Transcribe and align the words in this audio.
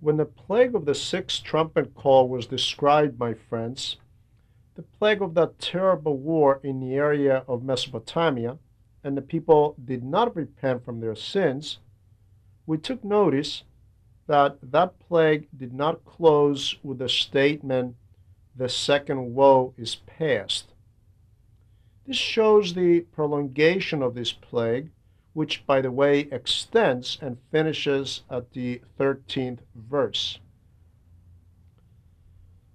When 0.00 0.16
the 0.16 0.26
plague 0.26 0.76
of 0.76 0.84
the 0.84 0.94
sixth 0.94 1.42
trumpet 1.42 1.94
call 1.94 2.28
was 2.28 2.46
described, 2.46 3.18
my 3.18 3.34
friends, 3.34 3.96
the 4.76 4.82
plague 4.82 5.20
of 5.20 5.34
that 5.34 5.58
terrible 5.58 6.16
war 6.16 6.60
in 6.62 6.78
the 6.78 6.94
area 6.94 7.42
of 7.48 7.64
Mesopotamia, 7.64 8.58
and 9.02 9.16
the 9.16 9.22
people 9.22 9.74
did 9.84 10.04
not 10.04 10.36
repent 10.36 10.84
from 10.84 11.00
their 11.00 11.16
sins, 11.16 11.78
we 12.64 12.78
took 12.78 13.02
notice 13.02 13.64
that 14.28 14.58
that 14.62 15.00
plague 15.00 15.48
did 15.56 15.72
not 15.72 16.04
close 16.04 16.76
with 16.84 16.98
the 16.98 17.08
statement, 17.08 17.96
the 18.54 18.68
second 18.68 19.34
woe 19.34 19.74
is 19.76 19.96
past. 19.96 20.74
This 22.06 22.16
shows 22.16 22.74
the 22.74 23.00
prolongation 23.00 24.02
of 24.02 24.14
this 24.14 24.32
plague, 24.32 24.90
which, 25.38 25.64
by 25.66 25.80
the 25.80 25.92
way, 25.92 26.26
extends 26.32 27.16
and 27.20 27.38
finishes 27.52 28.24
at 28.28 28.50
the 28.54 28.82
13th 28.98 29.60
verse. 29.72 30.40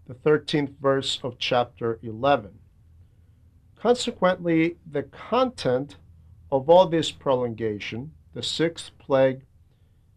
The 0.07 0.13
13th 0.13 0.79
verse 0.79 1.19
of 1.23 1.37
chapter 1.37 1.99
11. 2.01 2.57
Consequently, 3.75 4.77
the 4.89 5.03
content 5.03 5.97
of 6.53 6.69
all 6.69 6.87
this 6.87 7.11
prolongation, 7.11 8.13
the 8.33 8.41
sixth 8.41 8.91
plague, 8.97 9.41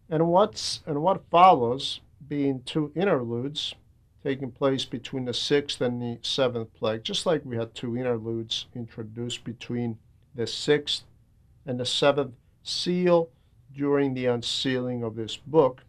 and 0.09 0.29
what's 0.29 0.83
and 0.85 1.01
what 1.01 1.29
follows, 1.29 1.99
being 2.29 2.61
two 2.61 2.93
interludes, 2.95 3.75
taking 4.23 4.51
place 4.51 4.85
between 4.85 5.25
the 5.25 5.33
sixth 5.33 5.81
and 5.81 6.01
the 6.01 6.17
seventh 6.21 6.73
plague, 6.75 7.03
just 7.03 7.25
like 7.25 7.41
we 7.43 7.57
had 7.57 7.75
two 7.75 7.97
interludes 7.97 8.67
introduced 8.73 9.43
between 9.43 9.97
the 10.33 10.47
sixth 10.47 11.03
and 11.67 11.79
the 11.79 11.85
seventh 11.85 12.33
seal 12.63 13.29
during 13.75 14.13
the 14.13 14.25
unsealing 14.25 15.03
of 15.03 15.15
this 15.15 15.37
book. 15.37 15.83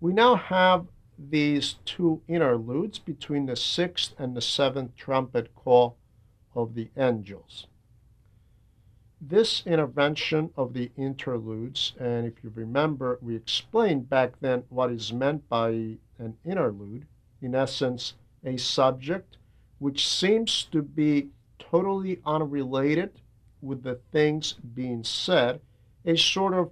We 0.00 0.12
now 0.12 0.34
have 0.34 0.86
these 1.16 1.76
two 1.84 2.20
interludes 2.28 2.98
between 2.98 3.46
the 3.46 3.56
sixth 3.56 4.12
and 4.18 4.36
the 4.36 4.42
seventh 4.42 4.96
trumpet 4.96 5.54
call 5.54 5.96
of 6.54 6.74
the 6.74 6.88
angels. 6.96 7.68
This 9.20 9.62
intervention 9.64 10.50
of 10.56 10.74
the 10.74 10.90
interludes, 10.96 11.94
and 11.98 12.26
if 12.26 12.34
you 12.42 12.52
remember, 12.54 13.18
we 13.22 13.36
explained 13.36 14.10
back 14.10 14.32
then 14.40 14.64
what 14.68 14.90
is 14.90 15.12
meant 15.12 15.48
by 15.48 15.68
an 16.18 16.36
interlude, 16.44 17.06
in 17.40 17.54
essence, 17.54 18.14
a 18.44 18.58
subject 18.58 19.38
which 19.78 20.06
seems 20.06 20.64
to 20.72 20.82
be 20.82 21.28
totally 21.58 22.20
unrelated 22.26 23.12
with 23.64 23.82
the 23.82 23.98
things 24.12 24.54
being 24.74 25.02
said, 25.02 25.60
a 26.04 26.16
sort 26.16 26.54
of 26.54 26.70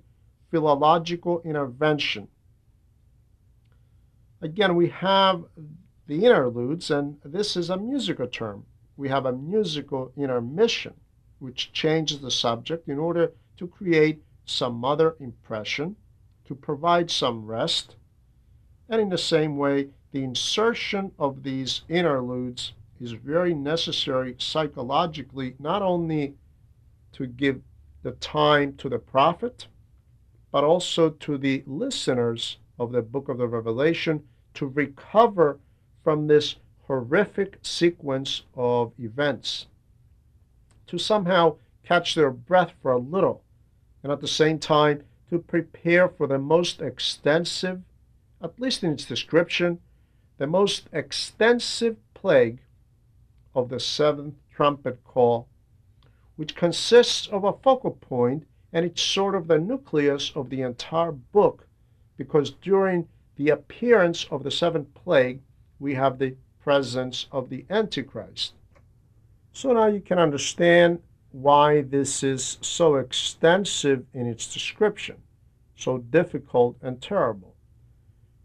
philological 0.51 1.41
intervention. 1.45 2.29
Again, 4.43 4.77
we 4.77 4.89
have 4.91 5.45
the 6.07 6.25
interludes, 6.25 6.91
and 6.91 7.17
this 7.25 7.57
is 7.57 7.70
a 7.70 7.77
musical 7.77 8.27
term. 8.27 8.67
We 8.97 9.09
have 9.09 9.25
a 9.25 9.33
musical 9.33 10.13
intermission 10.17 10.95
which 11.39 11.73
changes 11.73 12.20
the 12.20 12.31
subject 12.31 12.89
in 12.89 12.98
order 12.98 13.33
to 13.57 13.67
create 13.67 14.23
some 14.45 14.85
other 14.85 15.17
impression, 15.19 15.97
to 16.45 16.55
provide 16.55 17.11
some 17.11 17.47
rest. 17.47 17.97
And 18.89 19.01
in 19.01 19.09
the 19.09 19.19
same 19.19 19.57
way, 19.57 19.89
the 20.13 20.23
insertion 20.23 21.13
of 21.19 21.43
these 21.43 21.83
interludes 21.89 22.75
is 23.01 23.13
very 23.13 23.55
necessary 23.55 24.37
psychologically, 24.39 25.55
not 25.59 25.83
only 25.83 26.35
to 27.13 27.27
give 27.27 27.61
the 28.03 28.13
time 28.13 28.75
to 28.77 28.89
the 28.89 28.99
prophet, 28.99 29.67
but 30.51 30.65
also 30.65 31.11
to 31.11 31.39
the 31.39 31.63
listeners 31.67 32.59
of 32.79 32.93
the 32.93 33.03
book 33.03 33.29
of 33.29 33.39
the 33.39 33.47
Revelation 33.47 34.23
to 34.55 34.67
recover 34.67 35.59
from 36.03 36.27
this 36.27 36.57
horrific 36.87 37.59
sequence 37.63 38.43
of 38.55 38.93
events 38.99 39.67
to 40.92 40.98
somehow 40.98 41.57
catch 41.85 42.14
their 42.14 42.31
breath 42.31 42.73
for 42.83 42.92
a 42.92 42.98
little, 42.98 43.42
and 44.03 44.13
at 44.13 44.20
the 44.20 44.29
same 44.29 44.59
time 44.59 45.03
to 45.31 45.39
prepare 45.39 46.07
for 46.07 46.27
the 46.27 46.39
most 46.39 46.83
extensive, 46.83 47.81
at 48.42 48.61
least 48.61 48.85
in 48.85 48.92
its 48.92 49.07
description, 49.07 49.81
the 50.36 50.47
most 50.47 50.89
extensive 50.92 51.97
plague 52.13 52.59
of 53.55 53.70
the 53.70 53.81
seventh 53.81 54.35
trumpet 54.55 55.03
call, 55.05 55.48
which 56.37 56.55
consists 56.55 57.27
of 57.29 57.45
a 57.45 57.53
focal 57.53 57.93
point 57.93 58.45
and 58.73 58.85
it's 58.85 59.03
sort 59.03 59.35
of 59.35 59.48
the 59.48 59.59
nucleus 59.59 60.33
of 60.35 60.48
the 60.48 60.63
entire 60.63 61.13
book 61.13 61.67
because 62.17 62.51
during 62.51 63.09
the 63.37 63.51
appearance 63.51 64.27
of 64.31 64.42
the 64.42 64.51
seventh 64.51 64.92
plague, 64.95 65.41
we 65.79 65.95
have 65.95 66.19
the 66.19 66.37
presence 66.63 67.27
of 67.33 67.48
the 67.48 67.65
Antichrist. 67.69 68.55
So 69.53 69.73
now 69.73 69.87
you 69.87 70.01
can 70.01 70.19
understand 70.19 71.01
why 71.33 71.83
this 71.83 72.23
is 72.23 72.59
so 72.61 72.97
extensive 72.97 74.05
in 74.15 74.27
its 74.27 74.53
description, 74.53 75.17
so 75.77 75.98
difficult 75.98 76.77
and 76.83 77.01
terrible. 77.01 77.55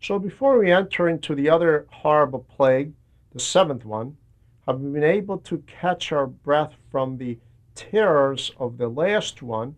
So 0.02 0.20
before 0.20 0.58
we 0.58 0.72
enter 0.72 1.08
into 1.10 1.36
the 1.36 1.50
other 1.50 1.86
horrible 1.92 2.46
plague, 2.56 2.94
the 3.34 3.40
seventh 3.40 3.86
one, 3.86 4.18
have 4.66 4.80
we 4.80 4.92
been 4.92 5.04
able 5.04 5.38
to 5.40 5.64
catch 5.68 6.12
our 6.12 6.28
breath 6.28 6.74
from 6.92 7.18
the 7.18 7.38
terrors 7.78 8.52
of 8.58 8.78
the 8.78 8.90
last 8.90 9.42
one? 9.42 9.76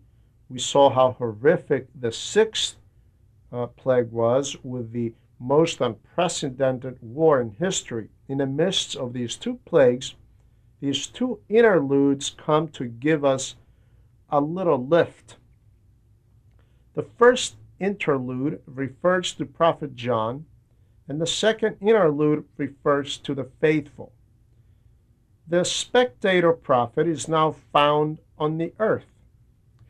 We 0.48 0.58
saw 0.58 0.90
how 0.90 1.12
horrific 1.12 1.86
the 1.94 2.10
sixth 2.10 2.76
uh, 3.52 3.66
plague 3.66 4.10
was 4.10 4.56
with 4.64 4.92
the 4.92 5.12
most 5.38 5.80
unprecedented 5.80 6.98
war 7.00 7.40
in 7.40 7.52
history. 7.52 8.08
In 8.26 8.38
the 8.38 8.46
midst 8.46 8.96
of 8.96 9.12
these 9.12 9.36
two 9.36 9.60
plagues, 9.64 10.14
these 10.80 11.06
two 11.06 11.40
interludes 11.48 12.30
come 12.30 12.68
to 12.68 12.86
give 12.86 13.24
us 13.24 13.56
a 14.30 14.40
little 14.40 14.84
lift. 14.84 15.36
The 16.94 17.06
first 17.18 17.56
interlude 17.78 18.60
refers 18.66 19.32
to 19.34 19.44
Prophet 19.44 19.94
John, 19.94 20.46
and 21.06 21.20
the 21.20 21.26
second 21.26 21.76
interlude 21.80 22.44
refers 22.56 23.18
to 23.18 23.34
the 23.34 23.48
faithful. 23.60 24.12
The 25.50 25.64
spectator 25.64 26.52
prophet 26.52 27.08
is 27.08 27.26
now 27.26 27.56
found 27.72 28.20
on 28.38 28.56
the 28.56 28.72
earth. 28.78 29.10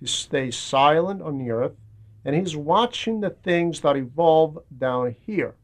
He 0.01 0.07
stays 0.07 0.57
silent 0.57 1.21
on 1.21 1.37
the 1.37 1.51
earth, 1.51 1.75
and 2.25 2.35
he's 2.35 2.57
watching 2.57 3.21
the 3.21 3.29
things 3.29 3.83
that 3.83 3.95
evolve 3.95 4.63
down 4.79 5.15
here. 5.27 5.55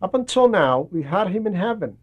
Up 0.00 0.14
until 0.14 0.46
now, 0.46 0.88
we 0.92 1.02
had 1.02 1.30
him 1.30 1.48
in 1.48 1.54
heaven. 1.54 1.98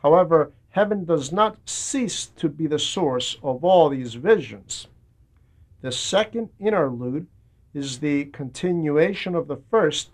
However, 0.00 0.52
heaven 0.70 1.04
does 1.04 1.32
not 1.32 1.68
cease 1.68 2.26
to 2.26 2.48
be 2.48 2.68
the 2.68 2.78
source 2.78 3.36
of 3.42 3.64
all 3.64 3.88
these 3.88 4.14
visions. 4.14 4.86
The 5.80 5.90
second 5.90 6.50
interlude 6.60 7.26
is 7.74 7.98
the 7.98 8.26
continuation 8.26 9.34
of 9.34 9.48
the 9.48 9.58
first, 9.68 10.10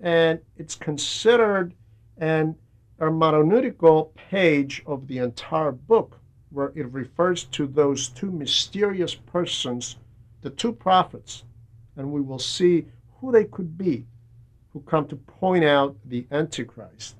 and 0.00 0.40
it's 0.56 0.74
considered 0.74 1.74
an 2.18 2.56
hermeneutical 3.02 4.14
page 4.14 4.80
of 4.86 5.08
the 5.08 5.18
entire 5.18 5.72
book, 5.72 6.20
where 6.50 6.72
it 6.76 6.86
refers 6.92 7.42
to 7.42 7.66
those 7.66 8.08
two 8.08 8.30
mysterious 8.30 9.16
persons, 9.16 9.96
the 10.42 10.50
two 10.50 10.72
prophets, 10.72 11.42
and 11.96 12.12
we 12.12 12.20
will 12.20 12.38
see 12.38 12.86
who 13.18 13.32
they 13.32 13.44
could 13.44 13.76
be, 13.76 14.06
who 14.72 14.80
come 14.82 15.08
to 15.08 15.16
point 15.16 15.64
out 15.64 15.96
the 16.04 16.24
Antichrist. 16.30 17.16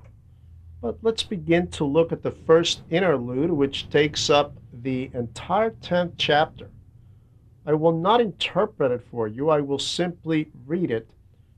But 0.80 0.98
let's 1.02 1.24
begin 1.24 1.66
to 1.72 1.84
look 1.84 2.12
at 2.12 2.22
the 2.22 2.30
first 2.30 2.82
interlude, 2.88 3.50
which 3.50 3.90
takes 3.90 4.30
up 4.30 4.54
the 4.72 5.10
entire 5.14 5.70
10th 5.70 6.12
chapter. 6.16 6.70
I 7.66 7.74
will 7.74 7.98
not 7.98 8.20
interpret 8.20 8.92
it 8.92 9.04
for 9.10 9.26
you, 9.26 9.50
I 9.50 9.60
will 9.60 9.80
simply 9.80 10.48
read 10.64 10.92
it 10.92 11.08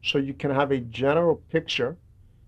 so 0.03 0.17
you 0.17 0.33
can 0.33 0.51
have 0.51 0.71
a 0.71 0.79
general 0.79 1.37
picture, 1.51 1.99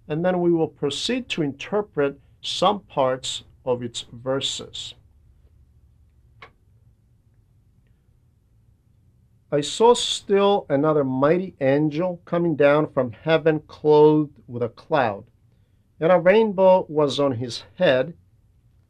and 0.08 0.24
then 0.24 0.40
we 0.40 0.52
will 0.52 0.68
proceed 0.68 1.28
to 1.28 1.42
interpret 1.42 2.18
some 2.40 2.80
parts 2.80 3.44
of 3.64 3.82
its 3.82 4.04
verses. 4.12 4.94
I 9.50 9.60
saw 9.60 9.94
still 9.94 10.66
another 10.68 11.04
mighty 11.04 11.54
angel 11.60 12.20
coming 12.24 12.56
down 12.56 12.92
from 12.92 13.12
heaven 13.12 13.60
clothed 13.60 14.40
with 14.46 14.62
a 14.62 14.68
cloud 14.68 15.24
and 16.00 16.12
a 16.12 16.18
rainbow 16.18 16.84
was 16.88 17.18
on 17.18 17.32
his 17.32 17.64
head. 17.76 18.14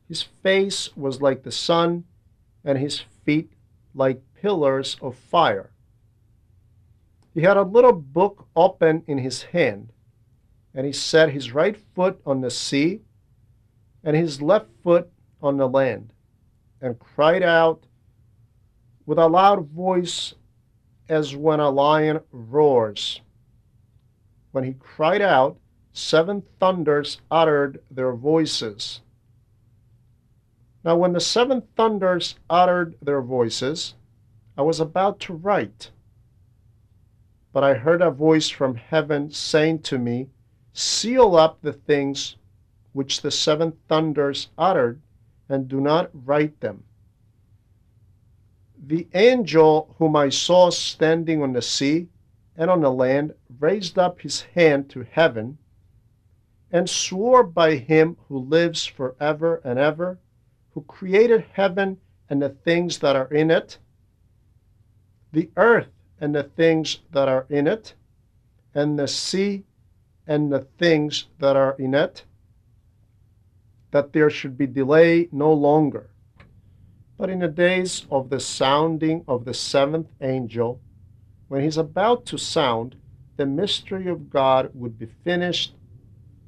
His 0.09 0.23
face 0.23 0.97
was 0.97 1.23
like 1.23 1.43
the 1.43 1.53
sun, 1.53 2.05
and 2.65 2.79
his 2.79 3.01
feet 3.25 3.53
like 3.95 4.23
pillars 4.35 4.97
of 5.01 5.17
fire. 5.17 5.71
He 7.33 7.43
had 7.43 7.57
a 7.57 7.63
little 7.63 7.93
book 7.93 8.49
open 8.57 9.03
in 9.07 9.19
his 9.19 9.43
hand, 9.43 9.93
and 10.77 10.87
he 10.87 10.93
set 10.93 11.31
his 11.31 11.53
right 11.53 11.77
foot 11.95 12.21
on 12.27 12.43
the 12.43 12.51
sea 12.51 13.01
and 14.05 14.15
his 14.15 14.41
left 14.43 14.69
foot 14.85 15.11
on 15.43 15.57
the 15.57 15.67
land, 15.69 16.13
and 16.81 16.99
cried 16.99 17.43
out 17.43 17.87
with 19.07 19.19
a 19.19 19.27
loud 19.27 19.67
voice 19.71 20.35
as 21.09 21.35
when 21.35 21.61
a 21.61 21.71
lion 21.71 22.21
roars. 22.31 23.23
when 24.57 24.65
he 24.65 24.73
cried 24.73 25.21
out, 25.21 25.59
seven 25.93 26.43
thunders 26.59 27.21
uttered 27.31 27.79
their 27.91 28.13
voices. 28.13 29.03
Now, 30.83 30.97
when 30.97 31.13
the 31.13 31.21
seven 31.21 31.63
thunders 31.77 32.37
uttered 32.49 32.97
their 33.03 33.21
voices, 33.21 33.95
I 34.57 34.63
was 34.63 34.81
about 34.81 35.21
to 35.21 35.35
write. 35.35 35.91
But 37.53 37.65
I 37.65 37.75
heard 37.75 38.01
a 38.01 38.11
voice 38.11 38.49
from 38.49 38.77
heaven 38.77 39.31
saying 39.31 39.81
to 39.81 39.99
me, 39.99 40.29
Seal 40.79 41.37
up 41.37 41.63
the 41.63 41.73
things 41.73 42.37
which 42.93 43.23
the 43.23 43.31
seven 43.31 43.73
thunders 43.89 44.51
uttered, 44.59 45.01
and 45.49 45.69
do 45.69 45.81
not 45.81 46.11
write 46.13 46.61
them. 46.61 46.85
The 48.87 49.09
angel 49.15 49.95
whom 49.99 50.15
I 50.15 50.29
saw 50.29 50.69
standing 50.69 51.43
on 51.43 51.55
the 51.55 51.63
sea 51.63 52.09
and 52.59 52.71
on 52.71 52.83
the 52.83 52.91
land 52.91 53.33
raised 53.59 53.99
up 53.99 54.21
his 54.21 54.43
hand 54.43 54.91
to 54.91 55.07
heaven 55.11 55.57
and 56.71 56.91
swore 56.91 57.43
by 57.43 57.77
him 57.77 58.19
who 58.29 58.39
lives 58.39 58.85
forever 58.85 59.63
and 59.65 59.79
ever, 59.79 60.19
who 60.73 60.83
created 60.83 61.47
heaven 61.55 61.97
and 62.29 62.43
the 62.43 62.51
things 62.51 62.99
that 62.99 63.17
are 63.17 63.33
in 63.33 63.51
it, 63.51 63.79
the 65.33 65.51
earth 65.57 65.89
and 66.21 66.35
the 66.35 66.43
things 66.43 66.99
that 67.13 67.31
are 67.31 67.47
in 67.49 67.67
it, 67.67 67.95
and 68.75 68.99
the 68.99 69.09
sea 69.09 69.65
and 70.27 70.53
the 70.53 70.67
things 70.79 71.27
that 71.39 71.57
are 71.57 71.77
in 71.79 71.95
it, 71.95 72.25
that 73.91 74.13
there 74.13 74.31
should 74.31 74.59
be 74.59 74.67
delay 74.67 75.29
no 75.33 75.53
longer. 75.53 76.11
But 77.17 77.31
in 77.31 77.39
the 77.39 77.49
days 77.49 78.07
of 78.11 78.29
the 78.29 78.41
sounding 78.41 79.25
of 79.27 79.45
the 79.45 79.55
seventh 79.55 80.09
angel, 80.21 80.81
when 81.49 81.63
he's 81.63 81.79
about 81.79 82.27
to 82.27 82.39
sound, 82.39 82.97
the 83.37 83.47
mystery 83.47 84.09
of 84.09 84.31
God 84.31 84.71
would 84.75 84.99
be 84.99 85.07
finished 85.07 85.75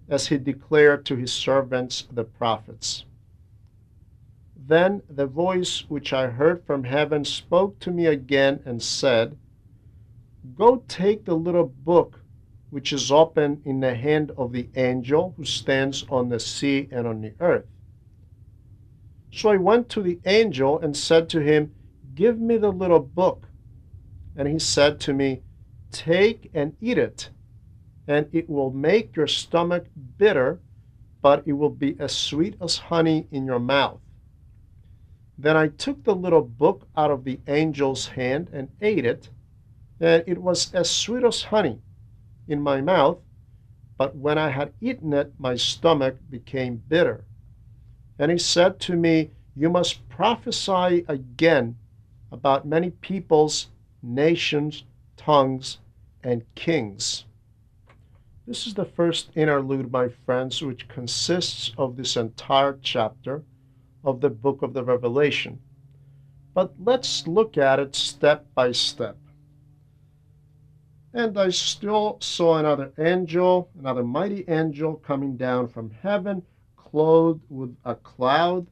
as 0.08 0.28
he 0.28 0.38
declared 0.38 1.04
to 1.06 1.16
his 1.16 1.32
servants 1.32 2.06
the 2.10 2.24
prophets. 2.24 3.04
Then 4.56 5.02
the 5.08 5.26
voice 5.26 5.84
which 5.88 6.12
I 6.12 6.26
heard 6.26 6.64
from 6.66 6.84
heaven 6.84 7.24
spoke 7.24 7.78
to 7.80 7.90
me 7.90 8.06
again 8.06 8.60
and 8.66 8.82
said, 8.82 9.36
Go 10.54 10.82
take 10.88 11.24
the 11.24 11.36
little 11.36 11.66
book 11.66 12.20
which 12.70 12.92
is 12.92 13.10
open 13.10 13.62
in 13.64 13.80
the 13.80 13.94
hand 13.94 14.30
of 14.36 14.52
the 14.52 14.68
angel 14.76 15.34
who 15.36 15.44
stands 15.44 16.04
on 16.10 16.28
the 16.28 16.38
sea 16.38 16.88
and 16.90 17.06
on 17.06 17.20
the 17.22 17.32
earth. 17.40 17.64
So 19.32 19.50
I 19.50 19.56
went 19.56 19.88
to 19.90 20.02
the 20.02 20.18
angel 20.26 20.78
and 20.78 20.96
said 20.96 21.28
to 21.30 21.40
him, 21.40 21.72
Give 22.14 22.38
me 22.38 22.56
the 22.56 22.72
little 22.72 23.00
book. 23.00 23.46
And 24.36 24.48
he 24.48 24.58
said 24.58 25.00
to 25.00 25.14
me, 25.14 25.42
Take 25.90 26.50
and 26.52 26.76
eat 26.80 26.98
it, 26.98 27.30
and 28.06 28.28
it 28.32 28.48
will 28.50 28.70
make 28.70 29.16
your 29.16 29.26
stomach 29.26 29.86
bitter, 30.18 30.60
but 31.22 31.42
it 31.46 31.52
will 31.52 31.70
be 31.70 31.96
as 31.98 32.12
sweet 32.12 32.56
as 32.60 32.76
honey 32.76 33.26
in 33.30 33.46
your 33.46 33.58
mouth. 33.58 34.00
Then 35.38 35.56
I 35.56 35.68
took 35.68 36.04
the 36.04 36.14
little 36.14 36.42
book 36.42 36.86
out 36.96 37.10
of 37.10 37.24
the 37.24 37.38
angel's 37.46 38.08
hand 38.08 38.50
and 38.52 38.68
ate 38.82 39.06
it, 39.06 39.30
and 40.00 40.22
it 40.26 40.38
was 40.38 40.74
as 40.74 40.90
sweet 40.90 41.24
as 41.24 41.42
honey 41.42 41.80
in 42.48 42.60
my 42.60 42.80
mouth, 42.80 43.18
but 43.96 44.16
when 44.16 44.38
I 44.38 44.50
had 44.50 44.72
eaten 44.80 45.12
it, 45.12 45.32
my 45.38 45.56
stomach 45.56 46.16
became 46.30 46.82
bitter. 46.88 47.24
And 48.18 48.30
he 48.30 48.38
said 48.38 48.80
to 48.80 48.96
me, 48.96 49.30
You 49.54 49.70
must 49.70 50.08
prophesy 50.08 51.04
again 51.08 51.76
about 52.32 52.66
many 52.66 52.90
peoples, 52.90 53.68
nations, 54.02 54.84
tongues, 55.16 55.78
and 56.22 56.44
kings. 56.54 57.24
This 58.46 58.66
is 58.66 58.74
the 58.74 58.84
first 58.84 59.30
interlude, 59.34 59.92
my 59.92 60.08
friends, 60.08 60.62
which 60.62 60.88
consists 60.88 61.72
of 61.76 61.96
this 61.96 62.16
entire 62.16 62.78
chapter 62.82 63.42
of 64.04 64.20
the 64.20 64.30
book 64.30 64.62
of 64.62 64.72
the 64.72 64.82
Revelation. 64.82 65.60
But 66.54 66.72
let's 66.82 67.26
look 67.26 67.58
at 67.58 67.78
it 67.78 67.94
step 67.94 68.46
by 68.54 68.72
step. 68.72 69.16
And 71.14 71.38
I 71.38 71.48
still 71.48 72.18
saw 72.20 72.58
another 72.58 72.92
angel, 72.98 73.70
another 73.78 74.04
mighty 74.04 74.44
angel 74.46 74.96
coming 74.96 75.36
down 75.36 75.68
from 75.68 75.90
heaven, 75.90 76.42
clothed 76.76 77.44
with 77.48 77.76
a 77.84 77.94
cloud, 77.94 78.66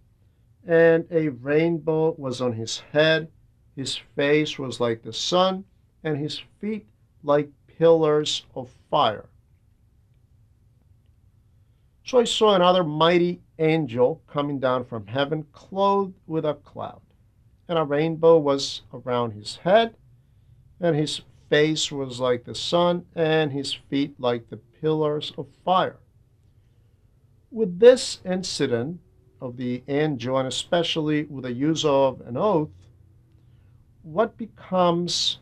and 0.66 1.06
a 1.10 1.28
rainbow 1.28 2.14
was 2.18 2.40
on 2.40 2.52
his 2.52 2.80
head. 2.92 3.30
His 3.74 3.96
face 3.96 4.58
was 4.58 4.80
like 4.80 5.02
the 5.02 5.12
sun, 5.12 5.64
and 6.04 6.18
his 6.18 6.42
feet 6.60 6.86
like 7.22 7.50
pillars 7.66 8.44
of 8.54 8.70
fire. 8.90 9.26
So 12.04 12.20
I 12.20 12.24
saw 12.24 12.54
another 12.54 12.84
mighty 12.84 13.40
angel 13.58 14.22
coming 14.26 14.60
down 14.60 14.84
from 14.84 15.06
heaven, 15.06 15.46
clothed 15.52 16.14
with 16.26 16.44
a 16.44 16.54
cloud, 16.54 17.00
and 17.68 17.78
a 17.78 17.84
rainbow 17.84 18.38
was 18.38 18.82
around 18.92 19.32
his 19.32 19.56
head, 19.56 19.96
and 20.78 20.94
his 20.94 21.22
face 21.48 21.92
was 21.92 22.20
like 22.20 22.44
the 22.44 22.54
sun, 22.54 23.04
and 23.14 23.52
his 23.52 23.72
feet 23.72 24.14
like 24.18 24.48
the 24.48 24.56
pillars 24.56 25.32
of 25.38 25.46
fire. 25.64 25.98
With 27.50 27.78
this 27.78 28.20
incident 28.24 29.00
of 29.40 29.56
the 29.56 29.82
angel, 29.88 30.38
and 30.38 30.48
especially 30.48 31.24
with 31.24 31.44
the 31.44 31.52
use 31.52 31.84
of 31.84 32.20
an 32.22 32.36
oath, 32.36 32.70
what 34.02 34.36
becomes 34.36 35.38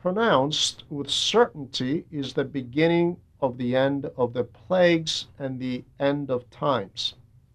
pronounced 0.00 0.84
with 0.88 1.10
certainty 1.10 2.04
is 2.10 2.32
the 2.32 2.44
beginning 2.44 3.16
of 3.40 3.58
the 3.58 3.76
end 3.76 4.10
of 4.16 4.32
the 4.32 4.44
plagues 4.44 5.26
and 5.38 5.58
the 5.58 5.84
end 5.98 6.30
of 6.30 6.48
times. 6.50 7.14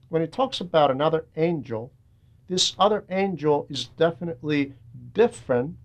When 0.10 0.22
it 0.22 0.32
talks 0.32 0.60
about 0.60 0.92
another 0.92 1.26
angel, 1.38 1.92
this 2.48 2.76
other 2.78 3.06
angel 3.10 3.66
is 3.70 3.86
definitely 3.98 4.74
different 5.14 5.78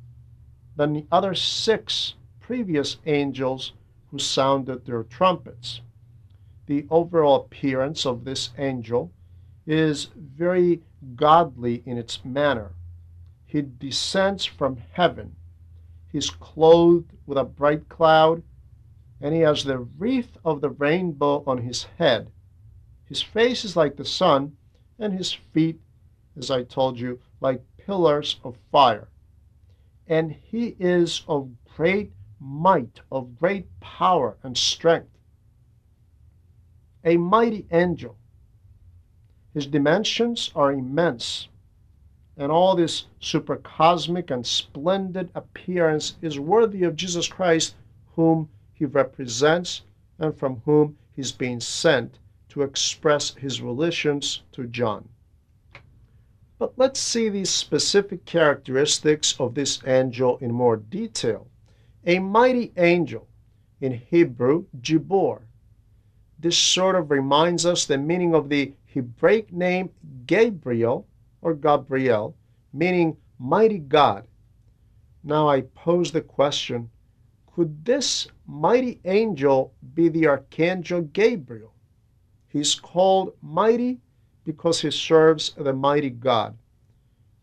than 0.76 0.92
the 0.92 1.06
other 1.10 1.34
six 1.34 2.14
previous 2.38 2.98
angels 3.06 3.72
who 4.10 4.18
sounded 4.18 4.84
their 4.84 5.02
trumpets. 5.02 5.80
The 6.66 6.86
overall 6.90 7.36
appearance 7.36 8.04
of 8.04 8.24
this 8.24 8.50
angel 8.58 9.10
is 9.66 10.10
very 10.14 10.82
godly 11.16 11.82
in 11.86 11.96
its 11.96 12.24
manner. 12.24 12.72
He 13.46 13.62
descends 13.62 14.44
from 14.44 14.82
heaven. 14.92 15.36
He's 16.12 16.30
clothed 16.30 17.12
with 17.26 17.38
a 17.38 17.44
bright 17.44 17.88
cloud, 17.88 18.42
and 19.20 19.34
he 19.34 19.40
has 19.40 19.64
the 19.64 19.78
wreath 19.78 20.36
of 20.44 20.60
the 20.60 20.70
rainbow 20.70 21.42
on 21.46 21.58
his 21.58 21.84
head. 21.98 22.30
His 23.06 23.22
face 23.22 23.64
is 23.64 23.76
like 23.76 23.96
the 23.96 24.04
sun, 24.04 24.56
and 24.98 25.12
his 25.12 25.32
feet, 25.32 25.80
as 26.36 26.50
I 26.50 26.64
told 26.64 26.98
you, 26.98 27.20
like 27.40 27.62
pillars 27.78 28.38
of 28.44 28.56
fire 28.70 29.08
and 30.08 30.32
he 30.32 30.76
is 30.78 31.24
of 31.26 31.50
great 31.76 32.12
might, 32.38 33.00
of 33.10 33.38
great 33.38 33.66
power 33.80 34.36
and 34.42 34.56
strength. 34.56 35.10
A 37.04 37.16
mighty 37.16 37.66
angel. 37.70 38.16
His 39.54 39.66
dimensions 39.66 40.50
are 40.54 40.72
immense, 40.72 41.48
and 42.36 42.52
all 42.52 42.76
this 42.76 43.06
supercosmic 43.20 44.30
and 44.30 44.46
splendid 44.46 45.30
appearance 45.34 46.16
is 46.20 46.38
worthy 46.38 46.82
of 46.82 46.96
Jesus 46.96 47.26
Christ, 47.26 47.74
whom 48.14 48.50
he 48.74 48.84
represents 48.84 49.82
and 50.18 50.36
from 50.36 50.60
whom 50.64 50.98
he's 51.14 51.32
being 51.32 51.60
sent 51.60 52.18
to 52.50 52.62
express 52.62 53.34
his 53.34 53.62
relations 53.62 54.42
to 54.52 54.66
John. 54.66 55.08
But 56.58 56.72
let's 56.78 56.98
see 56.98 57.28
these 57.28 57.50
specific 57.50 58.24
characteristics 58.24 59.38
of 59.38 59.54
this 59.54 59.80
angel 59.86 60.38
in 60.38 60.52
more 60.52 60.76
detail. 60.76 61.48
A 62.06 62.18
mighty 62.18 62.72
angel, 62.76 63.28
in 63.80 63.92
Hebrew, 63.92 64.64
Gibor. 64.80 65.42
This 66.38 66.56
sort 66.56 66.96
of 66.96 67.10
reminds 67.10 67.66
us 67.66 67.84
the 67.84 67.98
meaning 67.98 68.34
of 68.34 68.48
the 68.48 68.72
Hebraic 68.86 69.52
name 69.52 69.90
Gabriel 70.26 71.06
or 71.42 71.54
Gabriel, 71.54 72.34
meaning 72.72 73.16
mighty 73.38 73.78
God. 73.78 74.26
Now 75.22 75.48
I 75.48 75.62
pose 75.62 76.12
the 76.12 76.22
question 76.22 76.90
could 77.56 77.86
this 77.86 78.28
mighty 78.46 79.00
angel 79.06 79.72
be 79.94 80.10
the 80.10 80.26
archangel 80.26 81.00
Gabriel? 81.00 81.72
He's 82.48 82.74
called 82.74 83.32
mighty 83.40 84.00
because 84.46 84.80
he 84.80 84.90
serves 84.90 85.50
the 85.58 85.72
mighty 85.72 86.08
God. 86.08 86.56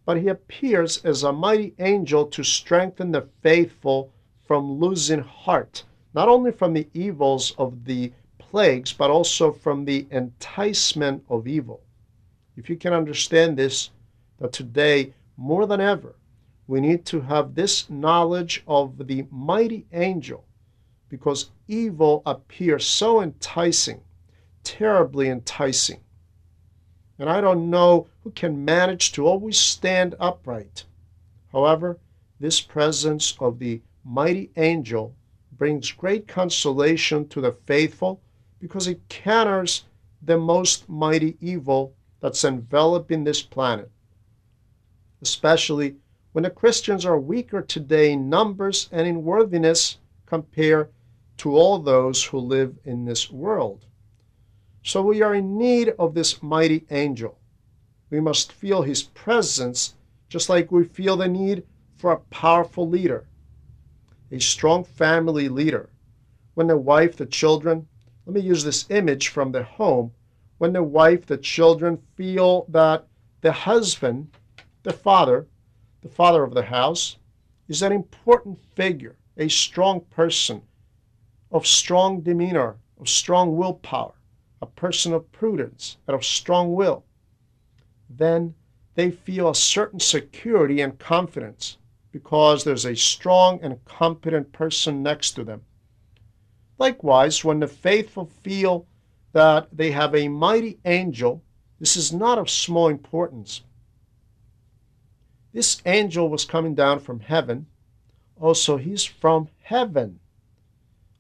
But 0.05 0.21
he 0.21 0.29
appears 0.29 1.03
as 1.05 1.23
a 1.23 1.31
mighty 1.31 1.75
angel 1.77 2.25
to 2.27 2.43
strengthen 2.43 3.11
the 3.11 3.27
faithful 3.41 4.09
from 4.45 4.79
losing 4.79 5.19
heart, 5.19 5.83
not 6.13 6.29
only 6.29 6.51
from 6.51 6.73
the 6.73 6.87
evils 6.93 7.53
of 7.57 7.85
the 7.85 8.11
plagues, 8.39 8.93
but 8.93 9.11
also 9.11 9.51
from 9.51 9.85
the 9.85 10.07
enticement 10.11 11.23
of 11.29 11.47
evil. 11.47 11.81
If 12.55 12.69
you 12.69 12.77
can 12.77 12.93
understand 12.93 13.57
this, 13.57 13.91
that 14.39 14.53
today, 14.53 15.13
more 15.37 15.65
than 15.65 15.81
ever, 15.81 16.15
we 16.67 16.79
need 16.79 17.05
to 17.07 17.21
have 17.21 17.55
this 17.55 17.89
knowledge 17.89 18.63
of 18.67 19.07
the 19.07 19.25
mighty 19.29 19.85
angel 19.91 20.45
because 21.09 21.51
evil 21.67 22.21
appears 22.25 22.85
so 22.85 23.21
enticing, 23.21 24.01
terribly 24.63 25.29
enticing. 25.29 25.99
And 27.19 27.29
I 27.29 27.41
don't 27.41 27.69
know 27.69 28.07
who 28.23 28.31
can 28.31 28.65
manage 28.65 29.11
to 29.13 29.27
always 29.27 29.57
stand 29.57 30.15
upright. 30.19 30.85
However, 31.51 31.99
this 32.39 32.59
presence 32.59 33.35
of 33.39 33.59
the 33.59 33.81
mighty 34.03 34.49
angel 34.57 35.15
brings 35.57 35.91
great 35.91 36.27
consolation 36.27 37.27
to 37.29 37.39
the 37.39 37.51
faithful 37.51 38.21
because 38.59 38.87
it 38.87 39.07
counters 39.09 39.83
the 40.21 40.37
most 40.37 40.89
mighty 40.89 41.37
evil 41.39 41.93
that's 42.19 42.43
enveloping 42.43 43.23
this 43.23 43.41
planet, 43.41 43.91
especially 45.21 45.95
when 46.31 46.43
the 46.43 46.49
Christians 46.49 47.05
are 47.05 47.19
weaker 47.19 47.61
today 47.61 48.13
in 48.13 48.29
numbers 48.29 48.89
and 48.91 49.07
in 49.07 49.23
worthiness 49.23 49.97
compared 50.25 50.89
to 51.37 51.55
all 51.55 51.77
those 51.77 52.23
who 52.23 52.39
live 52.39 52.77
in 52.85 53.05
this 53.05 53.29
world. 53.29 53.85
So 54.83 55.01
we 55.01 55.21
are 55.21 55.33
in 55.33 55.57
need 55.57 55.93
of 55.97 56.13
this 56.13 56.43
mighty 56.43 56.85
angel. 56.91 57.39
We 58.09 58.19
must 58.19 58.51
feel 58.51 58.81
his 58.81 59.03
presence 59.03 59.95
just 60.27 60.49
like 60.49 60.71
we 60.71 60.83
feel 60.83 61.15
the 61.15 61.27
need 61.27 61.63
for 61.95 62.11
a 62.11 62.19
powerful 62.19 62.87
leader, 62.87 63.25
a 64.29 64.39
strong 64.39 64.83
family 64.83 65.47
leader. 65.47 65.89
When 66.53 66.67
the 66.67 66.77
wife, 66.77 67.15
the 67.15 67.25
children, 67.25 67.87
let 68.25 68.35
me 68.35 68.41
use 68.41 68.63
this 68.63 68.85
image 68.89 69.29
from 69.29 69.51
the 69.51 69.63
home, 69.63 70.11
when 70.57 70.73
the 70.73 70.83
wife, 70.83 71.25
the 71.25 71.37
children 71.37 71.97
feel 72.15 72.65
that 72.69 73.07
the 73.41 73.51
husband, 73.51 74.35
the 74.83 74.93
father, 74.93 75.47
the 76.01 76.09
father 76.09 76.43
of 76.43 76.53
the 76.53 76.63
house, 76.63 77.17
is 77.67 77.81
an 77.81 77.91
important 77.91 78.59
figure, 78.75 79.15
a 79.37 79.47
strong 79.47 80.01
person 80.01 80.61
of 81.51 81.65
strong 81.65 82.21
demeanor, 82.21 82.75
of 82.99 83.07
strong 83.07 83.55
willpower, 83.55 84.13
a 84.63 84.65
person 84.65 85.13
of 85.13 85.31
prudence 85.31 85.97
and 86.07 86.15
of 86.15 86.23
strong 86.23 86.73
will, 86.73 87.03
then 88.09 88.55
they 88.95 89.11
feel 89.11 89.49
a 89.49 89.55
certain 89.55 89.99
security 89.99 90.79
and 90.81 90.97
confidence 90.97 91.77
because 92.11 92.63
there's 92.63 92.85
a 92.85 92.95
strong 92.95 93.59
and 93.61 93.83
competent 93.85 94.51
person 94.53 95.03
next 95.03 95.31
to 95.31 95.43
them. 95.43 95.61
Likewise, 96.77 97.43
when 97.43 97.59
the 97.59 97.67
faithful 97.67 98.29
feel 98.41 98.85
that 99.33 99.67
they 99.75 99.91
have 99.91 100.15
a 100.15 100.27
mighty 100.29 100.79
angel, 100.85 101.43
this 101.79 101.97
is 101.97 102.13
not 102.13 102.37
of 102.37 102.49
small 102.49 102.87
importance. 102.87 103.63
This 105.51 105.81
angel 105.85 106.29
was 106.29 106.45
coming 106.45 106.73
down 106.73 106.99
from 106.99 107.19
heaven. 107.19 107.65
Also, 108.39 108.77
he's 108.77 109.03
from 109.03 109.49
heaven. 109.63 110.19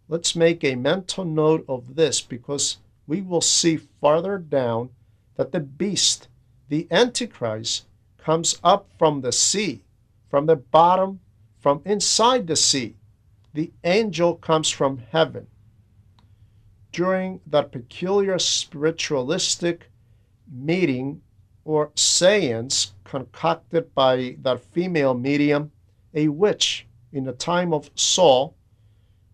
Let's 0.07 0.35
make 0.35 0.63
a 0.63 0.75
mental 0.75 1.25
note 1.25 1.65
of 1.67 1.95
this 1.95 2.21
because 2.21 2.77
we 3.07 3.21
will 3.21 3.41
see 3.41 3.77
farther 3.77 4.37
down 4.37 4.89
that 5.35 5.51
the 5.51 5.59
beast, 5.59 6.27
the 6.69 6.87
Antichrist, 6.91 7.85
comes 8.17 8.59
up 8.63 8.87
from 8.97 9.21
the 9.21 9.31
sea, 9.31 9.83
from 10.29 10.45
the 10.45 10.55
bottom, 10.55 11.19
from 11.59 11.81
inside 11.85 12.47
the 12.47 12.55
sea. 12.55 12.95
The 13.53 13.71
angel 13.83 14.35
comes 14.35 14.69
from 14.69 15.03
heaven. 15.11 15.47
During 16.91 17.41
that 17.47 17.71
peculiar 17.71 18.39
spiritualistic 18.39 19.89
meeting 20.51 21.21
or 21.65 21.91
seance 21.95 22.93
concocted 23.03 23.93
by 23.93 24.37
that 24.41 24.59
female 24.59 25.13
medium, 25.13 25.71
a 26.13 26.27
witch 26.27 26.87
in 27.11 27.23
the 27.23 27.33
time 27.33 27.73
of 27.73 27.89
Saul, 27.95 28.55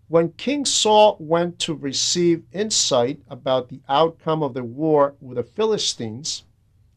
when 0.10 0.32
King 0.34 0.66
Saul 0.66 1.16
went 1.20 1.60
to 1.60 1.76
receive 1.76 2.44
insight 2.52 3.22
about 3.30 3.70
the 3.70 3.80
outcome 3.88 4.42
of 4.42 4.56
the 4.56 4.64
war 4.64 5.14
with 5.22 5.38
the 5.38 5.44
Philistines, 5.44 6.44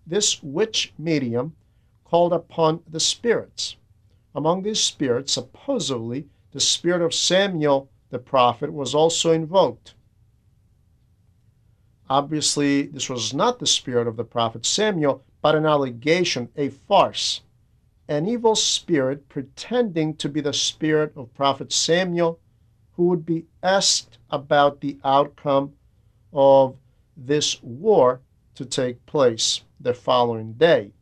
this 0.06 0.42
witch 0.42 0.94
medium 0.98 1.54
called 2.04 2.32
upon 2.32 2.82
the 2.88 2.98
spirits. 2.98 3.76
Among 4.34 4.62
these 4.62 4.80
spirits, 4.80 5.34
supposedly, 5.34 6.26
the 6.52 6.60
spirit 6.60 7.02
of 7.02 7.12
Samuel 7.12 7.90
the 8.08 8.18
prophet 8.18 8.72
was 8.72 8.94
also 8.94 9.30
invoked. 9.30 9.94
Obviously, 12.08 12.82
this 12.82 13.10
was 13.10 13.34
not 13.34 13.58
the 13.58 13.66
spirit 13.66 14.06
of 14.06 14.16
the 14.16 14.24
prophet 14.24 14.64
Samuel, 14.64 15.22
but 15.42 15.54
an 15.54 15.66
allegation, 15.66 16.48
a 16.56 16.70
farce, 16.70 17.42
an 18.08 18.26
evil 18.26 18.54
spirit 18.54 19.28
pretending 19.28 20.14
to 20.16 20.30
be 20.30 20.40
the 20.40 20.52
spirit 20.52 21.12
of 21.16 21.32
prophet 21.34 21.72
Samuel, 21.72 22.38
who 22.96 23.06
would 23.06 23.24
be 23.24 23.46
asked 23.62 24.18
about 24.30 24.80
the 24.80 24.98
outcome 25.04 25.72
of 26.32 26.76
this 27.16 27.62
war 27.62 28.20
to 28.54 28.64
take 28.64 29.04
place 29.06 29.62
the 29.80 29.94
following 29.94 30.52
day. 30.54 30.92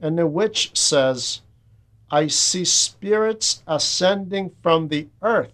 And 0.00 0.18
the 0.18 0.26
witch 0.26 0.70
says, 0.74 1.42
I 2.10 2.26
see 2.26 2.64
spirits 2.64 3.62
ascending 3.66 4.52
from 4.62 4.88
the 4.88 5.08
earth. 5.22 5.52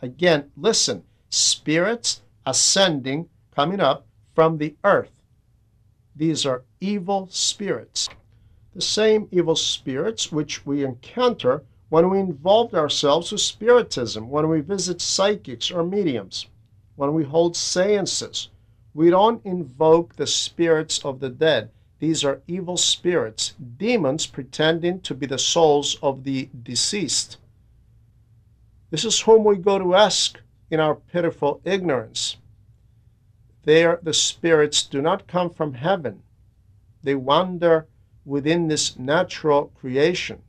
Again, 0.00 0.50
listen, 0.56 1.02
spirits 1.30 2.22
ascending, 2.44 3.28
coming 3.54 3.80
up 3.80 4.06
from 4.34 4.58
the 4.58 4.76
earth. 4.84 5.10
These 6.14 6.46
are 6.46 6.62
evil 6.80 7.28
spirits. 7.30 8.08
The 8.74 8.82
same 8.82 9.28
evil 9.30 9.56
spirits 9.56 10.30
which 10.30 10.64
we 10.66 10.84
encounter 10.84 11.64
when 11.88 12.10
we 12.10 12.18
involve 12.18 12.74
ourselves 12.74 13.30
with 13.30 13.40
spiritism, 13.40 14.28
when 14.28 14.48
we 14.48 14.60
visit 14.60 15.00
psychics 15.00 15.70
or 15.70 15.84
mediums, 15.84 16.46
when 16.96 17.14
we 17.14 17.24
hold 17.24 17.56
seances. 17.56 18.48
We 18.94 19.10
don't 19.10 19.44
invoke 19.44 20.16
the 20.16 20.26
spirits 20.26 21.04
of 21.04 21.20
the 21.20 21.28
dead. 21.28 21.70
These 21.98 22.24
are 22.24 22.40
evil 22.46 22.76
spirits, 22.76 23.54
demons 23.78 24.26
pretending 24.26 25.00
to 25.02 25.14
be 25.14 25.26
the 25.26 25.38
souls 25.38 25.96
of 26.02 26.24
the 26.24 26.48
deceased. 26.62 27.38
This 28.90 29.04
is 29.04 29.20
whom 29.20 29.44
we 29.44 29.56
go 29.56 29.78
to 29.78 29.94
ask 29.94 30.40
in 30.70 30.80
our 30.80 30.94
pitiful 30.94 31.60
ignorance. 31.64 32.36
There, 33.64 33.98
the 34.02 34.14
spirits 34.14 34.82
do 34.82 35.02
not 35.02 35.26
come 35.26 35.50
from 35.50 35.74
heaven. 35.74 36.22
They 37.02 37.14
wander 37.14 37.86
within 38.24 38.68
this 38.68 38.98
natural 38.98 39.66
creation. 39.78 40.42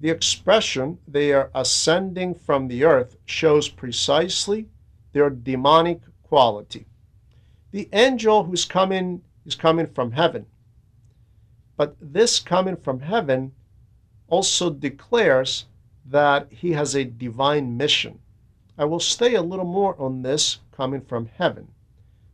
The 0.00 0.10
expression 0.10 0.98
they 1.08 1.32
are 1.32 1.50
ascending 1.54 2.36
from 2.36 2.68
the 2.68 2.84
earth 2.84 3.16
shows 3.26 3.68
precisely 3.68 4.68
their 5.12 5.30
demonic 5.30 6.00
quality. 6.22 6.86
The 7.72 7.88
angel 7.92 8.44
who's 8.44 8.64
coming 8.64 9.22
is 9.44 9.54
coming 9.54 9.88
from 9.88 10.12
heaven. 10.12 10.46
But 11.76 11.96
this 12.00 12.38
coming 12.38 12.76
from 12.76 13.00
heaven 13.00 13.52
also 14.28 14.70
declares 14.70 15.66
that 16.06 16.48
he 16.50 16.72
has 16.72 16.94
a 16.94 17.04
divine 17.04 17.76
mission. 17.76 18.18
I 18.76 18.84
will 18.84 19.00
stay 19.00 19.34
a 19.34 19.42
little 19.42 19.64
more 19.64 20.00
on 20.00 20.22
this 20.22 20.60
coming 20.70 21.00
from 21.00 21.28
heaven. 21.36 21.68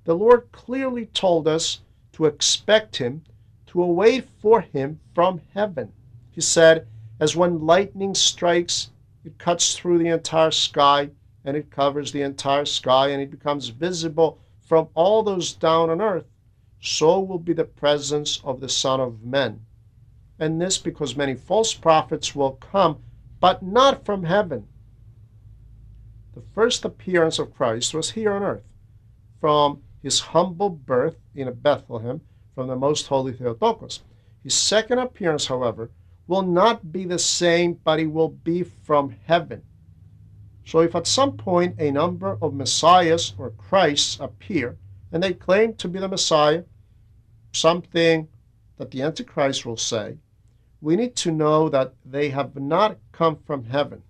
The 0.05 0.15
Lord 0.15 0.53
clearly 0.53 1.07
told 1.07 1.49
us 1.49 1.81
to 2.13 2.27
expect 2.27 2.97
him, 2.97 3.23
to 3.67 3.83
await 3.83 4.29
for 4.41 4.61
him 4.61 5.01
from 5.15 5.41
heaven. 5.55 5.93
He 6.31 6.41
said, 6.41 6.87
as 7.21 7.37
when 7.37 7.67
lightning 7.67 8.15
strikes, 8.15 8.91
it 9.25 9.39
cuts 9.39 9.75
through 9.75 9.99
the 9.99 10.09
entire 10.09 10.51
sky 10.51 11.11
and 11.45 11.57
it 11.57 11.71
covers 11.71 12.13
the 12.13 12.23
entire 12.23 12.65
sky 12.65 13.09
and 13.09 13.23
it 13.23 13.31
becomes 13.31 13.69
visible 13.69 14.39
from 14.61 14.89
all 14.95 15.23
those 15.23 15.53
down 15.53 15.91
on 15.91 16.01
earth, 16.01 16.27
so 16.81 17.21
will 17.21 17.39
be 17.39 17.53
the 17.53 17.65
presence 17.65 18.41
of 18.45 18.61
the 18.61 18.69
Son 18.69 19.01
of 19.01 19.23
Man. 19.23 19.61
And 20.39 20.61
this 20.61 20.79
because 20.79 21.17
many 21.17 21.35
false 21.35 21.75
prophets 21.75 22.35
will 22.35 22.53
come, 22.53 22.99
but 23.41 23.63
not 23.63 24.05
from 24.05 24.25
heaven. 24.25 24.67
The 26.35 26.43
first 26.55 26.85
appearance 26.85 27.39
of 27.39 27.55
Christ 27.55 27.95
was 27.95 28.11
here 28.11 28.33
on 28.33 28.43
earth, 28.43 28.65
from 29.41 29.83
his 30.03 30.21
humble 30.21 30.71
birth 30.71 31.17
in 31.35 31.53
Bethlehem 31.53 32.21
from 32.55 32.69
the 32.69 32.77
most 32.77 33.07
holy 33.07 33.33
Theotokos. 33.33 34.01
His 34.43 34.55
second 34.55 34.99
appearance, 34.99 35.47
however, 35.47 35.91
will 36.27 36.43
not 36.43 36.93
be 36.93 37.05
the 37.05 37.19
same, 37.19 37.75
but 37.85 38.01
it 38.01 38.07
will 38.07 38.31
be 38.31 38.63
from 38.63 39.15
heaven. 39.27 39.63
So 40.65 40.81
if 40.81 40.95
at 40.95 41.07
some 41.07 41.37
point 41.37 41.77
a 41.79 41.91
number 41.91 42.39
of 42.41 42.55
messiahs 42.55 43.35
or 43.37 43.51
Christs 43.51 44.19
appear, 44.21 44.79
and 45.13 45.23
they 45.23 45.33
claim 45.33 45.75
to 45.75 45.87
be 45.89 46.01
the 46.01 46.09
Messiah, 46.09 46.65
something 47.53 48.27
that 48.79 48.91
the 48.91 49.03
Antichrist 49.03 49.65
will 49.65 49.77
say, 49.77 50.17
we 50.81 50.97
need 50.97 51.15
to 51.17 51.31
know 51.31 51.69
that 51.69 51.95
they 52.05 52.31
have 52.31 52.57
not 52.57 52.99
come 53.13 53.37
from 53.47 53.65
heaven. 53.65 54.03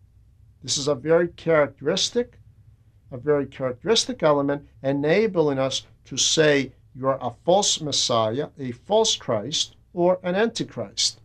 This 0.63 0.79
is 0.79 0.89
a 0.89 0.95
very 0.95 1.29
characteristic, 1.29 2.39
a 3.13 3.19
very 3.19 3.47
characteristic 3.47 4.23
element 4.23 4.67
enabling 4.83 5.59
us 5.59 5.87
to 6.07 6.17
say 6.17 6.73
you're 6.95 7.19
a 7.21 7.35
false 7.45 7.81
Messiah, 7.81 8.49
a 8.59 8.73
false 8.73 9.15
Christ, 9.15 9.77
or 9.93 10.19
an 10.23 10.35
Antichrist. 10.35 11.21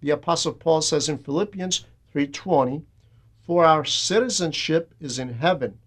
The 0.00 0.10
Apostle 0.10 0.52
Paul 0.52 0.82
says 0.82 1.08
in 1.08 1.18
Philippians 1.18 1.84
3:20, 2.14 2.82
For 3.40 3.64
our 3.64 3.84
citizenship 3.84 4.94
is 5.00 5.18
in 5.18 5.30
heaven, 5.30 5.78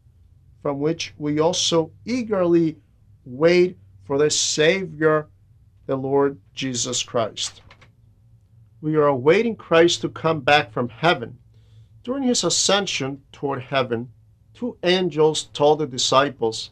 from 0.61 0.79
which 0.79 1.13
we 1.17 1.39
also 1.39 1.91
eagerly 2.05 2.77
wait 3.23 3.77
for 4.03 4.17
the 4.17 4.29
Savior, 4.29 5.27
the 5.85 5.95
Lord 5.95 6.39
Jesus 6.53 7.03
Christ. 7.03 7.61
We 8.81 8.95
are 8.95 9.07
awaiting 9.07 9.55
Christ 9.55 10.01
to 10.01 10.09
come 10.09 10.39
back 10.39 10.71
from 10.71 10.89
heaven. 10.89 11.37
During 12.03 12.23
his 12.23 12.43
ascension 12.43 13.21
toward 13.31 13.61
heaven, 13.61 14.11
two 14.53 14.77
angels 14.83 15.43
told 15.53 15.79
the 15.79 15.87
disciples, 15.87 16.71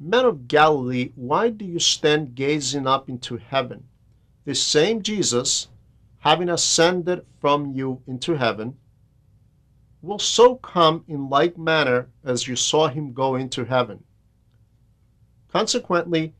Men 0.00 0.24
of 0.24 0.48
Galilee, 0.48 1.12
why 1.16 1.50
do 1.50 1.64
you 1.64 1.80
stand 1.80 2.34
gazing 2.34 2.86
up 2.86 3.08
into 3.08 3.36
heaven? 3.36 3.88
The 4.44 4.54
same 4.54 5.02
Jesus, 5.02 5.68
having 6.20 6.48
ascended 6.48 7.24
from 7.40 7.72
you 7.72 8.02
into 8.06 8.34
heaven, 8.34 8.76
will 10.02 10.18
so 10.18 10.56
come 10.56 11.04
in 11.08 11.28
like 11.28 11.58
manner 11.58 12.08
as 12.24 12.46
you 12.46 12.56
saw 12.56 12.88
him 12.88 13.12
go 13.12 13.34
into 13.34 13.64
heaven. 13.64 14.02
Consequently, 15.48 16.34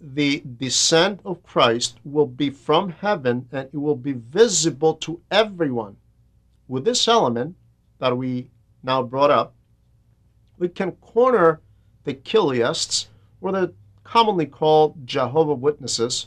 the 0.00 0.42
descent 0.58 1.20
of 1.24 1.42
Christ 1.42 1.98
will 2.04 2.26
be 2.26 2.50
from 2.50 2.90
heaven 2.90 3.48
and 3.52 3.68
it 3.72 3.76
will 3.76 3.96
be 3.96 4.12
visible 4.12 4.94
to 4.94 5.20
everyone. 5.30 5.96
With 6.68 6.84
this 6.84 7.06
element 7.08 7.56
that 7.98 8.16
we 8.16 8.48
now 8.82 9.02
brought 9.02 9.30
up, 9.30 9.54
we 10.58 10.68
can 10.68 10.92
corner 10.92 11.60
the 12.04 12.14
Chiliasts, 12.14 13.08
or 13.40 13.52
the 13.52 13.72
commonly 14.04 14.46
called 14.46 15.06
Jehovah 15.06 15.54
Witnesses, 15.54 16.26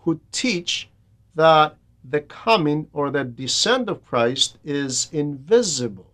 who 0.00 0.20
teach 0.32 0.88
that 1.34 1.76
the 2.08 2.20
coming 2.20 2.86
or 2.92 3.10
the 3.10 3.24
descent 3.24 3.88
of 3.88 4.04
Christ 4.04 4.58
is 4.64 5.08
invisible. 5.12 6.12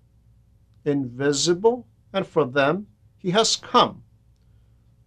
Invisible, 0.84 1.86
and 2.12 2.26
for 2.26 2.44
them, 2.44 2.86
he 3.18 3.30
has 3.30 3.56
come. 3.56 4.02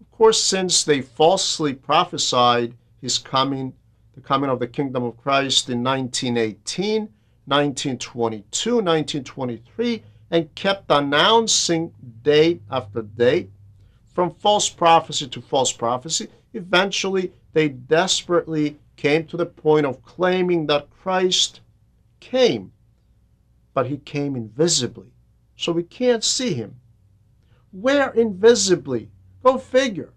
Of 0.02 0.12
course, 0.12 0.44
since 0.44 0.84
they 0.84 1.02
falsely 1.02 1.74
prophesied 1.74 2.76
his 3.02 3.18
coming, 3.18 3.74
the 4.14 4.22
coming 4.22 4.50
of 4.50 4.60
the 4.60 4.68
kingdom 4.68 5.04
of 5.04 5.18
Christ 5.18 5.70
in 5.70 5.84
1918, 5.84 7.02
1922, 7.46 8.76
1923, 8.76 10.04
and 10.32 10.54
kept 10.56 10.86
announcing 10.90 11.94
date 12.22 12.62
after 12.70 13.02
date, 13.02 13.50
from 14.14 14.30
false 14.32 14.70
prophecy 14.70 15.28
to 15.28 15.42
false 15.42 15.72
prophecy, 15.72 16.28
eventually 16.54 17.32
they 17.54 17.70
desperately 17.70 18.78
came 18.96 19.26
to 19.28 19.38
the 19.38 19.46
point 19.46 19.86
of 19.86 20.04
claiming 20.04 20.68
that 20.68 20.90
Christ 20.90 21.62
came, 22.20 22.72
but 23.74 23.88
he 23.88 23.98
came 23.98 24.36
invisibly, 24.36 25.12
so 25.56 25.72
we 25.72 25.84
can't 25.84 26.24
see 26.24 26.54
him. 26.54 26.80
Where 27.72 28.12
invisibly? 28.12 29.10
Go 29.44 29.58
figure. 29.58 30.14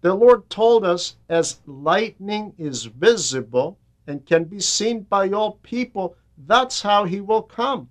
The 0.00 0.14
Lord 0.14 0.48
told 0.50 0.84
us, 0.84 1.16
as 1.28 1.60
lightning 1.66 2.54
is 2.58 2.84
visible 2.86 3.78
and 4.06 4.26
can 4.26 4.44
be 4.44 4.60
seen 4.60 5.02
by 5.02 5.28
all 5.30 5.60
people, 5.62 6.16
that's 6.46 6.82
how 6.82 7.04
he 7.04 7.20
will 7.20 7.42
come. 7.42 7.88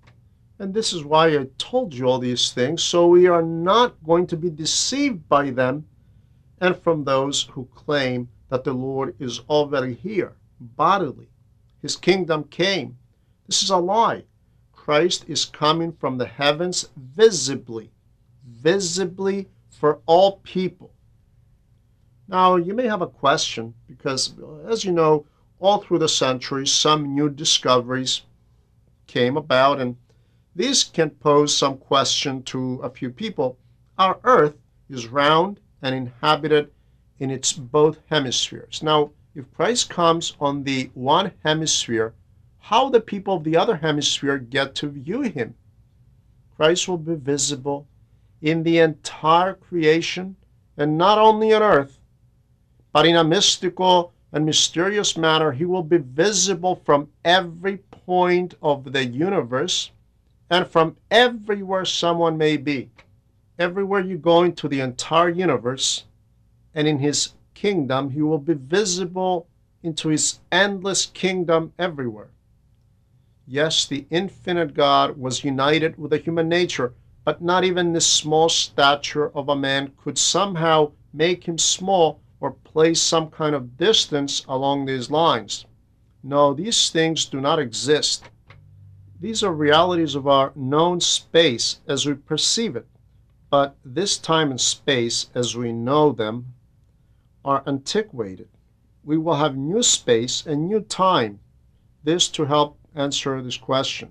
And 0.58 0.74
this 0.74 0.92
is 0.92 1.04
why 1.04 1.38
I 1.38 1.46
told 1.56 1.94
you 1.94 2.06
all 2.06 2.18
these 2.18 2.50
things, 2.50 2.82
so 2.82 3.06
we 3.06 3.26
are 3.26 3.42
not 3.42 3.94
going 4.04 4.26
to 4.26 4.36
be 4.36 4.50
deceived 4.50 5.28
by 5.28 5.50
them 5.50 5.86
and 6.60 6.76
from 6.76 7.04
those 7.04 7.44
who 7.44 7.66
claim 7.74 8.28
that 8.50 8.64
the 8.64 8.72
Lord 8.72 9.14
is 9.18 9.40
already 9.48 9.94
here, 9.94 10.34
bodily. 10.60 11.30
His 11.80 11.96
kingdom 11.96 12.44
came. 12.44 12.98
This 13.46 13.62
is 13.62 13.70
a 13.70 13.78
lie. 13.78 14.24
Christ 14.72 15.24
is 15.28 15.44
coming 15.44 15.92
from 15.92 16.18
the 16.18 16.26
heavens 16.26 16.88
visibly, 16.96 17.90
visibly 18.44 19.48
for 19.70 20.00
all 20.06 20.40
people. 20.42 20.92
Now, 22.28 22.56
you 22.56 22.74
may 22.74 22.86
have 22.86 23.02
a 23.02 23.06
question 23.06 23.74
because, 23.86 24.34
as 24.66 24.84
you 24.84 24.92
know, 24.92 25.26
all 25.58 25.78
through 25.78 25.98
the 25.98 26.08
centuries, 26.08 26.72
some 26.72 27.14
new 27.14 27.28
discoveries 27.28 28.22
came 29.06 29.36
about 29.36 29.80
and 29.80 29.96
this 30.54 30.84
can 30.84 31.10
pose 31.10 31.56
some 31.56 31.76
question 31.76 32.42
to 32.44 32.80
a 32.82 32.90
few 32.90 33.10
people. 33.10 33.58
Our 33.98 34.18
Earth 34.24 34.56
is 34.88 35.06
round 35.06 35.60
and 35.82 35.94
inhabited 35.94 36.70
in 37.20 37.30
its 37.30 37.52
both 37.52 37.98
hemispheres. 38.08 38.82
Now, 38.82 39.10
if 39.34 39.44
Christ 39.54 39.90
comes 39.90 40.34
on 40.40 40.64
the 40.64 40.90
one 40.94 41.30
hemisphere, 41.44 42.14
how 42.58 42.88
the 42.88 43.00
people 43.00 43.36
of 43.36 43.44
the 43.44 43.56
other 43.56 43.76
hemisphere 43.76 44.38
get 44.38 44.74
to 44.76 44.88
view 44.88 45.22
him? 45.22 45.54
Christ 46.56 46.88
will 46.88 46.98
be 46.98 47.14
visible 47.14 47.86
in 48.42 48.62
the 48.62 48.78
entire 48.78 49.54
creation 49.54 50.36
and 50.76 50.96
not 50.96 51.18
only 51.18 51.52
on 51.52 51.62
earth, 51.62 51.98
but 52.92 53.06
in 53.06 53.16
a 53.16 53.24
mystical 53.24 54.12
and 54.32 54.46
mysterious 54.46 55.16
manner, 55.16 55.52
he 55.52 55.64
will 55.64 55.82
be 55.82 55.98
visible 55.98 56.76
from 56.84 57.08
every 57.24 57.78
point 57.90 58.54
of 58.62 58.92
the 58.92 59.04
universe 59.04 59.90
and 60.48 60.66
from 60.66 60.96
everywhere 61.10 61.84
someone 61.84 62.36
may 62.36 62.56
be. 62.56 62.90
Everywhere 63.58 64.00
you 64.00 64.16
go 64.16 64.42
into 64.42 64.68
the 64.68 64.80
entire 64.80 65.28
universe, 65.28 66.04
and 66.74 66.86
in 66.86 66.98
his 66.98 67.34
kingdom, 67.54 68.10
he 68.10 68.22
will 68.22 68.38
be 68.38 68.54
visible 68.54 69.46
into 69.82 70.08
his 70.08 70.40
endless 70.52 71.06
kingdom 71.06 71.72
everywhere. 71.78 72.30
Yes, 73.46 73.86
the 73.86 74.06
infinite 74.10 74.74
God 74.74 75.18
was 75.18 75.44
united 75.44 75.98
with 75.98 76.10
the 76.10 76.18
human 76.18 76.48
nature, 76.48 76.94
but 77.24 77.42
not 77.42 77.64
even 77.64 77.92
the 77.92 78.00
small 78.00 78.48
stature 78.48 79.30
of 79.36 79.48
a 79.48 79.56
man 79.56 79.92
could 79.96 80.18
somehow 80.18 80.92
make 81.12 81.48
him 81.48 81.58
small 81.58 82.20
or 82.40 82.52
place 82.52 83.02
some 83.02 83.28
kind 83.30 83.54
of 83.54 83.76
distance 83.76 84.44
along 84.48 84.86
these 84.86 85.10
lines. 85.10 85.66
No, 86.22 86.54
these 86.54 86.90
things 86.90 87.24
do 87.24 87.40
not 87.40 87.58
exist. 87.58 88.24
These 89.20 89.42
are 89.42 89.52
realities 89.52 90.14
of 90.14 90.26
our 90.26 90.52
known 90.54 91.00
space 91.00 91.80
as 91.86 92.06
we 92.06 92.14
perceive 92.14 92.76
it, 92.76 92.86
but 93.50 93.76
this 93.84 94.16
time 94.16 94.50
and 94.50 94.60
space 94.60 95.28
as 95.34 95.56
we 95.56 95.72
know 95.72 96.12
them 96.12 96.54
are 97.44 97.62
antiquated. 97.66 98.48
We 99.02 99.16
will 99.16 99.36
have 99.36 99.56
new 99.56 99.82
space 99.82 100.44
and 100.44 100.68
new 100.68 100.80
time. 100.80 101.40
This 102.04 102.28
to 102.30 102.44
help 102.44 102.78
answer 102.94 103.40
this 103.40 103.56
question. 103.56 104.10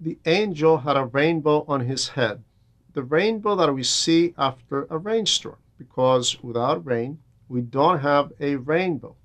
The 0.00 0.18
angel 0.24 0.78
had 0.78 0.96
a 0.96 1.06
rainbow 1.06 1.64
on 1.68 1.80
his 1.80 2.08
head, 2.08 2.44
the 2.92 3.02
rainbow 3.02 3.56
that 3.56 3.74
we 3.74 3.82
see 3.82 4.34
after 4.38 4.86
a 4.90 4.98
rainstorm, 4.98 5.58
because 5.76 6.42
without 6.42 6.86
rain, 6.86 7.18
we 7.48 7.60
don't 7.60 8.00
have 8.00 8.32
a 8.40 8.56
rainbow. 8.56 9.16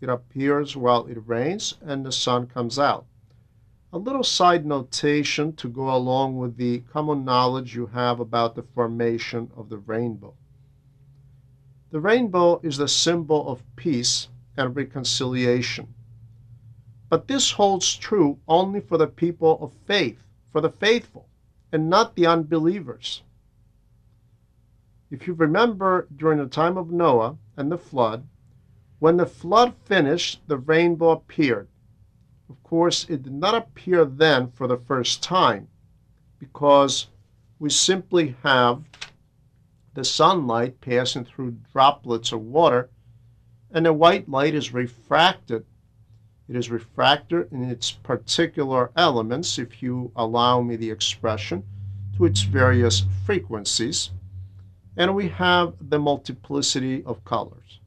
It 0.00 0.08
appears 0.08 0.76
while 0.76 1.06
it 1.06 1.18
rains 1.26 1.74
and 1.80 2.04
the 2.04 2.12
sun 2.12 2.46
comes 2.46 2.78
out. 2.78 3.06
A 3.92 3.98
little 3.98 4.24
side 4.24 4.66
notation 4.66 5.54
to 5.56 5.68
go 5.68 5.94
along 5.94 6.36
with 6.36 6.56
the 6.56 6.80
common 6.80 7.24
knowledge 7.24 7.74
you 7.74 7.86
have 7.86 8.20
about 8.20 8.54
the 8.54 8.62
formation 8.62 9.50
of 9.56 9.68
the 9.68 9.78
rainbow. 9.78 10.34
The 11.90 12.00
rainbow 12.00 12.60
is 12.62 12.76
the 12.76 12.88
symbol 12.88 13.48
of 13.48 13.62
peace 13.74 14.28
and 14.56 14.76
reconciliation. 14.76 15.94
But 17.08 17.28
this 17.28 17.52
holds 17.52 17.96
true 17.96 18.38
only 18.46 18.80
for 18.80 18.98
the 18.98 19.06
people 19.06 19.58
of 19.62 19.72
faith, 19.86 20.22
for 20.52 20.60
the 20.60 20.68
faithful, 20.68 21.28
and 21.72 21.88
not 21.88 22.14
the 22.14 22.26
unbelievers. 22.26 23.22
If 25.10 25.26
you 25.26 25.32
remember 25.32 26.06
during 26.14 26.38
the 26.38 26.46
time 26.46 26.76
of 26.76 26.90
Noah 26.90 27.38
and 27.56 27.72
the 27.72 27.78
flood, 27.78 28.26
when 28.98 29.16
the 29.16 29.24
flood 29.24 29.74
finished, 29.84 30.42
the 30.46 30.58
rainbow 30.58 31.10
appeared. 31.10 31.68
Of 32.50 32.62
course, 32.62 33.08
it 33.08 33.22
did 33.22 33.32
not 33.32 33.54
appear 33.54 34.04
then 34.04 34.50
for 34.50 34.66
the 34.66 34.76
first 34.76 35.22
time 35.22 35.68
because 36.38 37.06
we 37.58 37.70
simply 37.70 38.36
have 38.42 38.82
the 39.98 40.04
sunlight 40.04 40.80
passing 40.80 41.24
through 41.24 41.50
droplets 41.72 42.30
of 42.30 42.40
water 42.40 42.88
and 43.72 43.84
the 43.84 43.92
white 43.92 44.28
light 44.28 44.54
is 44.54 44.72
refracted. 44.72 45.66
It 46.48 46.54
is 46.54 46.70
refracted 46.70 47.50
in 47.50 47.64
its 47.64 47.90
particular 47.90 48.92
elements, 48.94 49.58
if 49.58 49.82
you 49.82 50.12
allow 50.14 50.62
me 50.62 50.76
the 50.76 50.92
expression, 50.92 51.64
to 52.16 52.26
its 52.26 52.42
various 52.42 53.06
frequencies. 53.26 54.10
And 54.96 55.16
we 55.16 55.30
have 55.30 55.74
the 55.80 55.98
multiplicity 55.98 57.02
of 57.02 57.24
colors. 57.24 57.80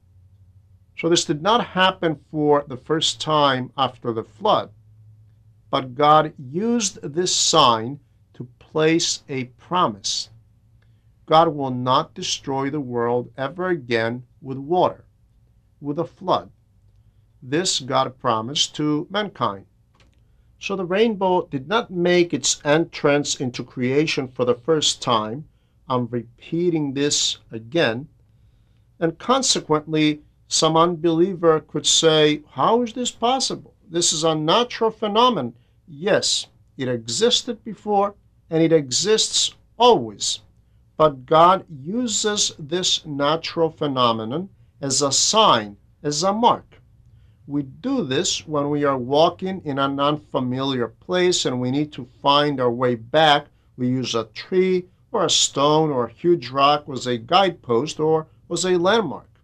So 0.98 1.08
this 1.08 1.24
did 1.24 1.40
not 1.40 1.64
happen 1.68 2.20
for 2.30 2.62
the 2.68 2.76
first 2.76 3.22
time 3.22 3.72
after 3.78 4.12
the 4.12 4.22
flood, 4.22 4.68
but 5.70 5.94
God 5.94 6.34
used 6.36 7.00
this 7.00 7.34
sign 7.34 8.00
to 8.34 8.46
place 8.58 9.22
a 9.30 9.44
promise. 9.44 10.28
God 11.32 11.54
will 11.54 11.70
not 11.70 12.12
destroy 12.12 12.68
the 12.68 12.78
world 12.78 13.32
ever 13.38 13.68
again 13.68 14.24
with 14.42 14.58
water, 14.58 15.06
with 15.80 15.98
a 15.98 16.04
flood. 16.04 16.50
This 17.42 17.80
God 17.80 18.18
promised 18.18 18.76
to 18.76 19.06
mankind. 19.08 19.64
So 20.58 20.76
the 20.76 20.84
rainbow 20.84 21.46
did 21.46 21.68
not 21.68 21.90
make 21.90 22.34
its 22.34 22.60
entrance 22.66 23.40
into 23.40 23.64
creation 23.64 24.28
for 24.28 24.44
the 24.44 24.54
first 24.54 25.00
time. 25.00 25.48
I'm 25.88 26.06
repeating 26.08 26.92
this 26.92 27.38
again. 27.50 28.08
And 29.00 29.18
consequently, 29.18 30.20
some 30.48 30.76
unbeliever 30.76 31.60
could 31.60 31.86
say, 31.86 32.42
How 32.50 32.82
is 32.82 32.92
this 32.92 33.10
possible? 33.10 33.72
This 33.88 34.12
is 34.12 34.22
a 34.22 34.34
natural 34.34 34.90
phenomenon. 34.90 35.54
Yes, 35.88 36.48
it 36.76 36.88
existed 36.88 37.64
before 37.64 38.16
and 38.50 38.62
it 38.62 38.70
exists 38.70 39.54
always. 39.78 40.40
But 41.02 41.26
God 41.26 41.64
uses 41.68 42.52
this 42.60 43.04
natural 43.04 43.70
phenomenon 43.70 44.50
as 44.80 45.02
a 45.02 45.10
sign, 45.10 45.76
as 46.00 46.22
a 46.22 46.32
mark. 46.32 46.80
We 47.44 47.64
do 47.64 48.04
this 48.04 48.46
when 48.46 48.70
we 48.70 48.84
are 48.84 48.96
walking 48.96 49.62
in 49.64 49.80
an 49.80 49.98
unfamiliar 49.98 50.86
place 50.86 51.44
and 51.44 51.60
we 51.60 51.72
need 51.72 51.90
to 51.94 52.04
find 52.04 52.60
our 52.60 52.70
way 52.70 52.94
back. 52.94 53.48
We 53.76 53.88
use 53.88 54.14
a 54.14 54.26
tree 54.26 54.86
or 55.10 55.24
a 55.24 55.28
stone 55.28 55.90
or 55.90 56.06
a 56.06 56.12
huge 56.12 56.50
rock 56.50 56.84
as 56.88 57.08
a 57.08 57.18
guidepost 57.18 57.98
or 57.98 58.28
as 58.48 58.64
a 58.64 58.78
landmark. 58.78 59.40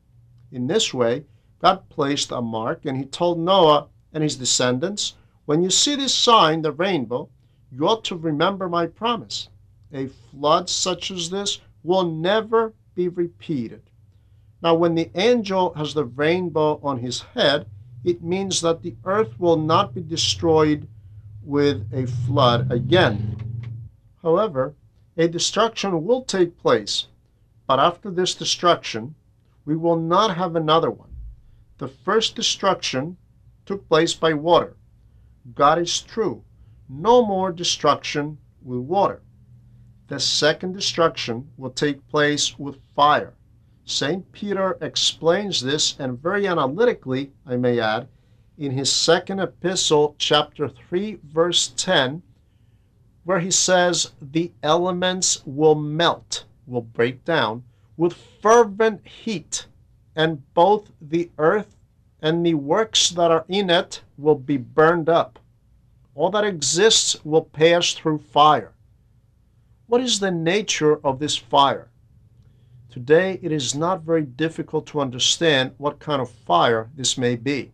In 0.53 0.68
this 0.68 0.94
way, 0.94 1.25
God 1.59 1.88
placed 1.88 2.31
a 2.31 2.40
mark 2.40 2.85
and 2.85 2.97
he 2.97 3.05
told 3.05 3.37
Noah 3.37 3.88
and 4.12 4.23
his 4.23 4.37
descendants, 4.37 5.16
When 5.44 5.64
you 5.64 5.71
see 5.71 5.97
this 5.97 6.14
sign, 6.14 6.62
the 6.62 6.71
rainbow, 6.71 7.31
you 7.73 7.88
ought 7.88 8.05
to 8.05 8.16
remember 8.16 8.68
my 8.68 8.87
promise. 8.87 9.49
A 9.92 10.09
flood 10.09 10.68
such 10.68 11.11
as 11.11 11.31
this 11.31 11.61
will 11.83 12.05
never 12.05 12.74
be 12.94 13.09
repeated. 13.09 13.83
Now, 14.62 14.74
when 14.74 14.94
the 14.94 15.11
angel 15.14 15.72
has 15.74 15.94
the 15.94 16.05
rainbow 16.05 16.81
on 16.83 16.98
his 16.98 17.20
head, 17.20 17.66
it 18.05 18.22
means 18.22 18.61
that 18.61 18.83
the 18.83 18.96
earth 19.05 19.38
will 19.38 19.57
not 19.57 19.94
be 19.94 20.03
destroyed 20.03 20.88
with 21.42 21.88
a 21.92 22.07
flood 22.07 22.70
again. 22.70 23.37
However, 24.22 24.74
a 25.16 25.29
destruction 25.29 26.05
will 26.05 26.22
take 26.22 26.59
place, 26.59 27.07
but 27.66 27.79
after 27.79 28.11
this 28.11 28.35
destruction, 28.35 29.14
we 29.64 29.77
will 29.77 29.96
not 29.96 30.37
have 30.37 30.55
another 30.55 30.90
one. 30.90 31.16
The 31.79 31.88
first 31.88 32.35
destruction 32.35 33.16
took 33.64 33.88
place 33.88 34.14
by 34.14 34.35
water. 34.35 34.77
God 35.55 35.79
is 35.79 36.01
true. 36.01 36.42
No 36.88 37.24
more 37.24 37.53
destruction 37.53 38.38
with 38.62 38.81
water. 38.81 39.22
The 40.09 40.18
second 40.18 40.73
destruction 40.73 41.51
will 41.59 41.71
take 41.71 42.09
place 42.09 42.59
with 42.59 42.81
fire. 42.97 43.35
St. 43.85 44.33
Peter 44.33 44.79
explains 44.81 45.61
this, 45.61 45.97
and 45.99 46.18
very 46.18 46.47
analytically, 46.47 47.33
I 47.47 47.57
may 47.57 47.79
add, 47.79 48.09
in 48.57 48.73
his 48.73 48.90
second 48.90 49.40
epistle, 49.40 50.14
chapter 50.16 50.66
3, 50.66 51.21
verse 51.23 51.75
10, 51.77 52.23
where 53.25 53.40
he 53.40 53.51
says, 53.51 54.12
The 54.23 54.51
elements 54.62 55.42
will 55.44 55.75
melt, 55.75 56.47
will 56.66 56.81
break 56.81 57.23
down, 57.27 57.64
with 57.99 58.14
fervent 58.40 59.07
heat, 59.07 59.66
and 60.16 60.42
both 60.55 60.90
the 61.03 61.31
earth 61.37 61.77
and 62.23 62.47
the 62.47 62.55
works 62.55 63.11
that 63.11 63.31
are 63.31 63.44
in 63.47 63.68
it 63.68 64.01
will 64.16 64.37
be 64.37 64.57
burned 64.57 65.11
up. 65.11 65.38
All 66.14 66.31
that 66.31 66.44
exists 66.44 67.23
will 67.25 67.44
pass 67.44 67.92
through 67.92 68.21
fire. 68.21 68.73
What 69.88 70.03
is 70.03 70.20
the 70.20 70.31
nature 70.31 71.01
of 71.03 71.18
this 71.18 71.38
fire? 71.38 71.88
Today, 72.90 73.38
it 73.40 73.51
is 73.51 73.74
not 73.74 74.03
very 74.03 74.20
difficult 74.20 74.87
to 74.88 75.01
understand 75.01 75.72
what 75.79 75.98
kind 75.98 76.20
of 76.20 76.31
fire 76.31 76.90
this 76.94 77.16
may 77.16 77.37
be. 77.37 77.72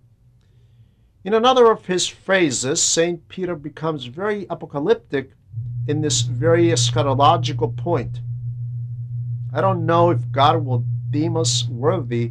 In 1.25 1.35
another 1.35 1.73
of 1.73 1.87
his 1.87 2.07
phrases, 2.07 2.81
St. 2.81 3.27
Peter 3.29 3.57
becomes 3.57 4.05
very 4.05 4.47
apocalyptic 4.49 5.33
in 5.89 6.03
this 6.03 6.21
very 6.21 6.67
eschatological 6.67 7.77
point. 7.77 8.21
I 9.53 9.61
don't 9.61 9.85
know 9.85 10.11
if 10.11 10.31
God 10.31 10.65
will 10.65 10.85
deem 11.11 11.37
us 11.37 11.67
worthy 11.69 12.31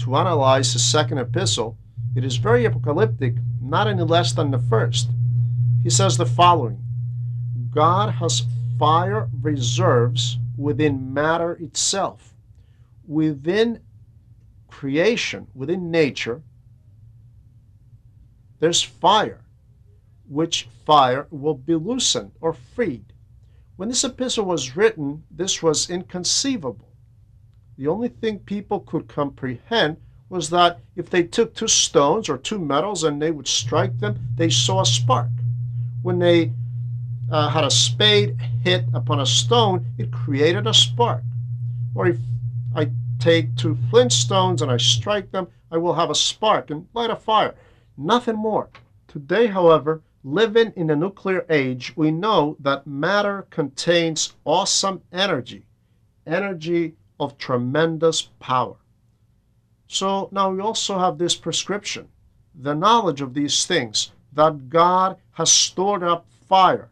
to 0.00 0.14
analyze 0.14 0.74
his 0.74 0.84
second 0.84 1.16
epistle. 1.16 1.78
It 2.14 2.22
is 2.22 2.36
very 2.36 2.66
apocalyptic, 2.66 3.36
not 3.62 3.86
any 3.86 4.02
less 4.02 4.34
than 4.34 4.50
the 4.50 4.58
first. 4.58 5.08
He 5.82 5.88
says 5.88 6.18
the 6.18 6.26
following 6.26 6.84
God 7.70 8.10
has 8.16 8.42
fire 8.82 9.28
reserves 9.42 10.40
within 10.56 11.14
matter 11.14 11.52
itself, 11.52 12.34
within 13.06 13.78
creation, 14.66 15.46
within 15.54 15.88
nature, 15.88 16.42
there's 18.58 18.82
fire, 18.82 19.44
which 20.28 20.66
fire 20.84 21.28
will 21.30 21.54
be 21.54 21.76
loosened 21.76 22.32
or 22.40 22.52
freed. 22.52 23.04
When 23.76 23.88
this 23.88 24.02
epistle 24.02 24.46
was 24.46 24.74
written, 24.74 25.22
this 25.30 25.62
was 25.62 25.88
inconceivable. 25.88 26.88
The 27.78 27.86
only 27.86 28.08
thing 28.08 28.40
people 28.40 28.80
could 28.80 29.06
comprehend 29.06 29.96
was 30.28 30.50
that 30.50 30.80
if 30.96 31.08
they 31.08 31.22
took 31.22 31.54
two 31.54 31.68
stones 31.68 32.28
or 32.28 32.36
two 32.36 32.58
metals 32.58 33.04
and 33.04 33.22
they 33.22 33.30
would 33.30 33.46
strike 33.46 34.00
them, 34.00 34.18
they 34.34 34.50
saw 34.50 34.80
a 34.80 34.86
spark. 34.86 35.30
When 36.02 36.18
they 36.18 36.50
uh, 37.32 37.48
had 37.48 37.64
a 37.64 37.70
spade 37.70 38.36
hit 38.62 38.84
upon 38.92 39.18
a 39.18 39.26
stone, 39.26 39.86
it 39.96 40.12
created 40.12 40.66
a 40.66 40.74
spark. 40.74 41.22
Or 41.94 42.06
if 42.06 42.18
I 42.76 42.90
take 43.18 43.56
two 43.56 43.78
flint 43.88 44.12
stones 44.12 44.60
and 44.60 44.70
I 44.70 44.76
strike 44.76 45.32
them, 45.32 45.48
I 45.70 45.78
will 45.78 45.94
have 45.94 46.10
a 46.10 46.14
spark 46.14 46.70
and 46.70 46.86
light 46.92 47.08
a 47.08 47.16
fire. 47.16 47.54
Nothing 47.96 48.36
more. 48.36 48.68
Today, 49.08 49.46
however, 49.46 50.02
living 50.22 50.74
in 50.76 50.90
a 50.90 50.96
nuclear 50.96 51.46
age, 51.48 51.94
we 51.96 52.10
know 52.10 52.56
that 52.60 52.86
matter 52.86 53.46
contains 53.48 54.34
awesome 54.44 55.00
energy, 55.10 55.64
energy 56.26 56.96
of 57.18 57.38
tremendous 57.38 58.28
power. 58.40 58.76
So 59.86 60.28
now 60.32 60.50
we 60.50 60.60
also 60.60 60.98
have 60.98 61.16
this 61.16 61.34
prescription, 61.34 62.08
the 62.54 62.74
knowledge 62.74 63.22
of 63.22 63.32
these 63.32 63.64
things, 63.64 64.12
that 64.34 64.68
God 64.68 65.16
has 65.32 65.50
stored 65.50 66.02
up 66.02 66.26
fire 66.46 66.90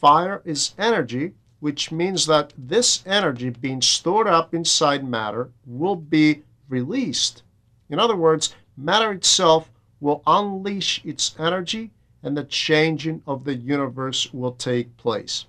Fire 0.00 0.42
is 0.44 0.76
energy, 0.78 1.34
which 1.58 1.90
means 1.90 2.26
that 2.26 2.52
this 2.56 3.02
energy 3.04 3.50
being 3.50 3.82
stored 3.82 4.28
up 4.28 4.54
inside 4.54 5.04
matter 5.04 5.50
will 5.66 5.96
be 5.96 6.44
released. 6.68 7.42
In 7.88 7.98
other 7.98 8.14
words, 8.14 8.54
matter 8.76 9.10
itself 9.10 9.72
will 9.98 10.22
unleash 10.24 11.04
its 11.04 11.34
energy 11.36 11.90
and 12.22 12.36
the 12.36 12.44
changing 12.44 13.22
of 13.26 13.42
the 13.42 13.56
universe 13.56 14.32
will 14.32 14.52
take 14.52 14.96
place. 14.96 15.46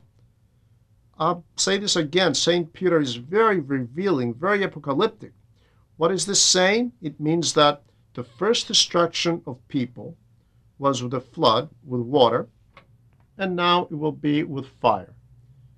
I'll 1.20 1.44
say 1.56 1.78
this 1.78 1.96
again. 1.96 2.34
St. 2.34 2.74
Peter 2.74 3.00
is 3.00 3.18
very 3.18 3.60
revealing, 3.60 4.34
very 4.34 4.64
apocalyptic. 4.64 5.34
What 5.98 6.12
is 6.12 6.26
this 6.26 6.42
saying? 6.42 6.94
It 7.04 7.20
means 7.20 7.54
that 7.54 7.84
the 8.16 8.24
first 8.24 8.68
destruction 8.68 9.44
of 9.46 9.68
people 9.68 10.18
was 10.80 11.04
with 11.04 11.14
a 11.14 11.22
flood, 11.22 11.70
with 11.86 12.02
water, 12.02 12.48
and 13.40 13.56
now 13.56 13.88
it 13.90 13.96
will 13.96 14.12
be 14.12 14.44
with 14.44 14.68
fire. 14.82 15.16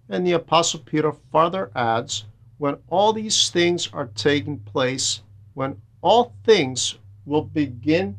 And 0.10 0.28
the 0.28 0.34
Apostle 0.34 0.82
Peter 0.82 1.14
further 1.32 1.72
adds, 1.76 2.26
when 2.58 2.78
all 2.90 3.14
these 3.14 3.50
things 3.50 3.88
are 3.94 4.08
taking 4.08 4.60
place, 4.60 5.22
when 5.54 5.80
all 6.02 6.34
things 6.44 6.98
will 7.26 7.44
begin 7.44 8.18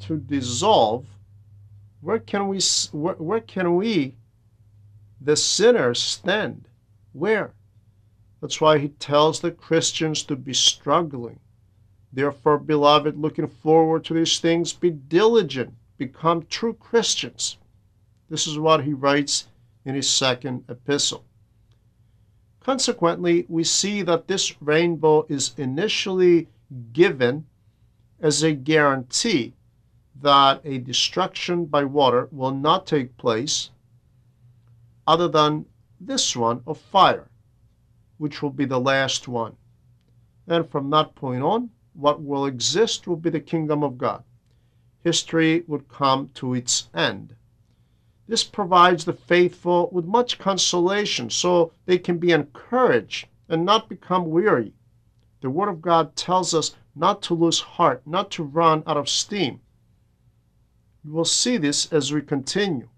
to 0.00 0.16
dissolve, 0.16 1.04
where 2.00 2.20
can 2.20 2.48
we, 2.48 2.60
where, 2.92 3.14
where 3.14 3.40
can 3.40 3.74
we, 3.76 4.16
the 5.20 5.36
sinners, 5.36 6.00
stand? 6.00 6.66
Where? 7.12 7.52
That's 8.40 8.60
why 8.60 8.78
he 8.78 8.88
tells 8.88 9.40
the 9.40 9.50
Christians 9.50 10.22
to 10.24 10.36
be 10.36 10.54
struggling. 10.54 11.40
Therefore, 12.12 12.58
beloved, 12.58 13.18
looking 13.18 13.48
forward 13.48 14.04
to 14.04 14.14
these 14.14 14.38
things, 14.38 14.72
be 14.72 14.90
diligent, 14.90 15.74
become 15.98 16.46
true 16.48 16.72
Christians. 16.72 17.58
This 18.30 18.46
is 18.46 18.58
what 18.58 18.84
he 18.84 18.92
writes 18.92 19.48
in 19.84 19.96
his 19.96 20.08
second 20.08 20.64
epistle. 20.68 21.24
Consequently, 22.60 23.44
we 23.48 23.64
see 23.64 24.02
that 24.02 24.28
this 24.28 24.54
rainbow 24.62 25.26
is 25.28 25.52
initially 25.56 26.46
given 26.92 27.46
as 28.20 28.44
a 28.44 28.52
guarantee 28.52 29.54
that 30.14 30.60
a 30.64 30.78
destruction 30.78 31.64
by 31.64 31.82
water 31.84 32.28
will 32.30 32.52
not 32.52 32.86
take 32.86 33.16
place 33.16 33.70
other 35.08 35.26
than 35.26 35.66
this 36.00 36.36
one 36.36 36.62
of 36.68 36.78
fire, 36.78 37.28
which 38.18 38.42
will 38.42 38.50
be 38.50 38.64
the 38.64 38.78
last 38.78 39.26
one. 39.26 39.56
And 40.46 40.70
from 40.70 40.90
that 40.90 41.16
point 41.16 41.42
on, 41.42 41.70
what 41.94 42.22
will 42.22 42.46
exist 42.46 43.08
will 43.08 43.16
be 43.16 43.30
the 43.30 43.40
kingdom 43.40 43.82
of 43.82 43.98
God. 43.98 44.22
History 45.02 45.64
would 45.66 45.88
come 45.88 46.28
to 46.34 46.54
its 46.54 46.88
end. 46.94 47.34
This 48.30 48.44
provides 48.44 49.04
the 49.04 49.12
faithful 49.12 49.88
with 49.90 50.04
much 50.04 50.38
consolation 50.38 51.30
so 51.30 51.72
they 51.86 51.98
can 51.98 52.18
be 52.18 52.30
encouraged 52.30 53.26
and 53.48 53.64
not 53.64 53.88
become 53.88 54.30
weary. 54.30 54.72
The 55.40 55.50
Word 55.50 55.68
of 55.68 55.82
God 55.82 56.14
tells 56.14 56.54
us 56.54 56.76
not 56.94 57.22
to 57.22 57.34
lose 57.34 57.58
heart, 57.58 58.06
not 58.06 58.30
to 58.30 58.44
run 58.44 58.84
out 58.86 58.96
of 58.96 59.08
steam. 59.08 59.62
We 61.04 61.10
will 61.10 61.24
see 61.24 61.56
this 61.56 61.92
as 61.92 62.12
we 62.12 62.22
continue. 62.22 62.88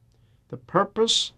The 0.51 0.59
purpose 0.59 1.33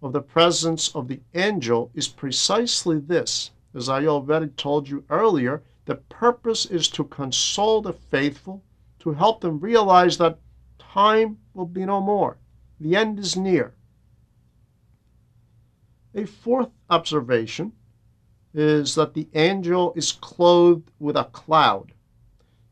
of 0.00 0.12
the 0.12 0.22
presence 0.22 0.94
of 0.94 1.08
the 1.08 1.18
angel 1.34 1.90
is 1.94 2.06
precisely 2.06 3.00
this. 3.00 3.50
As 3.74 3.88
I 3.88 4.06
already 4.06 4.46
told 4.46 4.88
you 4.88 5.02
earlier, 5.10 5.64
the 5.86 5.96
purpose 5.96 6.66
is 6.66 6.86
to 6.90 7.02
console 7.02 7.82
the 7.82 7.94
faithful, 7.94 8.62
to 9.00 9.10
help 9.10 9.40
them 9.40 9.58
realize 9.58 10.18
that 10.18 10.38
time 10.78 11.38
will 11.52 11.66
be 11.66 11.84
no 11.84 12.00
more. 12.00 12.36
The 12.80 12.94
end 12.94 13.18
is 13.18 13.36
near. 13.36 13.74
A 16.14 16.26
fourth 16.26 16.70
observation 16.88 17.72
is 18.54 18.94
that 18.94 19.14
the 19.14 19.28
angel 19.34 19.92
is 19.96 20.12
clothed 20.12 20.90
with 20.98 21.16
a 21.16 21.24
cloud. 21.24 21.92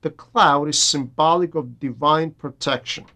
The 0.02 0.10
cloud 0.10 0.68
is 0.68 0.78
symbolic 0.78 1.54
of 1.54 1.80
divine 1.80 2.30
protection. 2.32 3.06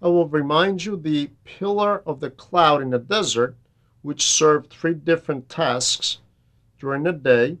I 0.00 0.08
will 0.08 0.28
remind 0.28 0.84
you 0.84 0.96
the 0.96 1.30
pillar 1.44 2.02
of 2.06 2.20
the 2.20 2.30
cloud 2.30 2.82
in 2.82 2.90
the 2.90 2.98
desert, 2.98 3.56
which 4.02 4.26
served 4.26 4.72
three 4.72 4.94
different 4.94 5.48
tasks 5.48 6.18
during 6.78 7.02
the 7.02 7.12
day. 7.12 7.58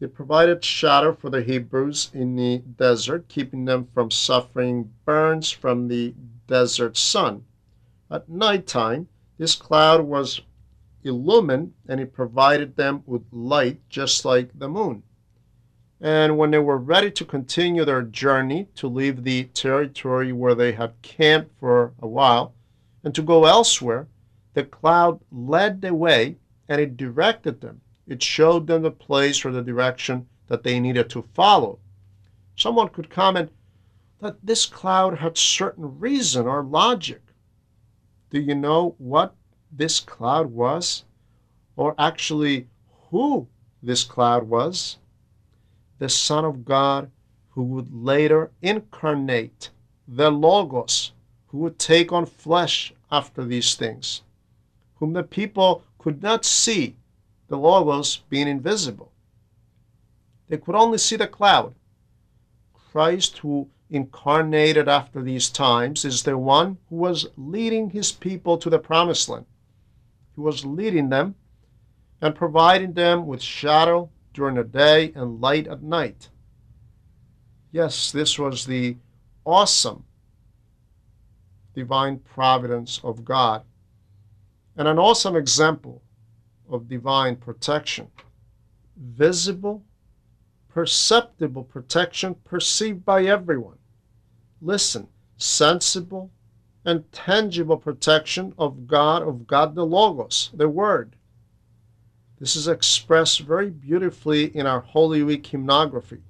It 0.00 0.14
provided 0.14 0.64
shadow 0.64 1.14
for 1.14 1.30
the 1.30 1.42
Hebrews 1.42 2.10
in 2.12 2.36
the 2.36 2.58
desert, 2.58 3.28
keeping 3.28 3.64
them 3.64 3.88
from 3.94 4.10
suffering 4.10 4.92
burns 5.04 5.50
from 5.50 5.88
the 5.88 6.14
desert 6.46 6.96
sun. 6.96 7.44
At 8.14 8.28
nighttime, 8.28 9.08
this 9.38 9.56
cloud 9.56 10.02
was 10.02 10.40
illumined 11.02 11.74
and 11.88 11.98
it 11.98 12.12
provided 12.12 12.76
them 12.76 13.02
with 13.06 13.24
light 13.32 13.80
just 13.88 14.24
like 14.24 14.56
the 14.56 14.68
moon. 14.68 15.02
And 16.00 16.38
when 16.38 16.52
they 16.52 16.60
were 16.60 16.78
ready 16.78 17.10
to 17.10 17.24
continue 17.24 17.84
their 17.84 18.02
journey 18.02 18.68
to 18.76 18.86
leave 18.86 19.24
the 19.24 19.46
territory 19.46 20.30
where 20.30 20.54
they 20.54 20.70
had 20.70 21.02
camped 21.02 21.58
for 21.58 21.92
a 21.98 22.06
while 22.06 22.54
and 23.02 23.12
to 23.16 23.20
go 23.20 23.46
elsewhere, 23.46 24.06
the 24.52 24.62
cloud 24.62 25.18
led 25.32 25.82
the 25.82 25.92
way 25.92 26.36
and 26.68 26.80
it 26.80 26.96
directed 26.96 27.62
them. 27.62 27.80
It 28.06 28.22
showed 28.22 28.68
them 28.68 28.82
the 28.82 28.92
place 28.92 29.44
or 29.44 29.50
the 29.50 29.60
direction 29.60 30.28
that 30.46 30.62
they 30.62 30.78
needed 30.78 31.10
to 31.10 31.22
follow. 31.34 31.80
Someone 32.54 32.90
could 32.90 33.10
comment 33.10 33.50
that 34.20 34.36
this 34.40 34.66
cloud 34.66 35.18
had 35.18 35.36
certain 35.36 35.98
reason 35.98 36.46
or 36.46 36.62
logic. 36.62 37.23
Do 38.34 38.40
you 38.40 38.56
know 38.56 38.96
what 38.98 39.34
this 39.70 40.00
cloud 40.00 40.50
was? 40.50 41.04
Or 41.76 41.94
actually, 41.98 42.66
who 43.10 43.46
this 43.80 44.04
cloud 44.04 44.48
was? 44.48 44.98
the 45.98 46.08
Son 46.08 46.44
of 46.44 46.64
God 46.64 47.10
who 47.50 47.62
would 47.62 47.94
later 47.94 48.50
incarnate, 48.60 49.70
the 50.08 50.30
Logos, 50.30 51.12
who 51.46 51.58
would 51.58 51.78
take 51.78 52.12
on 52.12 52.26
flesh 52.26 52.92
after 53.10 53.44
these 53.44 53.74
things, 53.74 54.22
whom 54.96 55.12
the 55.12 55.22
people 55.22 55.84
could 55.98 56.22
not 56.22 56.44
see, 56.44 56.96
the 57.48 57.56
Logos 57.56 58.16
being 58.28 58.48
invisible. 58.48 59.12
They 60.48 60.58
could 60.58 60.74
only 60.74 60.98
see 60.98 61.16
the 61.16 61.28
cloud. 61.28 61.74
Christ, 62.74 63.38
who 63.38 63.68
incarnated 63.94 64.88
after 64.88 65.22
these 65.22 65.48
times, 65.48 66.04
is 66.04 66.24
the 66.24 66.36
one 66.36 66.78
who 66.88 66.96
was 66.96 67.28
leading 67.36 67.90
his 67.90 68.10
people 68.10 68.58
to 68.58 68.68
the 68.68 68.78
promised 68.78 69.28
land. 69.28 69.46
He 70.34 70.40
was 70.40 70.64
leading 70.64 71.10
them 71.10 71.36
and 72.20 72.34
providing 72.34 72.94
them 72.94 73.26
with 73.26 73.40
shadow 73.40 74.10
during 74.32 74.56
the 74.56 74.64
day 74.64 75.12
and 75.14 75.40
light 75.40 75.68
at 75.68 75.82
night. 75.82 76.28
Yes, 77.70 78.10
this 78.10 78.36
was 78.36 78.66
the 78.66 78.96
awesome 79.44 80.04
divine 81.72 82.18
providence 82.18 83.00
of 83.04 83.24
God 83.24 83.62
and 84.76 84.88
an 84.88 84.98
awesome 84.98 85.36
example 85.36 86.02
of 86.68 86.88
divine 86.88 87.36
protection. 87.36 88.08
Visible, 88.96 89.84
perceptible 90.68 91.62
protection 91.62 92.34
perceived 92.44 93.04
by 93.04 93.24
everyone. 93.24 93.78
Listen, 94.60 95.08
sensible 95.36 96.30
and 96.84 97.10
tangible 97.12 97.76
protection 97.76 98.54
of 98.58 98.86
God, 98.86 99.22
of 99.22 99.46
God 99.46 99.74
the 99.74 99.84
Logos, 99.84 100.50
the 100.54 100.68
Word. 100.68 101.16
This 102.38 102.56
is 102.56 102.68
expressed 102.68 103.40
very 103.40 103.70
beautifully 103.70 104.54
in 104.56 104.66
our 104.66 104.80
Holy 104.80 105.22
Week 105.22 105.44
hymnography. 105.44 106.20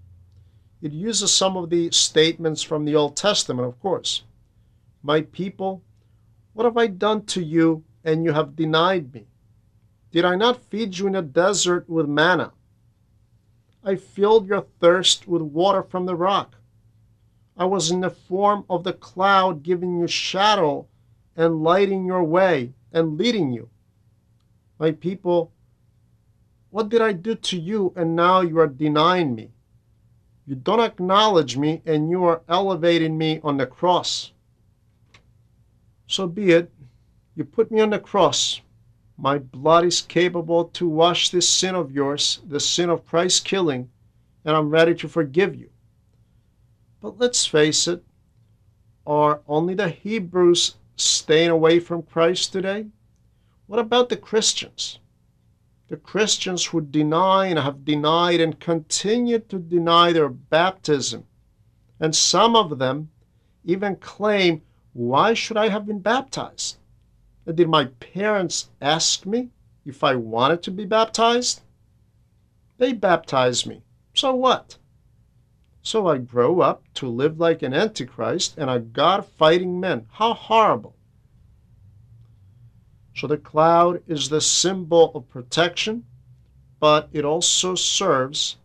It 0.80 0.92
uses 0.92 1.32
some 1.32 1.56
of 1.56 1.70
the 1.70 1.90
statements 1.90 2.62
from 2.62 2.84
the 2.84 2.94
Old 2.94 3.16
Testament, 3.16 3.66
of 3.66 3.80
course. 3.80 4.22
My 5.02 5.22
people, 5.22 5.82
what 6.52 6.64
have 6.64 6.76
I 6.76 6.86
done 6.86 7.24
to 7.26 7.42
you 7.42 7.84
and 8.04 8.24
you 8.24 8.32
have 8.32 8.54
denied 8.54 9.12
me? 9.12 9.26
Did 10.12 10.24
I 10.24 10.36
not 10.36 10.62
feed 10.62 10.98
you 10.98 11.06
in 11.06 11.14
the 11.14 11.22
desert 11.22 11.88
with 11.88 12.06
manna? 12.06 12.52
I 13.82 13.96
filled 13.96 14.46
your 14.46 14.66
thirst 14.80 15.26
with 15.26 15.42
water 15.42 15.82
from 15.82 16.06
the 16.06 16.14
rock. 16.14 16.54
I 17.56 17.64
was 17.66 17.90
in 17.90 18.00
the 18.00 18.10
form 18.10 18.64
of 18.68 18.82
the 18.82 18.92
cloud, 18.92 19.62
giving 19.62 20.00
you 20.00 20.08
shadow 20.08 20.86
and 21.36 21.62
lighting 21.62 22.04
your 22.04 22.24
way 22.24 22.72
and 22.92 23.16
leading 23.16 23.52
you. 23.52 23.68
My 24.78 24.90
people, 24.92 25.52
what 26.70 26.88
did 26.88 27.00
I 27.00 27.12
do 27.12 27.36
to 27.36 27.58
you 27.58 27.92
and 27.96 28.16
now 28.16 28.40
you 28.40 28.58
are 28.58 28.66
denying 28.66 29.34
me? 29.34 29.50
You 30.46 30.56
don't 30.56 30.80
acknowledge 30.80 31.56
me 31.56 31.80
and 31.86 32.10
you 32.10 32.24
are 32.24 32.42
elevating 32.48 33.16
me 33.16 33.40
on 33.44 33.56
the 33.56 33.66
cross. 33.66 34.32
So 36.06 36.26
be 36.26 36.50
it. 36.50 36.70
You 37.36 37.44
put 37.44 37.70
me 37.70 37.80
on 37.80 37.90
the 37.90 37.98
cross. 37.98 38.60
My 39.16 39.38
blood 39.38 39.84
is 39.84 40.02
capable 40.02 40.66
to 40.66 40.88
wash 40.88 41.30
this 41.30 41.48
sin 41.48 41.74
of 41.76 41.92
yours, 41.92 42.40
the 42.46 42.58
sin 42.60 42.90
of 42.90 43.06
Christ's 43.06 43.40
killing, 43.40 43.90
and 44.44 44.56
I'm 44.56 44.70
ready 44.70 44.94
to 44.96 45.08
forgive 45.08 45.54
you. 45.54 45.70
But 47.04 47.18
let's 47.18 47.44
face 47.44 47.86
it, 47.86 48.02
are 49.06 49.42
only 49.46 49.74
the 49.74 49.90
Hebrews 49.90 50.76
staying 50.96 51.50
away 51.50 51.78
from 51.78 52.02
Christ 52.02 52.50
today? 52.50 52.86
What 53.66 53.78
about 53.78 54.08
the 54.08 54.16
Christians? 54.16 55.00
the 55.88 55.98
Christians 55.98 56.64
who 56.64 56.80
deny 56.80 57.48
and 57.48 57.58
have 57.58 57.84
denied 57.84 58.40
and 58.40 58.58
continue 58.58 59.38
to 59.38 59.58
deny 59.58 60.14
their 60.14 60.30
baptism. 60.30 61.26
And 62.00 62.16
some 62.16 62.56
of 62.56 62.78
them 62.78 63.10
even 63.66 63.96
claim, 63.96 64.62
Why 64.94 65.34
should 65.34 65.58
I 65.58 65.68
have 65.68 65.84
been 65.84 65.98
baptized? 65.98 66.78
Did 67.54 67.68
my 67.68 67.84
parents 68.00 68.70
ask 68.80 69.26
me 69.26 69.50
if 69.84 70.02
I 70.02 70.14
wanted 70.16 70.62
to 70.62 70.70
be 70.70 70.86
baptized? 70.86 71.60
They 72.78 72.94
baptized 72.94 73.66
me. 73.66 73.82
So 74.14 74.34
what? 74.34 74.78
So 75.86 76.06
I 76.06 76.16
grow 76.16 76.62
up 76.62 76.82
to 76.94 77.06
live 77.06 77.38
like 77.38 77.60
an 77.62 77.74
antichrist 77.74 78.54
and 78.56 78.70
a 78.70 78.80
God 78.80 79.26
fighting 79.26 79.78
man. 79.78 80.06
How 80.12 80.32
horrible. 80.32 80.96
So 83.14 83.26
the 83.26 83.36
cloud 83.36 84.02
is 84.08 84.30
the 84.30 84.40
symbol 84.40 85.12
of 85.14 85.28
protection, 85.28 86.06
but 86.80 87.10
it 87.12 87.26
also 87.26 87.74
serves 87.74 88.56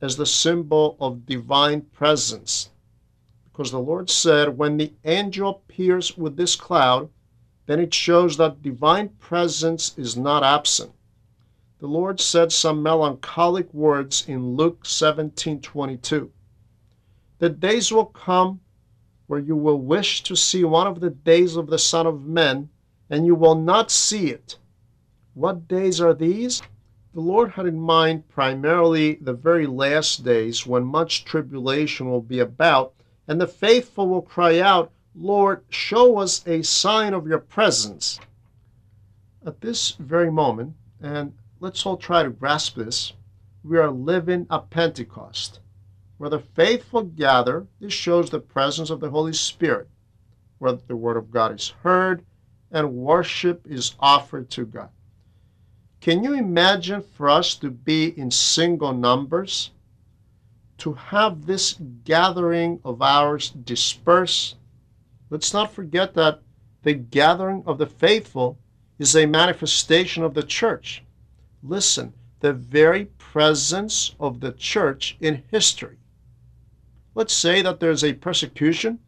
as 0.00 0.16
the 0.16 0.26
symbol 0.26 0.96
of 1.00 1.24
divine 1.24 1.82
presence. 1.82 2.70
Because 3.44 3.70
the 3.70 3.78
Lord 3.78 4.10
said, 4.10 4.58
when 4.58 4.76
the 4.76 4.92
angel 5.04 5.50
appears 5.50 6.18
with 6.18 6.36
this 6.36 6.56
cloud, 6.56 7.08
then 7.66 7.78
it 7.78 7.94
shows 7.94 8.38
that 8.38 8.62
divine 8.62 9.10
presence 9.20 9.96
is 9.96 10.16
not 10.16 10.42
absent. 10.42 10.90
The 11.78 11.86
Lord 11.86 12.20
said 12.20 12.50
some 12.50 12.82
melancholic 12.82 13.72
words 13.72 14.24
in 14.26 14.56
Luke 14.56 14.82
17:22. 14.82 16.32
The 17.38 17.50
days 17.50 17.92
will 17.92 18.06
come 18.06 18.60
where 19.26 19.40
you 19.40 19.56
will 19.56 19.80
wish 19.80 20.22
to 20.22 20.36
see 20.36 20.64
one 20.64 20.86
of 20.86 21.00
the 21.00 21.10
days 21.10 21.56
of 21.56 21.66
the 21.66 21.78
Son 21.78 22.06
of 22.06 22.24
Man 22.24 22.70
and 23.10 23.26
you 23.26 23.34
will 23.34 23.54
not 23.54 23.90
see 23.90 24.30
it. 24.30 24.56
What 25.34 25.68
days 25.68 26.00
are 26.00 26.14
these? 26.14 26.62
The 27.12 27.20
Lord 27.20 27.50
had 27.52 27.66
in 27.66 27.78
mind 27.78 28.28
primarily 28.28 29.14
the 29.14 29.32
very 29.32 29.66
last 29.66 30.24
days 30.24 30.66
when 30.66 30.84
much 30.84 31.24
tribulation 31.24 32.10
will 32.10 32.20
be 32.20 32.40
about, 32.40 32.94
and 33.28 33.40
the 33.40 33.46
faithful 33.46 34.08
will 34.08 34.22
cry 34.22 34.60
out, 34.60 34.92
Lord, 35.14 35.64
show 35.70 36.18
us 36.18 36.46
a 36.46 36.62
sign 36.62 37.14
of 37.14 37.26
your 37.26 37.38
presence. 37.38 38.20
At 39.44 39.60
this 39.60 39.92
very 39.92 40.30
moment, 40.30 40.74
and 41.00 41.32
let's 41.60 41.86
all 41.86 41.96
try 41.96 42.22
to 42.22 42.30
grasp 42.30 42.76
this, 42.76 43.12
we 43.64 43.78
are 43.78 43.90
living 43.90 44.46
a 44.50 44.60
Pentecost. 44.60 45.60
Where 46.18 46.30
the 46.30 46.40
faithful 46.40 47.02
gather, 47.02 47.66
this 47.80 47.92
shows 47.92 48.30
the 48.30 48.40
presence 48.40 48.90
of 48.90 49.00
the 49.00 49.10
Holy 49.10 49.32
Spirit. 49.32 49.88
Where 50.58 50.72
the 50.72 50.96
Word 50.96 51.16
of 51.16 51.30
God 51.30 51.54
is 51.54 51.74
heard, 51.82 52.24
and 52.70 52.94
worship 52.94 53.66
is 53.66 53.94
offered 54.00 54.50
to 54.50 54.64
God. 54.64 54.90
Can 56.00 56.24
you 56.24 56.32
imagine 56.32 57.02
for 57.02 57.28
us 57.28 57.54
to 57.56 57.70
be 57.70 58.18
in 58.18 58.30
single 58.30 58.94
numbers? 58.94 59.70
To 60.78 60.94
have 60.94 61.46
this 61.46 61.74
gathering 62.04 62.80
of 62.84 63.02
ours 63.02 63.50
disperse 63.50 64.56
Let's 65.28 65.52
not 65.52 65.72
forget 65.72 66.14
that 66.14 66.40
the 66.82 66.94
gathering 66.94 67.64
of 67.66 67.78
the 67.78 67.86
faithful 67.86 68.58
is 68.98 69.16
a 69.16 69.26
manifestation 69.26 70.22
of 70.22 70.34
the 70.34 70.42
church. 70.44 71.02
Listen, 71.64 72.14
the 72.40 72.52
very 72.52 73.06
presence 73.18 74.14
of 74.20 74.38
the 74.38 74.52
church 74.52 75.16
in 75.20 75.42
history. 75.50 75.96
Let's 77.16 77.32
say 77.32 77.62
that 77.62 77.80
there's 77.80 78.04
a 78.04 78.12
persecution 78.12 78.98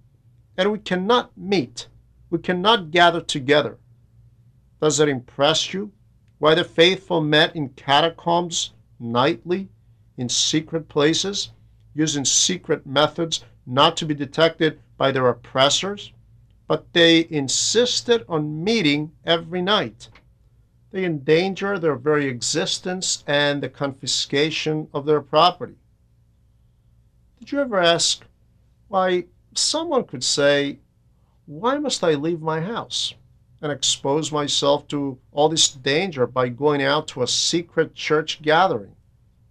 and 0.57 0.73
we 0.73 0.79
cannot 0.79 1.37
meet, 1.37 1.89
we 2.31 2.39
cannot 2.39 2.91
gather 2.91 3.21
together. 3.21 3.77
Does 4.81 4.99
it 4.99 5.11
impress 5.11 5.75
you 5.75 5.93
why 6.39 6.55
the 6.55 6.65
faithful 6.65 7.21
met 7.21 7.55
in 7.55 7.69
catacombs 7.69 8.73
nightly, 8.99 9.69
in 10.17 10.31
secret 10.31 10.89
places, 10.89 11.51
using 11.95 12.25
secret 12.25 12.87
methods 12.87 13.45
not 13.67 13.95
to 13.99 14.07
be 14.07 14.15
detected 14.15 14.81
by 14.97 15.11
their 15.11 15.29
oppressors? 15.29 16.11
But 16.67 16.91
they 16.95 17.27
insisted 17.29 18.25
on 18.27 18.65
meeting 18.65 19.13
every 19.27 19.61
night. 19.61 20.09
They 20.93 21.05
endanger 21.05 21.79
their 21.79 21.97
very 21.97 22.27
existence 22.27 23.23
and 23.27 23.63
the 23.63 23.69
confiscation 23.69 24.89
of 24.95 25.05
their 25.05 25.21
property. 25.21 25.77
Did 27.39 27.53
you 27.53 27.61
ever 27.61 27.79
ask 27.79 28.25
why 28.89 29.27
someone 29.55 30.05
could 30.05 30.25
say, 30.25 30.81
Why 31.47 31.79
must 31.79 32.03
I 32.03 32.15
leave 32.15 32.41
my 32.41 32.61
house 32.61 33.15
and 33.63 33.71
expose 33.71 34.33
myself 34.33 34.89
to 34.89 35.19
all 35.31 35.49
this 35.49 35.69
danger 35.69 36.27
by 36.27 36.49
going 36.49 36.83
out 36.83 37.07
to 37.09 37.23
a 37.23 37.29
secret 37.29 37.95
church 37.95 38.43
gathering? 38.43 38.97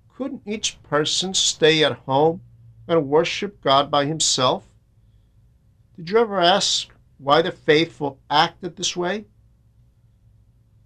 Couldn't 0.09 0.41
each 0.45 0.83
person 0.83 1.33
stay 1.33 1.83
at 1.83 1.99
home 1.99 2.41
and 2.89 3.07
worship 3.07 3.61
God 3.61 3.89
by 3.89 4.05
himself? 4.05 4.67
Did 5.95 6.09
you 6.09 6.17
ever 6.17 6.41
ask 6.41 6.89
why 7.17 7.41
the 7.41 7.51
faithful 7.51 8.19
acted 8.29 8.75
this 8.75 8.97
way? 8.97 9.25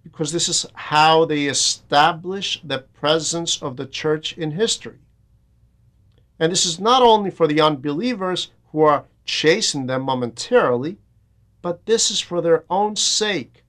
Because 0.04 0.30
this 0.30 0.48
is 0.48 0.66
how 0.74 1.24
they 1.24 1.46
establish 1.46 2.60
the 2.62 2.78
presence 2.78 3.60
of 3.60 3.76
the 3.76 3.86
church 3.86 4.38
in 4.38 4.52
history. 4.52 5.01
And 6.42 6.50
this 6.50 6.66
is 6.66 6.80
not 6.80 7.02
only 7.02 7.30
for 7.30 7.46
the 7.46 7.60
unbelievers 7.60 8.50
who 8.72 8.80
are 8.80 9.04
chasing 9.24 9.86
them 9.86 10.02
momentarily, 10.02 10.98
but 11.62 11.86
this 11.86 12.10
is 12.10 12.18
for 12.18 12.42
their 12.42 12.64
own 12.68 12.96
sake. 12.96 13.62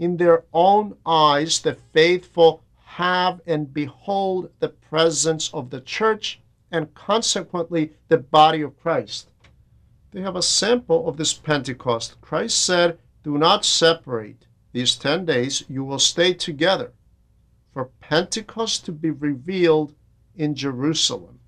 In 0.00 0.16
their 0.16 0.42
own 0.52 0.96
eyes, 1.06 1.60
the 1.60 1.76
faithful 1.92 2.64
have 2.96 3.40
and 3.46 3.72
behold 3.72 4.50
the 4.58 4.70
presence 4.70 5.48
of 5.54 5.70
the 5.70 5.80
church 5.80 6.40
and 6.72 6.92
consequently 6.92 7.92
the 8.08 8.18
body 8.18 8.62
of 8.62 8.76
Christ. 8.80 9.30
They 10.10 10.22
have 10.22 10.34
a 10.34 10.42
sample 10.42 11.08
of 11.08 11.16
this 11.16 11.32
Pentecost. 11.32 12.20
Christ 12.20 12.66
said, 12.66 12.98
Do 13.22 13.38
not 13.38 13.64
separate. 13.64 14.46
These 14.72 14.96
10 14.96 15.24
days 15.24 15.62
you 15.68 15.84
will 15.84 16.00
stay 16.00 16.34
together 16.34 16.94
for 17.72 17.90
Pentecost 18.00 18.84
to 18.86 18.92
be 18.92 19.12
revealed 19.12 19.94
in 20.34 20.56
Jerusalem. 20.56 21.38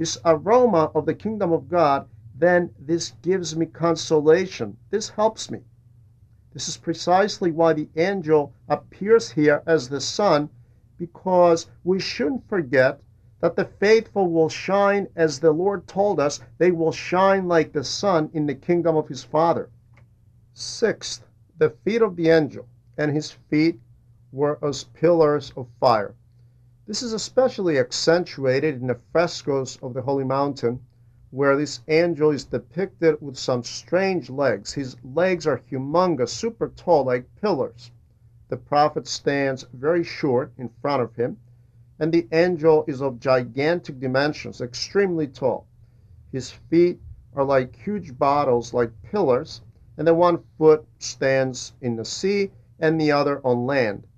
This 0.00 0.16
aroma 0.24 0.90
of 0.94 1.04
the 1.04 1.12
kingdom 1.12 1.52
of 1.52 1.68
God 1.68 2.08
then 2.34 2.70
this 2.78 3.10
gives 3.20 3.54
me 3.54 3.66
consolation. 3.66 4.78
This 4.88 5.10
helps 5.10 5.50
me. 5.50 5.60
This 6.54 6.70
is 6.70 6.78
precisely 6.78 7.50
why 7.52 7.74
the 7.74 7.90
angel 7.94 8.54
appears 8.66 9.32
here 9.32 9.62
as 9.66 9.90
the 9.90 10.00
sun, 10.00 10.48
because 10.96 11.68
we 11.84 12.00
shouldn't 12.00 12.48
forget 12.48 13.02
that 13.40 13.56
the 13.56 13.66
faithful 13.66 14.30
will 14.30 14.48
shine 14.48 15.06
as 15.14 15.38
the 15.38 15.52
Lord 15.52 15.86
told 15.86 16.18
us, 16.18 16.40
they 16.56 16.70
will 16.72 16.92
shine 16.92 17.46
like 17.46 17.74
the 17.74 17.84
sun 17.84 18.30
in 18.32 18.46
the 18.46 18.54
kingdom 18.54 18.96
of 18.96 19.06
his 19.06 19.22
Father. 19.22 19.68
Sixth, 20.54 21.26
the 21.58 21.68
feet 21.84 22.00
of 22.00 22.16
the 22.16 22.30
angel 22.30 22.66
and 22.96 23.14
his 23.14 23.32
feet 23.32 23.78
were 24.32 24.58
as 24.64 24.84
pillars 24.84 25.52
of 25.58 25.68
fire. 25.78 26.14
This 26.90 27.04
is 27.04 27.12
especially 27.12 27.78
accentuated 27.78 28.80
in 28.80 28.88
the 28.88 28.98
frescoes 29.12 29.78
of 29.80 29.94
the 29.94 30.02
Holy 30.02 30.24
Mountain 30.24 30.80
where 31.30 31.56
this 31.56 31.82
angel 31.86 32.32
is 32.32 32.46
depicted 32.46 33.22
with 33.22 33.36
some 33.36 33.62
strange 33.62 34.28
legs. 34.28 34.72
His 34.72 34.96
legs 35.04 35.46
are 35.46 35.62
humongous, 35.70 36.30
super 36.30 36.66
tall, 36.66 37.04
like 37.04 37.32
pillars. 37.40 37.92
The 38.48 38.56
prophet 38.56 39.06
stands 39.06 39.64
very 39.72 40.02
short 40.02 40.50
in 40.58 40.68
front 40.82 41.00
of 41.00 41.14
him, 41.14 41.36
and 42.00 42.12
the 42.12 42.26
angel 42.32 42.84
is 42.88 43.00
of 43.00 43.20
gigantic 43.20 44.00
dimensions, 44.00 44.60
extremely 44.60 45.28
tall. 45.28 45.68
His 46.32 46.50
feet 46.50 46.98
are 47.36 47.44
like 47.44 47.76
huge 47.76 48.18
bottles, 48.18 48.74
like 48.74 48.90
pillars, 49.02 49.60
and 49.96 50.08
the 50.08 50.14
one 50.14 50.42
foot 50.58 50.84
stands 50.98 51.72
in 51.80 51.94
the 51.94 52.04
sea 52.04 52.50
and 52.80 53.00
the 53.00 53.12
other 53.12 53.40
on 53.46 53.64
land. 53.64 54.08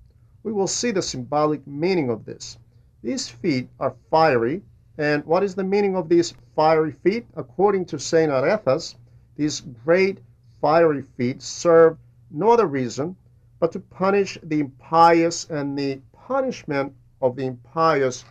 We 0.42 0.54
will 0.54 0.66
see 0.66 0.90
the 0.90 1.02
symbolic 1.02 1.66
meaning 1.66 2.08
of 2.08 2.24
this. 2.24 2.56
These 3.04 3.28
feet 3.28 3.68
are 3.80 3.96
fiery, 4.10 4.62
and 4.96 5.24
what 5.24 5.42
is 5.42 5.56
the 5.56 5.64
meaning 5.64 5.96
of 5.96 6.08
these 6.08 6.34
fiery 6.54 6.92
feet? 6.92 7.26
According 7.34 7.86
to 7.86 7.98
St. 7.98 8.30
Arethás, 8.30 8.94
these 9.34 9.60
great 9.60 10.20
fiery 10.60 11.02
feet 11.02 11.42
serve 11.42 11.98
no 12.30 12.50
other 12.50 12.66
reason 12.66 13.16
but 13.58 13.72
to 13.72 13.80
punish 13.80 14.38
the 14.44 14.60
impious, 14.60 15.50
and 15.50 15.76
the 15.76 16.00
punishment 16.12 16.94
of 17.20 17.34
the 17.34 17.46
impious 17.46 18.24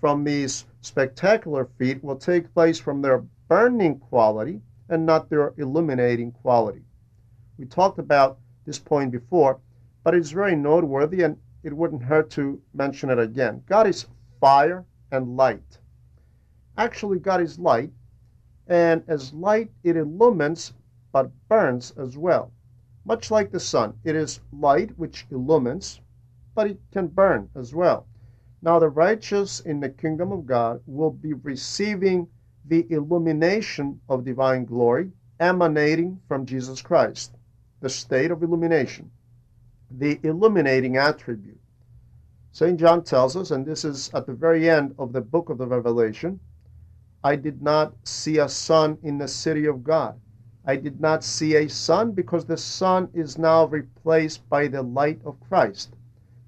from 0.00 0.24
these 0.24 0.64
spectacular 0.80 1.66
feet 1.78 2.02
will 2.02 2.16
take 2.16 2.52
place 2.52 2.80
from 2.80 3.02
their 3.02 3.24
burning 3.48 3.98
quality 3.98 4.60
and 4.88 5.06
not 5.06 5.30
their 5.30 5.54
illuminating 5.56 6.32
quality. 6.32 6.82
We 7.58 7.66
talked 7.66 8.00
about 8.00 8.38
this 8.64 8.78
point 8.80 9.12
before, 9.12 9.60
but 10.02 10.14
it's 10.14 10.30
very 10.30 10.56
noteworthy 10.56 11.22
and 11.22 11.36
it 11.62 11.72
wouldn't 11.72 12.02
hurt 12.02 12.28
to 12.30 12.60
mention 12.74 13.10
it 13.10 13.18
again. 13.18 13.62
God 13.66 13.86
is 13.86 14.06
fire 14.40 14.84
and 15.10 15.36
light 15.36 15.78
actually 16.78 17.18
God 17.18 17.40
is 17.40 17.58
light, 17.58 17.90
and 18.66 19.02
as 19.08 19.32
light 19.32 19.70
it 19.82 19.96
illumines 19.96 20.74
but 21.12 21.30
burns 21.48 21.92
as 21.92 22.18
well. 22.18 22.52
Much 23.04 23.30
like 23.30 23.50
the 23.50 23.60
sun, 23.60 23.94
it 24.04 24.14
is 24.14 24.40
light 24.52 24.90
which 24.98 25.26
illumines, 25.30 26.00
but 26.54 26.66
it 26.66 26.78
can 26.92 27.06
burn 27.06 27.48
as 27.54 27.74
well. 27.74 28.06
Now, 28.60 28.78
the 28.78 28.88
righteous 28.88 29.60
in 29.60 29.80
the 29.80 29.88
kingdom 29.88 30.32
of 30.32 30.46
God 30.46 30.82
will 30.86 31.10
be 31.10 31.32
receiving 31.32 32.28
the 32.66 32.86
illumination 32.90 34.00
of 34.08 34.24
divine 34.24 34.64
glory 34.64 35.12
emanating 35.38 36.20
from 36.26 36.46
Jesus 36.46 36.82
Christ, 36.82 37.36
the 37.80 37.88
state 37.88 38.30
of 38.30 38.42
illumination, 38.42 39.10
the 39.90 40.18
illuminating 40.22 40.96
attribute. 40.96 41.60
St. 42.56 42.80
John 42.80 43.04
tells 43.04 43.36
us, 43.36 43.50
and 43.50 43.66
this 43.66 43.84
is 43.84 44.10
at 44.14 44.24
the 44.24 44.32
very 44.32 44.70
end 44.70 44.94
of 44.98 45.12
the 45.12 45.20
book 45.20 45.50
of 45.50 45.58
the 45.58 45.66
Revelation, 45.66 46.40
I 47.22 47.36
did 47.36 47.60
not 47.60 47.92
see 48.02 48.38
a 48.38 48.48
sun 48.48 48.96
in 49.02 49.18
the 49.18 49.28
city 49.28 49.66
of 49.66 49.84
God. 49.84 50.18
I 50.64 50.76
did 50.76 50.98
not 50.98 51.22
see 51.22 51.54
a 51.56 51.68
sun 51.68 52.12
because 52.12 52.46
the 52.46 52.56
sun 52.56 53.10
is 53.12 53.36
now 53.36 53.66
replaced 53.66 54.48
by 54.48 54.68
the 54.68 54.80
light 54.80 55.20
of 55.26 55.38
Christ. 55.38 55.96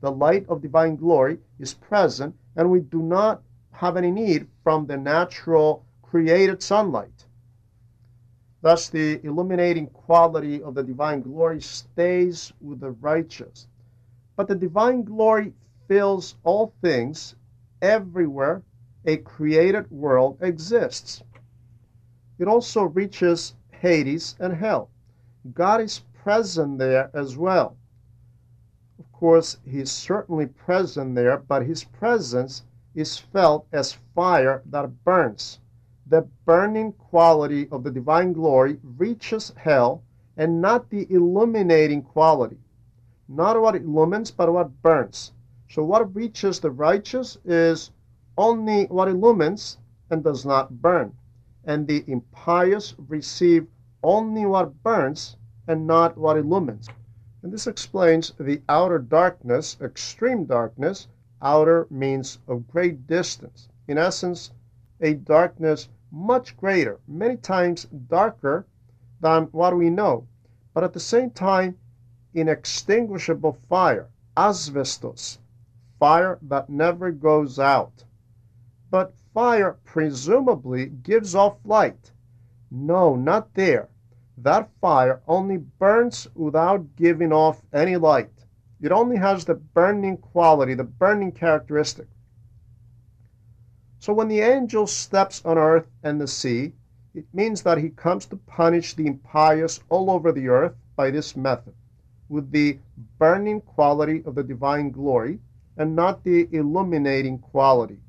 The 0.00 0.10
light 0.10 0.48
of 0.48 0.62
divine 0.62 0.96
glory 0.96 1.40
is 1.58 1.74
present, 1.74 2.34
and 2.56 2.70
we 2.70 2.80
do 2.80 3.02
not 3.02 3.42
have 3.72 3.98
any 3.98 4.10
need 4.10 4.48
from 4.64 4.86
the 4.86 4.96
natural 4.96 5.84
created 6.00 6.62
sunlight. 6.62 7.26
Thus, 8.62 8.88
the 8.88 9.20
illuminating 9.26 9.88
quality 9.88 10.62
of 10.62 10.74
the 10.74 10.82
divine 10.82 11.20
glory 11.20 11.60
stays 11.60 12.50
with 12.62 12.80
the 12.80 12.92
righteous. 12.92 13.66
But 14.36 14.48
the 14.48 14.54
divine 14.54 15.02
glory 15.02 15.52
fills 15.88 16.37
all 16.44 16.72
things 16.81 17.35
everywhere 17.83 18.62
a 19.05 19.16
created 19.16 19.90
world 19.90 20.37
exists. 20.40 21.22
It 22.38 22.46
also 22.46 22.83
reaches 22.85 23.55
Hades 23.70 24.37
and 24.38 24.53
hell. 24.53 24.90
God 25.55 25.80
is 25.80 26.01
present 26.22 26.78
there 26.78 27.11
as 27.14 27.36
well. 27.36 27.76
Of 28.99 29.11
course, 29.12 29.59
He's 29.64 29.91
certainly 29.91 30.47
present 30.47 31.14
there, 31.14 31.39
but 31.39 31.64
His 31.64 31.84
presence 31.84 32.64
is 32.95 33.16
felt 33.16 33.66
as 33.72 33.99
fire 34.14 34.62
that 34.66 35.05
burns. 35.05 35.59
The 36.07 36.28
burning 36.45 36.93
quality 36.93 37.68
of 37.70 37.82
the 37.82 37.91
divine 37.91 38.32
glory 38.32 38.78
reaches 38.82 39.53
hell 39.57 40.03
and 40.36 40.61
not 40.61 40.91
the 40.91 41.11
illuminating 41.11 42.03
quality. 42.03 42.59
Not 43.28 43.61
what 43.61 43.76
illumines, 43.76 44.30
but 44.30 44.53
what 44.53 44.82
burns. 44.82 45.32
So, 45.70 45.84
what 45.84 46.14
reaches 46.14 46.60
the 46.60 46.70
righteous 46.70 47.36
is 47.44 47.90
only 48.38 48.86
what 48.86 49.08
illumines 49.08 49.76
and 50.08 50.24
does 50.24 50.46
not 50.46 50.80
burn, 50.80 51.12
and 51.62 51.86
the 51.86 52.04
impious 52.06 52.94
receive 52.98 53.66
only 54.02 54.46
what 54.46 54.82
burns 54.82 55.36
and 55.66 55.86
not 55.86 56.16
what 56.16 56.38
illumines. 56.38 56.88
And 57.42 57.52
this 57.52 57.66
explains 57.66 58.32
the 58.40 58.62
outer 58.66 58.98
darkness, 58.98 59.76
extreme 59.80 60.46
darkness. 60.46 61.06
Outer 61.42 61.86
means 61.90 62.38
of 62.48 62.66
great 62.66 63.06
distance. 63.06 63.68
In 63.86 63.98
essence, 63.98 64.52
a 65.02 65.14
darkness 65.14 65.90
much 66.10 66.56
greater, 66.56 66.98
many 67.06 67.36
times 67.36 67.84
darker 68.08 68.66
than 69.20 69.44
what 69.52 69.76
we 69.76 69.90
know, 69.90 70.26
but 70.72 70.82
at 70.82 70.94
the 70.94 71.00
same 71.00 71.30
time, 71.30 71.76
inextinguishable 72.32 73.58
fire, 73.68 74.08
asbestos, 74.34 75.38
fire 75.99 76.38
that 76.42 76.70
never 76.70 77.11
goes 77.11 77.59
out. 77.59 78.05
But 78.90 79.14
fire 79.34 79.76
presumably 79.84 80.86
gives 80.86 81.34
off 81.34 81.59
light. 81.64 82.12
No, 82.70 83.16
not 83.16 83.55
there. 83.55 83.88
That 84.36 84.70
fire 84.80 85.20
only 85.26 85.57
burns 85.57 86.28
without 86.34 86.96
giving 86.96 87.32
off 87.32 87.62
any 87.72 87.96
light. 87.96 88.46
It 88.80 88.92
only 88.92 89.16
has 89.16 89.44
the 89.44 89.55
burning 89.55 90.16
quality, 90.18 90.74
the 90.74 90.84
burning 90.84 91.32
characteristic. 91.32 92.09
So 93.99 94.12
when 94.12 94.28
the 94.28 94.40
angel 94.40 94.86
steps 94.86 95.44
on 95.44 95.59
earth 95.59 95.88
and 96.05 96.20
the 96.20 96.28
sea, 96.28 96.72
it 97.14 97.26
means 97.34 97.62
that 97.62 97.78
he 97.78 97.90
comes 97.90 98.26
to 98.26 98.36
punish 98.36 98.94
the 98.94 99.09
impious 99.09 99.80
all 99.88 100.09
over 100.11 100.30
the 100.30 100.49
earth 100.49 100.76
by 100.94 101.11
this 101.11 101.36
method, 101.36 101.74
with 102.28 102.53
the 102.53 102.78
burning 103.18 103.61
quality 103.61 104.22
of 104.24 104.36
the 104.36 104.44
divine 104.44 104.92
glory 104.92 105.40
and 105.79 105.95
not 105.95 106.24
the 106.24 106.49
illuminating 106.53 107.39
quality. 107.39 108.01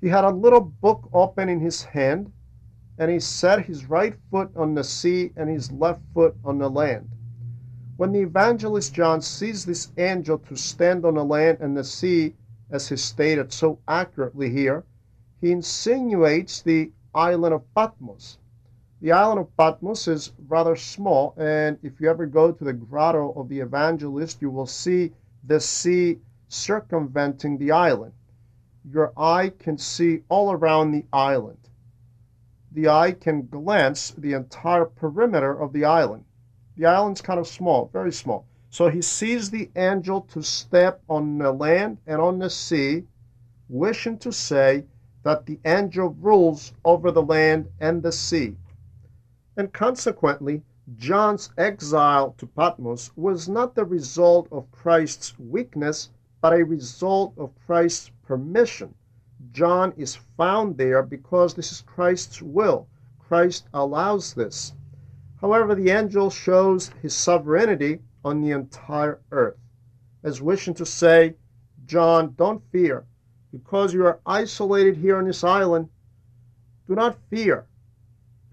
He 0.00 0.08
had 0.08 0.24
a 0.24 0.30
little 0.30 0.60
book 0.60 1.08
open 1.12 1.48
in 1.48 1.60
his 1.60 1.82
hand, 1.82 2.32
and 2.98 3.10
he 3.10 3.18
set 3.18 3.66
his 3.66 3.86
right 3.86 4.14
foot 4.30 4.50
on 4.56 4.74
the 4.74 4.84
sea 4.84 5.32
and 5.36 5.50
his 5.50 5.72
left 5.72 6.00
foot 6.14 6.36
on 6.44 6.58
the 6.58 6.70
land. 6.70 7.08
When 7.96 8.12
the 8.12 8.20
evangelist 8.20 8.94
John 8.94 9.20
sees 9.20 9.64
this 9.64 9.92
angel 9.96 10.38
to 10.38 10.56
stand 10.56 11.04
on 11.04 11.14
the 11.14 11.24
land 11.24 11.58
and 11.60 11.76
the 11.76 11.84
sea, 11.84 12.34
as 12.70 12.88
he 12.88 12.96
stated 12.96 13.52
so 13.52 13.78
accurately 13.86 14.50
here, 14.50 14.84
he 15.40 15.52
insinuates 15.52 16.62
the 16.62 16.92
island 17.14 17.54
of 17.54 17.74
Patmos. 17.74 18.38
The 19.00 19.12
island 19.12 19.40
of 19.40 19.56
Patmos 19.56 20.06
is 20.08 20.32
rather 20.48 20.76
small, 20.76 21.34
and 21.36 21.78
if 21.82 22.00
you 22.00 22.08
ever 22.08 22.26
go 22.26 22.52
to 22.52 22.64
the 22.64 22.72
grotto 22.72 23.32
of 23.32 23.48
the 23.48 23.60
evangelist, 23.60 24.40
you 24.40 24.50
will 24.50 24.66
see 24.66 25.12
the 25.44 25.60
sea 25.60 26.18
circumventing 26.48 27.58
the 27.58 27.72
island. 27.72 28.12
Your 28.90 29.12
eye 29.16 29.52
can 29.58 29.78
see 29.78 30.22
all 30.28 30.52
around 30.52 30.92
the 30.92 31.04
island. 31.12 31.58
The 32.72 32.88
eye 32.88 33.12
can 33.12 33.46
glance 33.46 34.12
the 34.12 34.32
entire 34.32 34.86
perimeter 34.86 35.52
of 35.52 35.72
the 35.72 35.84
island. 35.84 36.24
The 36.76 36.86
island's 36.86 37.20
kind 37.20 37.38
of 37.38 37.46
small, 37.46 37.90
very 37.92 38.12
small. 38.12 38.46
So 38.70 38.88
he 38.88 39.02
sees 39.02 39.50
the 39.50 39.70
angel 39.76 40.22
to 40.32 40.42
step 40.42 41.02
on 41.08 41.38
the 41.38 41.52
land 41.52 41.98
and 42.06 42.20
on 42.20 42.38
the 42.38 42.48
sea, 42.48 43.04
wishing 43.68 44.18
to 44.18 44.32
say 44.32 44.84
that 45.22 45.46
the 45.46 45.58
angel 45.64 46.16
rules 46.20 46.72
over 46.84 47.10
the 47.10 47.22
land 47.22 47.68
and 47.80 48.02
the 48.02 48.12
sea. 48.12 48.56
And 49.56 49.72
consequently, 49.72 50.62
John's 50.96 51.50
exile 51.56 52.34
to 52.38 52.46
Patmos 52.46 53.16
was 53.16 53.48
not 53.48 53.74
the 53.74 53.84
result 53.84 54.48
of 54.50 54.70
Christ's 54.72 55.38
weakness, 55.38 56.10
but 56.40 56.52
a 56.52 56.64
result 56.64 57.34
of 57.38 57.54
Christ's 57.66 58.10
permission. 58.22 58.94
John 59.52 59.92
is 59.96 60.16
found 60.36 60.76
there 60.76 61.02
because 61.02 61.54
this 61.54 61.70
is 61.70 61.82
Christ's 61.82 62.42
will. 62.42 62.88
Christ 63.18 63.68
allows 63.72 64.34
this. 64.34 64.72
However, 65.40 65.74
the 65.74 65.90
angel 65.90 66.30
shows 66.30 66.88
his 67.00 67.14
sovereignty 67.14 68.00
on 68.24 68.40
the 68.40 68.50
entire 68.50 69.20
earth, 69.30 69.58
as 70.22 70.42
wishing 70.42 70.74
to 70.74 70.86
say, 70.86 71.36
John, 71.86 72.34
don't 72.36 72.62
fear, 72.70 73.06
because 73.50 73.94
you 73.94 74.04
are 74.06 74.20
isolated 74.26 74.96
here 74.96 75.16
on 75.16 75.26
this 75.26 75.44
island. 75.44 75.88
Do 76.86 76.94
not 76.94 77.18
fear, 77.30 77.66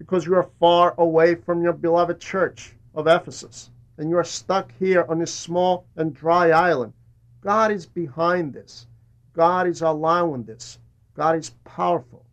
because 0.00 0.24
you 0.24 0.34
are 0.34 0.48
far 0.58 0.94
away 0.96 1.34
from 1.34 1.62
your 1.62 1.74
beloved 1.74 2.18
church 2.18 2.74
of 2.94 3.06
Ephesus, 3.06 3.70
and 3.98 4.08
you 4.08 4.16
are 4.16 4.24
stuck 4.24 4.72
here 4.78 5.04
on 5.10 5.18
this 5.18 5.32
small 5.32 5.84
and 5.96 6.14
dry 6.14 6.48
island. 6.52 6.94
God 7.42 7.70
is 7.70 7.84
behind 7.84 8.54
this. 8.54 8.86
God 9.34 9.66
is 9.66 9.82
allowing 9.82 10.44
this. 10.44 10.78
God 11.14 11.36
is 11.36 11.50
powerful. 11.64 12.24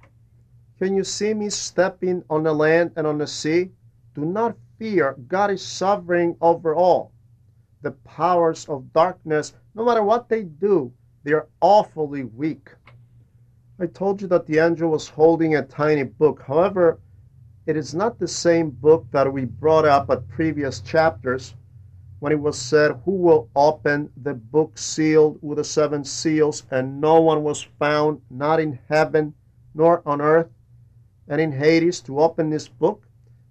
Can 0.80 0.95
you 0.95 1.03
see 1.03 1.34
me 1.34 1.49
stepping 1.49 2.24
on 2.30 2.43
the 2.43 2.53
land 2.53 2.93
and 2.95 3.05
on 3.05 3.18
the 3.18 3.28
sea? 3.28 3.70
Do 4.15 4.24
not 4.24 4.55
fear. 4.80 5.18
God 5.28 5.51
is 5.51 5.61
sovereign 5.61 6.38
over 6.39 6.74
all. 6.74 7.11
The 7.82 7.91
powers 7.91 8.63
of 8.70 8.93
darkness, 8.93 9.53
no 9.76 9.84
matter 9.84 10.03
what 10.03 10.30
they 10.30 10.43
do, 10.43 10.93
they 11.26 11.34
are 11.34 11.47
awfully 11.59 12.24
weak. 12.24 12.70
I 13.78 13.88
told 13.88 14.22
you 14.22 14.30
that 14.30 14.45
the 14.45 14.59
angel 14.59 14.89
was 14.89 15.09
holding 15.09 15.57
a 15.57 15.63
tiny 15.63 16.03
book. 16.03 16.41
However, 16.47 16.99
it 17.68 17.76
is 17.76 17.93
not 17.93 18.18
the 18.18 18.28
same 18.28 18.70
book 18.70 19.05
that 19.11 19.32
we 19.32 19.43
brought 19.43 19.84
up 19.84 20.09
at 20.09 20.26
previous 20.30 20.80
chapters 20.80 21.53
when 22.20 22.32
it 22.32 22.39
was 22.39 22.57
said, 22.57 22.99
Who 23.03 23.11
will 23.11 23.49
open 23.57 24.09
the 24.24 24.34
book 24.34 24.78
sealed 24.78 25.38
with 25.41 25.57
the 25.57 25.65
seven 25.65 26.05
seals? 26.05 26.63
And 26.72 27.01
no 27.01 27.20
one 27.20 27.43
was 27.43 27.68
found, 27.78 28.22
not 28.30 28.61
in 28.61 28.80
heaven, 28.88 29.34
nor 29.76 30.01
on 30.05 30.22
earth, 30.22 30.47
and 31.28 31.41
in 31.41 31.51
Hades, 31.51 31.99
to 32.03 32.22
open 32.22 32.49
this 32.49 32.70
book. 32.70 33.03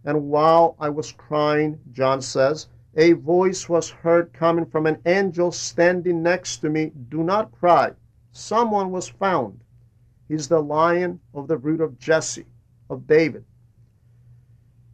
And 0.03 0.31
while 0.31 0.77
I 0.81 0.89
was 0.89 1.13
crying, 1.13 1.79
John 1.93 2.23
says, 2.23 2.69
a 2.97 3.13
voice 3.13 3.69
was 3.69 3.91
heard 3.91 4.33
coming 4.33 4.65
from 4.65 4.87
an 4.87 4.97
angel 5.05 5.53
standing 5.53 6.23
next 6.23 6.57
to 6.59 6.71
me. 6.71 6.91
Do 7.11 7.23
not 7.23 7.53
cry. 7.53 7.93
Someone 8.33 8.91
was 8.91 9.09
found. 9.09 9.61
He's 10.27 10.49
the 10.49 10.63
lion 10.63 11.21
of 11.35 11.49
the 11.49 11.59
root 11.59 11.83
of 11.83 11.99
Jesse, 11.99 12.47
of 12.89 13.07
David. 13.07 13.45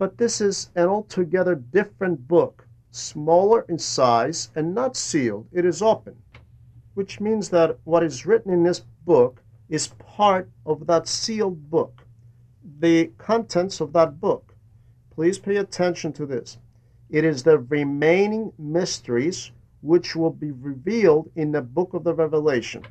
But 0.02 0.18
this 0.18 0.40
is 0.40 0.68
an 0.74 0.88
altogether 0.88 1.54
different 1.54 2.26
book, 2.26 2.66
smaller 2.90 3.64
in 3.68 3.78
size 3.78 4.50
and 4.56 4.74
not 4.74 4.96
sealed. 4.96 5.46
It 5.52 5.64
is 5.64 5.80
open, 5.80 6.16
which 6.94 7.20
means 7.20 7.50
that 7.50 7.78
what 7.84 8.02
is 8.02 8.26
written 8.26 8.52
in 8.52 8.64
this 8.64 8.80
book 9.04 9.40
is 9.68 9.94
part 10.00 10.50
of 10.66 10.88
that 10.88 11.06
sealed 11.06 11.70
book, 11.70 12.02
the 12.80 13.12
contents 13.16 13.80
of 13.80 13.92
that 13.92 14.20
book. 14.20 14.56
Please 15.12 15.38
pay 15.38 15.58
attention 15.58 16.12
to 16.14 16.26
this. 16.26 16.58
It 17.08 17.24
is 17.24 17.44
the 17.44 17.60
remaining 17.60 18.52
mysteries 18.58 19.52
which 19.82 20.16
will 20.16 20.32
be 20.32 20.50
revealed 20.50 21.30
in 21.36 21.52
the 21.52 21.62
book 21.62 21.94
of 21.94 22.02
the 22.02 22.12
Revelation, 22.12 22.84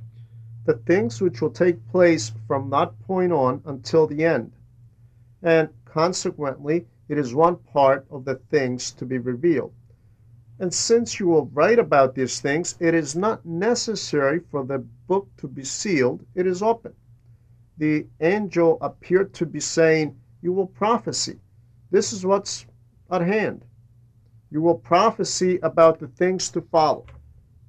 the 0.63 0.75
things 0.75 1.19
which 1.19 1.41
will 1.41 1.51
take 1.51 1.85
place 1.89 2.31
from 2.47 2.69
that 2.69 2.97
point 3.01 3.33
on 3.33 3.61
until 3.65 4.07
the 4.07 4.23
end. 4.23 4.53
And 5.43 5.67
consequently, 5.83 6.85
it 7.11 7.17
is 7.19 7.35
one 7.35 7.57
part 7.57 8.07
of 8.09 8.25
the 8.25 8.35
things 8.35 8.91
to 8.93 9.05
be 9.05 9.19
revealed. 9.19 9.73
And 10.57 10.73
since 10.73 11.19
you 11.19 11.27
will 11.27 11.51
write 11.53 11.77
about 11.77 12.15
these 12.15 12.39
things, 12.39 12.75
it 12.79 12.95
is 12.95 13.15
not 13.15 13.45
necessary 13.45 14.39
for 14.39 14.63
the 14.63 14.79
book 14.79 15.27
to 15.37 15.47
be 15.47 15.63
sealed, 15.63 16.25
it 16.33 16.47
is 16.47 16.63
open. 16.63 16.95
The 17.77 18.07
angel 18.19 18.79
appeared 18.81 19.33
to 19.35 19.45
be 19.45 19.59
saying, 19.59 20.15
You 20.41 20.53
will 20.53 20.67
prophesy 20.67 21.39
this 21.91 22.13
is 22.13 22.25
what's 22.25 22.65
at 23.11 23.21
hand. 23.21 23.65
You 24.49 24.61
will 24.61 24.77
prophesy 24.77 25.59
about 25.59 25.99
the 25.99 26.07
things 26.07 26.49
to 26.51 26.61
follow. 26.61 27.05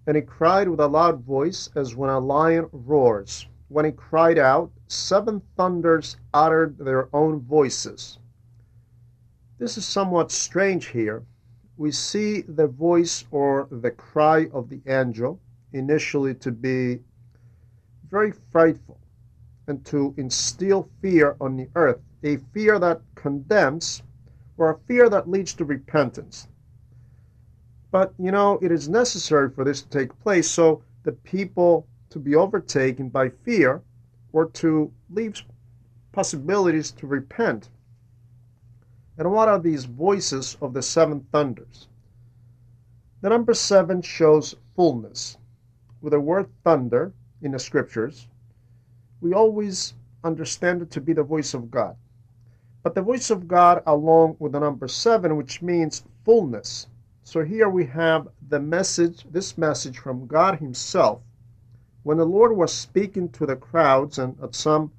And 0.07 0.17
he 0.17 0.23
cried 0.23 0.69
with 0.69 0.79
a 0.79 0.87
loud 0.87 1.25
voice, 1.25 1.69
as 1.75 1.97
when 1.97 2.09
a 2.09 2.21
lion 2.21 2.69
roars. 2.71 3.49
When 3.67 3.85
he 3.85 3.91
cried 3.91 4.39
out, 4.39 4.71
seven 4.87 5.43
thunders 5.57 6.17
uttered 6.33 6.79
their 6.79 7.09
own 7.13 7.41
voices. 7.41 8.21
This 9.63 9.79
is 9.79 9.87
somewhat 9.87 10.33
strange 10.33 10.87
here. 10.87 11.23
We 11.77 11.93
see 11.93 12.41
the 12.41 12.67
voice 12.67 13.25
or 13.31 13.69
the 13.71 13.93
cry 13.93 14.51
of 14.53 14.69
the 14.69 14.81
angel 14.89 15.41
initially 15.73 16.35
to 16.35 16.51
be 16.51 16.99
very 18.11 18.33
frightful 18.33 18.99
and 19.69 19.85
to 19.85 20.15
instill 20.17 20.91
fear 21.01 21.37
on 21.41 21.57
the 21.57 21.69
earth, 21.77 22.01
a 22.25 22.39
fear 22.53 22.81
that 22.81 23.03
condemns 23.15 24.03
or 24.59 24.69
a 24.69 24.79
fear 24.89 25.09
that 25.09 25.31
leads 25.31 25.55
to 25.55 25.65
repentance. 25.65 26.49
But, 27.93 28.15
you 28.19 28.33
know, 28.33 28.59
it 28.63 28.73
is 28.73 28.89
necessary 28.89 29.49
for 29.49 29.63
this 29.63 29.81
to 29.83 29.89
take 29.89 30.19
place 30.19 30.51
so 30.51 30.83
the 31.05 31.13
people 31.13 31.87
to 32.11 32.19
be 32.19 32.35
overtaken 32.35 33.11
by 33.11 33.29
fear 33.29 33.81
or 34.33 34.47
to 34.47 34.93
leave 35.09 35.41
possibilities 36.11 36.91
to 36.91 37.07
repent. 37.07 37.71
And 39.19 39.31
what 39.31 39.49
are 39.49 39.59
these 39.59 39.85
voices 39.85 40.57
of 40.61 40.73
the 40.73 40.83
seven 40.83 41.27
thunders? 41.33 41.89
The 43.21 43.29
number 43.29 43.55
seven 43.55 44.03
shows 44.03 44.57
fullness. 44.75 45.37
With 46.01 46.13
the 46.13 46.21
word 46.21 46.49
thunder 46.65 47.13
in 47.41 47.53
the 47.53 47.59
scriptures, 47.59 48.27
we 49.21 49.33
always 49.33 49.95
understand 50.25 50.83
it 50.83 50.91
to 50.93 51.01
be 51.01 51.13
the 51.13 51.23
voice 51.23 51.55
of 51.55 51.71
God. 51.71 51.97
But 52.83 52.95
the 52.95 53.03
voice 53.03 53.31
of 53.31 53.47
God 53.47 53.83
along 53.87 54.37
with 54.39 54.53
the 54.53 54.61
number 54.61 54.89
seven, 54.89 55.37
which 55.37 55.63
means 55.63 56.03
fullness. 56.25 56.89
So 57.23 57.45
here 57.45 57.69
we 57.69 57.87
have 57.87 58.27
the 58.49 58.59
message, 58.59 59.25
this 59.31 59.57
message 59.57 59.99
from 59.99 60.27
God 60.27 60.59
Himself. 60.59 61.21
When 62.03 62.17
the 62.17 62.25
Lord 62.25 62.57
was 62.57 62.73
speaking 62.73 63.29
to 63.31 63.47
the 63.47 63.55
crowds, 63.55 64.19
and 64.19 64.37
at 64.43 64.57
some 64.57 64.91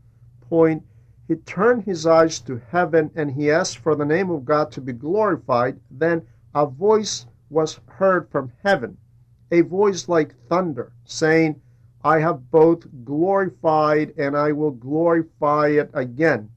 point 0.42 0.84
he 1.28 1.36
turned 1.36 1.84
his 1.84 2.06
eyes 2.06 2.40
to 2.42 2.62
heaven 2.70 3.10
and 3.16 3.32
he 3.32 3.50
asked 3.50 3.78
for 3.78 3.96
the 3.96 4.06
name 4.06 4.30
of 4.30 4.44
God 4.44 4.72
to 4.72 4.82
be 4.82 4.92
glorified, 4.92 5.80
then 5.90 6.28
a 6.54 6.66
voice 6.66 7.26
was 7.50 7.80
heard 7.88 8.28
from 8.30 8.52
heaven, 8.62 8.98
a 9.50 9.62
voice 9.62 10.10
like 10.10 10.36
thunder, 10.48 10.92
saying, 11.06 11.62
I 12.04 12.20
have 12.20 12.52
both 12.52 12.86
glorified 13.06 14.14
and 14.18 14.36
I 14.36 14.52
will 14.52 14.72
glorify 14.72 15.70
it 15.70 15.90
again. 15.94 16.50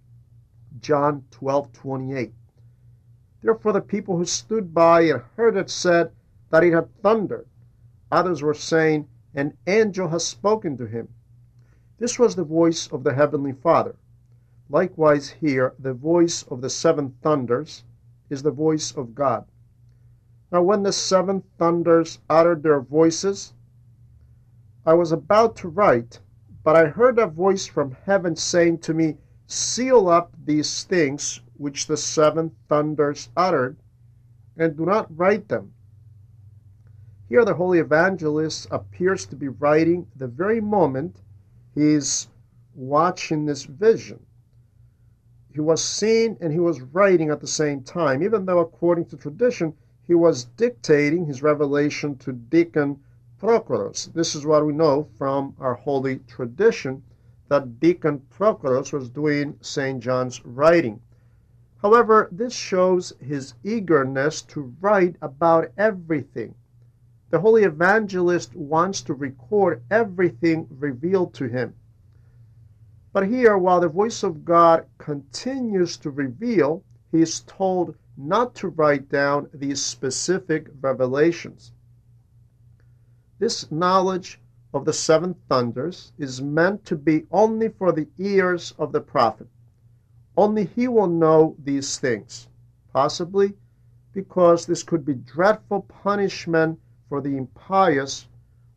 John 0.80 1.24
12 1.30 1.72
28. 1.72 2.34
Therefore, 3.42 3.72
the 3.72 3.80
people 3.80 4.16
who 4.16 4.24
stood 4.24 4.74
by 4.74 5.02
and 5.02 5.22
heard 5.36 5.56
it 5.56 5.70
said 5.70 6.10
that 6.50 6.64
it 6.64 6.72
had 6.72 6.92
thundered. 7.02 7.46
Others 8.10 8.42
were 8.42 8.54
saying, 8.54 9.06
An 9.34 9.56
angel 9.68 10.08
has 10.08 10.26
spoken 10.26 10.76
to 10.78 10.86
him. 10.86 11.08
This 11.98 12.18
was 12.18 12.34
the 12.34 12.44
voice 12.44 12.88
of 12.88 13.04
the 13.04 13.14
Heavenly 13.14 13.52
Father. 13.52 13.94
Likewise, 14.68 15.28
here, 15.28 15.74
the 15.78 15.94
voice 15.94 16.42
of 16.42 16.60
the 16.60 16.68
seven 16.68 17.14
thunders 17.22 17.84
is 18.28 18.42
the 18.42 18.50
voice 18.50 18.92
of 18.96 19.14
God. 19.14 19.44
Now, 20.50 20.62
when 20.62 20.82
the 20.82 20.92
seven 20.92 21.44
thunders 21.56 22.18
uttered 22.28 22.64
their 22.64 22.80
voices, 22.80 23.54
I 24.84 24.94
was 24.94 25.12
about 25.12 25.54
to 25.56 25.68
write, 25.68 26.18
but 26.64 26.74
I 26.74 26.86
heard 26.86 27.16
a 27.20 27.28
voice 27.28 27.66
from 27.66 27.92
heaven 27.92 28.34
saying 28.34 28.78
to 28.78 28.94
me, 28.94 29.18
Seal 29.46 30.08
up 30.08 30.34
these 30.44 30.82
things 30.82 31.40
which 31.56 31.86
the 31.86 31.96
seven 31.96 32.50
thunders 32.68 33.28
uttered, 33.36 33.76
and 34.56 34.76
do 34.76 34.84
not 34.84 35.16
write 35.16 35.48
them. 35.48 35.74
Here, 37.28 37.44
the 37.44 37.54
Holy 37.54 37.78
Evangelist 37.78 38.66
appears 38.72 39.26
to 39.26 39.36
be 39.36 39.46
writing 39.46 40.08
the 40.16 40.26
very 40.26 40.60
moment 40.60 41.22
he 41.72 41.92
is 41.92 42.26
watching 42.74 43.44
this 43.44 43.64
vision 43.64 44.25
he 45.56 45.60
was 45.62 45.82
seeing 45.82 46.36
and 46.42 46.52
he 46.52 46.60
was 46.60 46.82
writing 46.82 47.30
at 47.30 47.40
the 47.40 47.46
same 47.46 47.80
time, 47.80 48.22
even 48.22 48.44
though, 48.44 48.58
according 48.58 49.06
to 49.06 49.16
tradition, 49.16 49.72
he 50.02 50.14
was 50.14 50.44
dictating 50.44 51.24
his 51.24 51.42
revelation 51.42 52.14
to 52.14 52.30
Deacon 52.30 53.00
Prochorus. 53.40 54.12
This 54.12 54.34
is 54.34 54.44
what 54.44 54.66
we 54.66 54.74
know 54.74 55.08
from 55.16 55.54
our 55.58 55.72
holy 55.72 56.18
tradition 56.28 57.02
that 57.48 57.80
Deacon 57.80 58.20
Prochorus 58.28 58.92
was 58.92 59.08
doing 59.08 59.56
St. 59.62 59.98
John's 59.98 60.44
writing. 60.44 61.00
However, 61.80 62.28
this 62.30 62.52
shows 62.52 63.14
his 63.18 63.54
eagerness 63.64 64.42
to 64.42 64.74
write 64.82 65.16
about 65.22 65.72
everything. 65.78 66.54
The 67.30 67.40
Holy 67.40 67.64
Evangelist 67.64 68.54
wants 68.54 69.00
to 69.00 69.14
record 69.14 69.82
everything 69.90 70.66
revealed 70.68 71.32
to 71.32 71.46
him. 71.46 71.72
But 73.16 73.28
here, 73.28 73.56
while 73.56 73.80
the 73.80 73.88
voice 73.88 74.22
of 74.22 74.44
God 74.44 74.84
continues 74.98 75.96
to 75.96 76.10
reveal, 76.10 76.84
he 77.10 77.22
is 77.22 77.40
told 77.40 77.96
not 78.14 78.54
to 78.56 78.68
write 78.68 79.08
down 79.08 79.48
these 79.54 79.82
specific 79.82 80.68
revelations. 80.82 81.72
This 83.38 83.72
knowledge 83.72 84.38
of 84.74 84.84
the 84.84 84.92
seven 84.92 85.34
thunders 85.48 86.12
is 86.18 86.42
meant 86.42 86.84
to 86.84 86.94
be 86.94 87.24
only 87.30 87.70
for 87.70 87.90
the 87.90 88.06
ears 88.18 88.74
of 88.78 88.92
the 88.92 89.00
prophet. 89.00 89.48
Only 90.36 90.66
he 90.66 90.86
will 90.86 91.08
know 91.08 91.56
these 91.58 91.98
things, 91.98 92.48
possibly 92.92 93.54
because 94.12 94.66
this 94.66 94.82
could 94.82 95.06
be 95.06 95.14
dreadful 95.14 95.86
punishment 95.88 96.78
for 97.08 97.22
the 97.22 97.38
impious, 97.38 98.28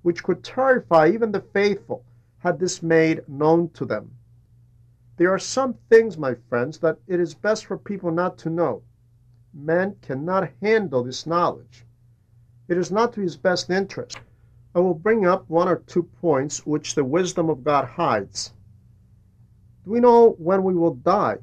which 0.02 0.24
could 0.24 0.46
terrify 0.46 1.10
even 1.10 1.34
the 1.34 1.42
faithful 1.42 2.06
had 2.38 2.58
this 2.58 2.82
made 2.82 3.28
known 3.28 3.68
to 3.72 3.84
them. 3.84 4.12
There 5.20 5.34
are 5.34 5.38
some 5.38 5.74
things, 5.90 6.18
my 6.18 6.36
friends, 6.48 6.78
that 6.78 6.98
it 7.06 7.20
is 7.20 7.34
best 7.34 7.66
for 7.66 7.78
people 7.78 8.10
not 8.10 8.38
to 8.38 8.50
know. 8.50 8.84
Man 9.54 9.98
cannot 10.02 10.50
handle 10.62 11.04
this 11.04 11.28
knowledge. 11.28 11.86
It 12.70 12.78
is 12.78 12.90
not 12.90 13.12
to 13.14 13.22
his 13.22 13.36
best 13.36 13.70
interest. 13.70 14.18
I 14.74 14.80
will 14.80 14.94
bring 14.94 15.26
up 15.26 15.50
one 15.50 15.68
or 15.68 15.80
two 15.80 16.04
points 16.04 16.66
which 16.66 16.96
the 16.96 17.04
wisdom 17.04 17.50
of 17.50 17.66
God 17.66 17.84
hides. 17.84 18.54
Do 19.84 19.92
we 19.92 20.00
know 20.00 20.38
when 20.38 20.64
we 20.64 20.74
will 20.74 20.94
die? 20.94 21.40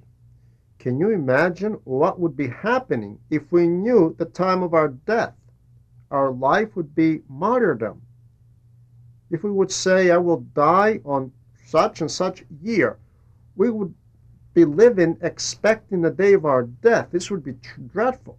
Can 0.79 0.99
you 0.99 1.11
imagine 1.11 1.75
what 1.85 2.19
would 2.19 2.35
be 2.35 2.49
happening 2.49 3.19
if 3.29 3.53
we 3.53 3.69
knew 3.69 4.15
the 4.17 4.25
time 4.25 4.63
of 4.63 4.73
our 4.73 4.89
death? 4.89 5.35
Our 6.11 6.31
life 6.31 6.77
would 6.77 6.95
be 6.95 7.25
martyrdom. 7.29 8.01
If 9.29 9.45
we 9.45 9.51
would 9.51 9.71
say, 9.71 10.11
I 10.11 10.17
will 10.17 10.41
die 10.55 11.03
on 11.05 11.31
such 11.67 12.01
and 12.01 12.11
such 12.11 12.43
year, 12.63 12.99
we 13.57 13.71
would 13.71 13.95
be 14.55 14.65
living 14.65 15.19
expecting 15.21 16.01
the 16.01 16.11
day 16.11 16.35
of 16.35 16.45
our 16.45 16.63
death. 16.63 17.09
This 17.11 17.31
would 17.31 17.43
be 17.43 17.57
dreadful. 17.93 18.39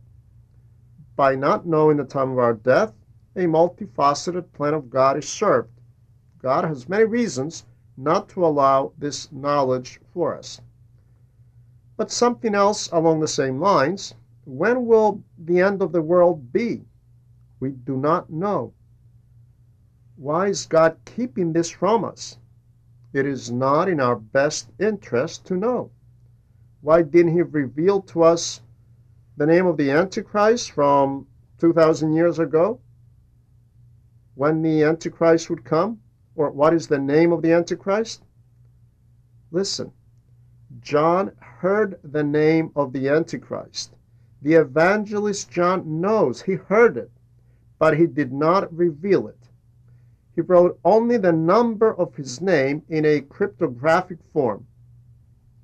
By 1.15 1.36
not 1.36 1.65
knowing 1.65 1.97
the 1.97 2.05
time 2.05 2.32
of 2.32 2.39
our 2.39 2.53
death, 2.53 2.93
a 3.36 3.41
multifaceted 3.41 4.51
plan 4.53 4.74
of 4.74 4.89
God 4.89 5.18
is 5.18 5.28
served. 5.28 5.70
God 6.41 6.63
has 6.63 6.88
many 6.88 7.03
reasons 7.03 7.65
not 7.97 8.30
to 8.30 8.45
allow 8.45 8.93
this 8.97 9.32
knowledge 9.32 9.99
for 10.13 10.36
us. 10.36 10.61
But 11.97 12.11
something 12.11 12.53
else 12.53 12.89
along 12.91 13.20
the 13.20 13.28
same 13.28 13.59
lines 13.59 14.15
when 14.45 14.86
will 14.86 15.24
the 15.38 15.59
end 15.59 15.82
of 15.82 15.91
the 15.91 16.01
world 16.01 16.53
be? 16.53 16.86
We 17.59 17.72
do 17.72 17.97
not 17.97 18.30
know. 18.30 18.74
Why 20.15 20.47
is 20.47 20.65
God 20.65 20.97
keeping 21.05 21.51
this 21.51 21.70
from 21.70 22.05
us? 22.05 22.38
It 23.18 23.26
is 23.26 23.51
not 23.51 23.89
in 23.89 23.99
our 23.99 24.15
best 24.15 24.70
interest 24.78 25.47
to 25.47 25.55
know. 25.55 25.89
Why 26.82 27.01
didn't 27.01 27.34
he 27.34 27.41
reveal 27.41 27.99
to 28.01 28.22
us 28.22 28.61
the 29.38 29.47
name 29.47 29.65
of 29.65 29.76
the 29.76 29.89
Antichrist 29.89 30.70
from 30.70 31.26
2,000 31.57 32.13
years 32.13 32.38
ago? 32.38 32.80
When 34.36 34.61
the 34.61 34.84
Antichrist 34.84 35.49
would 35.49 35.63
come? 35.63 35.99
Or 36.36 36.51
what 36.51 36.76
is 36.76 36.86
the 36.86 36.99
name 36.99 37.32
of 37.32 37.41
the 37.41 37.53
Antichrist? 37.53 38.24
Listen, 39.49 39.91
John 40.80 41.32
heard 41.39 41.99
the 42.03 42.24
name 42.24 42.72
of 42.76 42.93
the 42.93 43.09
Antichrist. 43.09 43.95
The 44.43 44.53
evangelist 44.53 45.49
John 45.49 46.01
knows, 46.01 46.43
he 46.43 46.53
heard 46.53 46.97
it, 46.97 47.09
but 47.80 47.97
he 47.97 48.05
did 48.05 48.32
not 48.32 48.72
reveal 48.72 49.28
it 49.28 49.46
he 50.38 50.41
wrote 50.41 50.79
only 50.85 51.17
the 51.17 51.31
number 51.31 51.91
of 51.95 52.15
his 52.15 52.39
name 52.41 52.83
in 52.89 53.03
a 53.05 53.21
cryptographic 53.21 54.19
form. 54.31 54.67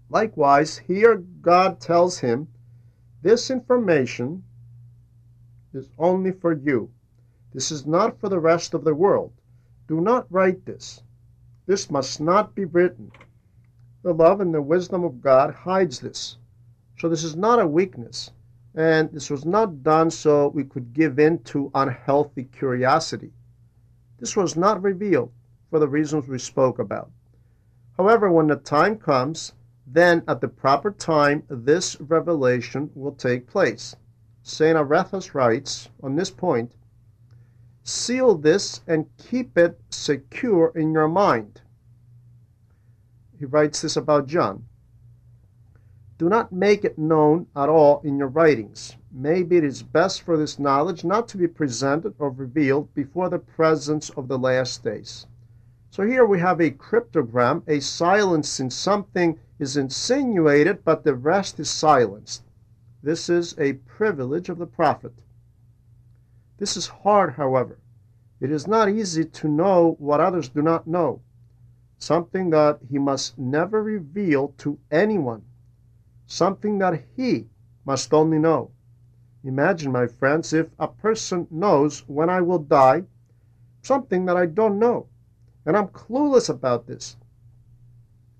Likewise, 0.09 0.79
here 0.79 1.17
God 1.17 1.79
tells 1.79 2.17
him, 2.17 2.47
This 3.21 3.51
information 3.51 4.43
is 5.75 5.91
only 5.99 6.31
for 6.31 6.53
you. 6.53 6.89
This 7.53 7.69
is 7.69 7.85
not 7.85 8.19
for 8.19 8.29
the 8.29 8.39
rest 8.39 8.73
of 8.73 8.83
the 8.83 8.95
world. 8.95 9.31
Do 9.87 10.01
not 10.01 10.25
write 10.31 10.65
this. 10.65 11.03
This 11.67 11.91
must 11.91 12.19
not 12.19 12.55
be 12.55 12.65
written. 12.65 13.11
The 14.01 14.15
love 14.15 14.41
and 14.41 14.51
the 14.51 14.63
wisdom 14.63 15.03
of 15.03 15.21
God 15.21 15.53
hides 15.53 15.99
this. 15.99 16.39
So 16.97 17.09
this 17.09 17.23
is 17.23 17.35
not 17.35 17.59
a 17.59 17.67
weakness. 17.67 18.31
And 18.73 19.11
this 19.11 19.29
was 19.29 19.45
not 19.45 19.83
done 19.83 20.09
so 20.09 20.47
we 20.47 20.63
could 20.63 20.93
give 20.93 21.19
in 21.19 21.43
to 21.43 21.69
unhealthy 21.75 22.45
curiosity. 22.45 23.33
This 24.23 24.37
was 24.37 24.55
not 24.55 24.81
revealed 24.81 25.33
for 25.69 25.79
the 25.79 25.87
reasons 25.89 26.29
we 26.29 26.39
spoke 26.39 26.79
about. 26.79 27.11
However, 27.97 28.31
when 28.31 28.47
the 28.47 28.55
time 28.55 28.97
comes, 28.97 29.51
then 29.85 30.23
at 30.29 30.39
the 30.39 30.47
proper 30.47 30.91
time 30.91 31.43
this 31.49 31.99
revelation 31.99 32.89
will 32.95 33.11
take 33.11 33.47
place. 33.47 33.97
St. 34.41 34.77
Arethas 34.77 35.33
writes 35.33 35.89
on 36.01 36.15
this 36.15 36.29
point 36.31 36.71
Seal 37.83 38.35
this 38.35 38.79
and 38.87 39.09
keep 39.17 39.57
it 39.57 39.77
secure 39.89 40.71
in 40.73 40.93
your 40.93 41.09
mind. 41.09 41.59
He 43.37 43.43
writes 43.43 43.81
this 43.81 43.97
about 43.97 44.27
John. 44.27 44.63
Do 46.17 46.29
not 46.29 46.53
make 46.53 46.85
it 46.85 46.97
known 46.97 47.47
at 47.57 47.67
all 47.67 47.99
in 48.05 48.17
your 48.19 48.29
writings. 48.29 48.95
Maybe 49.13 49.57
it 49.57 49.63
is 49.63 49.83
best 49.83 50.23
for 50.23 50.35
this 50.35 50.57
knowledge 50.57 51.03
not 51.03 51.27
to 51.29 51.37
be 51.37 51.47
presented 51.47 52.15
or 52.17 52.31
revealed 52.31 52.93
before 52.95 53.29
the 53.29 53.39
presence 53.39 54.09
of 54.09 54.27
the 54.27 54.39
last 54.39 54.83
days. 54.83 55.27
So 55.91 56.03
here 56.03 56.25
we 56.25 56.39
have 56.39 56.59
a 56.59 56.71
cryptogram, 56.71 57.61
a 57.67 57.79
silence 57.79 58.59
in 58.59 58.71
something 58.71 59.39
is 59.59 59.77
insinuated, 59.77 60.83
but 60.83 61.03
the 61.03 61.13
rest 61.13 61.59
is 61.59 61.69
silenced. 61.69 62.43
This 63.03 63.29
is 63.29 63.55
a 63.59 63.73
privilege 63.73 64.49
of 64.49 64.57
the 64.57 64.65
prophet. 64.65 65.13
This 66.57 66.75
is 66.75 66.87
hard, 66.87 67.33
however. 67.33 67.79
It 68.41 68.51
is 68.51 68.67
not 68.67 68.89
easy 68.89 69.23
to 69.25 69.47
know 69.47 69.95
what 69.99 70.19
others 70.19 70.49
do 70.49 70.61
not 70.61 70.87
know, 70.87 71.21
something 71.97 72.49
that 72.49 72.79
he 72.89 72.97
must 72.97 73.37
never 73.37 73.83
reveal 73.83 74.53
to 74.57 74.79
anyone 74.91 75.43
something 76.25 76.79
that 76.79 77.03
he 77.15 77.47
must 77.85 78.13
only 78.13 78.39
know. 78.39 78.71
Imagine, 79.45 79.91
my 79.91 80.07
friends, 80.07 80.53
if 80.53 80.67
a 80.79 80.87
person 80.87 81.47
knows 81.51 82.07
when 82.07 82.29
I 82.29 82.39
will 82.39 82.59
die, 82.59 83.03
something 83.81 84.25
that 84.25 84.37
I 84.37 84.45
don't 84.45 84.79
know, 84.79 85.07
and 85.65 85.75
I'm 85.75 85.89
clueless 85.89 86.49
about 86.49 86.87
this. 86.87 87.17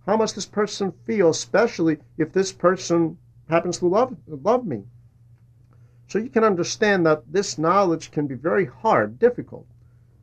how 0.05 0.15
must 0.17 0.35
this 0.35 0.45
person 0.45 0.91
feel, 1.05 1.29
especially 1.29 1.97
if 2.17 2.31
this 2.31 2.51
person 2.51 3.17
happens 3.49 3.79
to 3.79 3.87
love, 3.87 4.15
love 4.27 4.65
me? 4.65 4.83
So 6.07 6.19
you 6.19 6.29
can 6.29 6.43
understand 6.43 7.05
that 7.05 7.31
this 7.31 7.57
knowledge 7.57 8.11
can 8.11 8.27
be 8.27 8.35
very 8.35 8.65
hard, 8.65 9.19
difficult. 9.19 9.65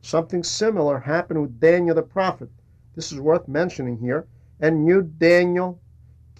Something 0.01 0.43
similar 0.43 0.99
happened 0.99 1.41
with 1.41 1.59
Daniel 1.59 1.95
the 1.95 2.01
prophet. 2.01 2.49
This 2.95 3.11
is 3.11 3.19
worth 3.19 3.47
mentioning 3.47 3.97
here. 3.97 4.27
And 4.59 4.87
you, 4.87 5.03
Daniel, 5.03 5.79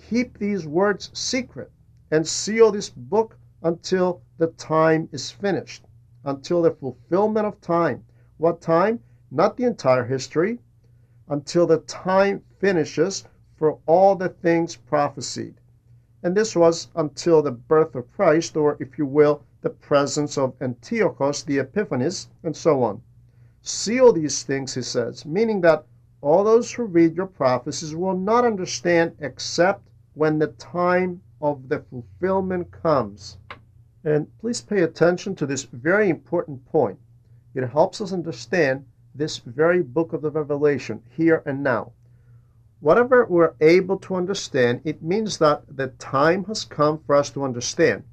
keep 0.10 0.38
these 0.38 0.66
words 0.66 1.12
secret 1.14 1.72
and 2.10 2.28
seal 2.28 2.72
this 2.72 2.90
book 2.90 3.38
until 3.64 4.22
the 4.38 4.48
time 4.48 5.08
is 5.12 5.30
finished, 5.32 5.86
until 6.26 6.62
the 6.62 6.72
fulfillment 6.72 7.46
of 7.46 7.62
time. 7.62 8.04
What 8.38 8.62
time? 8.62 9.00
Not 9.30 9.56
the 9.58 9.66
entire 9.66 10.04
history, 10.04 10.60
until 11.28 11.68
the 11.68 11.78
time 11.80 12.44
finishes 12.60 13.26
for 13.56 13.78
all 13.86 14.16
the 14.16 14.30
things 14.30 14.76
prophesied. 14.76 15.62
And 16.24 16.36
this 16.36 16.56
was 16.56 16.90
until 16.96 17.42
the 17.42 17.52
birth 17.52 17.96
of 17.96 18.12
Christ, 18.12 18.58
or 18.58 18.78
if 18.80 18.98
you 18.98 19.06
will, 19.06 19.44
the 19.62 19.70
presence 19.70 20.38
of 20.38 20.56
Antiochus 20.60 21.44
the 21.44 21.60
Epiphanes, 21.60 22.30
and 22.44 22.56
so 22.56 22.84
on. 22.84 23.02
Seal 23.62 24.12
these 24.12 24.44
things, 24.44 24.74
he 24.74 24.82
says, 24.82 25.26
meaning 25.26 25.62
that 25.62 25.86
all 26.22 26.44
those 26.44 26.72
who 26.72 26.84
read 26.84 27.16
your 27.16 27.28
prophecies 27.28 27.96
will 27.96 28.18
not 28.18 28.46
understand 28.46 29.16
except 29.20 29.88
when 30.14 30.40
the 30.40 30.48
time 30.48 31.22
of 31.42 31.70
the 31.70 31.80
fulfillment 31.80 32.72
comes. 32.72 33.38
And 34.04 34.28
please 34.40 34.62
pay 34.62 34.82
attention 34.82 35.36
to 35.36 35.46
this 35.46 35.64
very 35.64 36.10
important 36.10 36.66
point. 36.66 37.00
It 37.54 37.68
helps 37.68 38.02
us 38.02 38.14
understand 38.14 38.86
this 39.14 39.38
very 39.40 39.82
book 39.84 40.14
of 40.14 40.22
the 40.22 40.32
Revelation 40.32 41.02
here 41.10 41.44
and 41.46 41.62
now. 41.62 41.92
Whatever 42.80 43.26
we're 43.26 43.54
able 43.62 43.98
to 44.00 44.16
understand, 44.16 44.82
it 44.86 45.04
means 45.04 45.38
that 45.38 45.64
the 45.76 45.88
time 46.00 46.46
has 46.46 46.64
come 46.66 47.00
for 47.06 47.16
us 47.16 47.30
to 47.32 47.44
understand. 47.44 48.04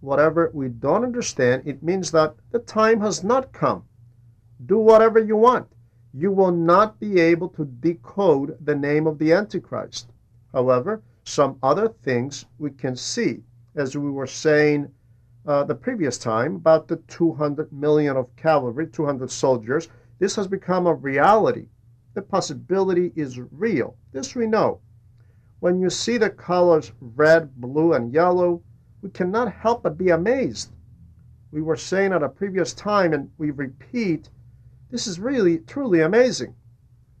Whatever 0.00 0.50
we 0.54 0.68
don't 0.68 1.04
understand, 1.04 1.62
it 1.66 1.82
means 1.82 2.10
that 2.12 2.34
the 2.50 2.58
time 2.60 3.00
has 3.00 3.22
not 3.22 3.52
come. 3.52 3.84
Do 4.64 4.78
whatever 4.78 5.18
you 5.18 5.36
want. 5.36 5.68
You 6.12 6.32
will 6.32 6.50
not 6.50 6.98
be 6.98 7.20
able 7.20 7.48
to 7.50 7.64
decode 7.64 8.56
the 8.64 8.74
name 8.74 9.06
of 9.06 9.18
the 9.18 9.32
Antichrist. 9.32 10.10
However, 10.52 11.02
some 11.28 11.58
other 11.62 11.88
things 11.88 12.46
we 12.58 12.70
can 12.70 12.96
see, 12.96 13.42
as 13.76 13.96
we 13.96 14.10
were 14.10 14.26
saying 14.26 14.90
uh, 15.46 15.64
the 15.64 15.74
previous 15.74 16.18
time 16.18 16.56
about 16.56 16.88
the 16.88 16.96
200 16.96 17.72
million 17.72 18.16
of 18.16 18.34
cavalry, 18.36 18.86
200 18.86 19.30
soldiers. 19.30 19.88
This 20.18 20.36
has 20.36 20.46
become 20.46 20.86
a 20.86 20.94
reality 20.94 21.68
the 22.18 22.22
possibility 22.22 23.12
is 23.14 23.38
real. 23.52 23.96
This 24.10 24.34
we 24.34 24.48
know. 24.48 24.80
When 25.60 25.78
you 25.78 25.88
see 25.88 26.18
the 26.18 26.30
colors 26.30 26.90
red, 27.00 27.54
blue, 27.60 27.92
and 27.92 28.12
yellow, 28.12 28.60
we 29.02 29.10
cannot 29.10 29.52
help 29.52 29.84
but 29.84 29.96
be 29.96 30.08
amazed. 30.08 30.72
We 31.52 31.62
were 31.62 31.76
saying 31.76 32.12
at 32.12 32.24
a 32.24 32.28
previous 32.28 32.74
time, 32.74 33.12
and 33.12 33.30
we 33.38 33.52
repeat, 33.52 34.30
this 34.90 35.06
is 35.06 35.20
really, 35.20 35.58
truly 35.58 36.00
amazing. 36.00 36.56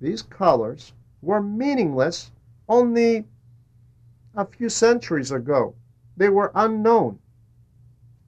These 0.00 0.22
colors 0.22 0.94
were 1.22 1.40
meaningless 1.40 2.32
only 2.68 3.28
a 4.38 4.46
few 4.46 4.68
centuries 4.68 5.32
ago. 5.32 5.74
They 6.16 6.28
were 6.28 6.52
unknown. 6.54 7.18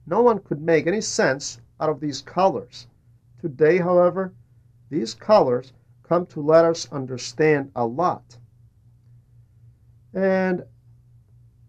No 0.05 0.21
one 0.21 0.39
could 0.39 0.61
make 0.61 0.85
any 0.85 0.99
sense 0.99 1.61
out 1.79 1.89
of 1.89 2.01
these 2.01 2.21
colors. 2.21 2.87
Today, 3.39 3.77
however, 3.77 4.33
these 4.89 5.13
colors 5.13 5.71
come 6.03 6.25
to 6.25 6.41
let 6.41 6.65
us 6.65 6.91
understand 6.91 7.71
a 7.77 7.85
lot. 7.85 8.37
And 10.13 10.65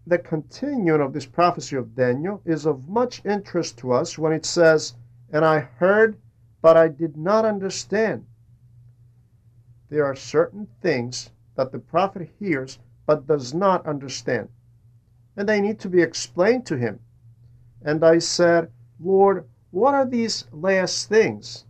the 0.05 0.17
continuing 0.17 0.99
of 0.99 1.13
this 1.13 1.25
prophecy 1.25 1.77
of 1.77 1.95
Daniel 1.95 2.41
is 2.43 2.65
of 2.65 2.89
much 2.89 3.25
interest 3.25 3.77
to 3.77 3.93
us 3.93 4.17
when 4.17 4.33
it 4.33 4.45
says, 4.45 4.93
And 5.31 5.45
I 5.45 5.59
heard, 5.59 6.17
but 6.61 6.75
I 6.75 6.89
did 6.89 7.15
not 7.15 7.45
understand. 7.45 8.25
There 9.87 10.03
are 10.03 10.15
certain 10.15 10.67
things 10.81 11.31
that 11.55 11.71
the 11.71 11.79
prophet 11.79 12.29
hears 12.39 12.77
but 13.05 13.27
does 13.27 13.53
not 13.53 13.85
understand, 13.85 14.49
and 15.35 15.47
they 15.47 15.61
need 15.61 15.79
to 15.79 15.89
be 15.89 16.01
explained 16.01 16.65
to 16.65 16.77
him. 16.77 16.99
And 17.81 18.03
I 18.03 18.19
said, 18.19 18.71
Lord, 18.99 19.47
what 19.71 19.93
are 19.93 20.05
these 20.05 20.45
last 20.51 21.09
things? 21.09 21.65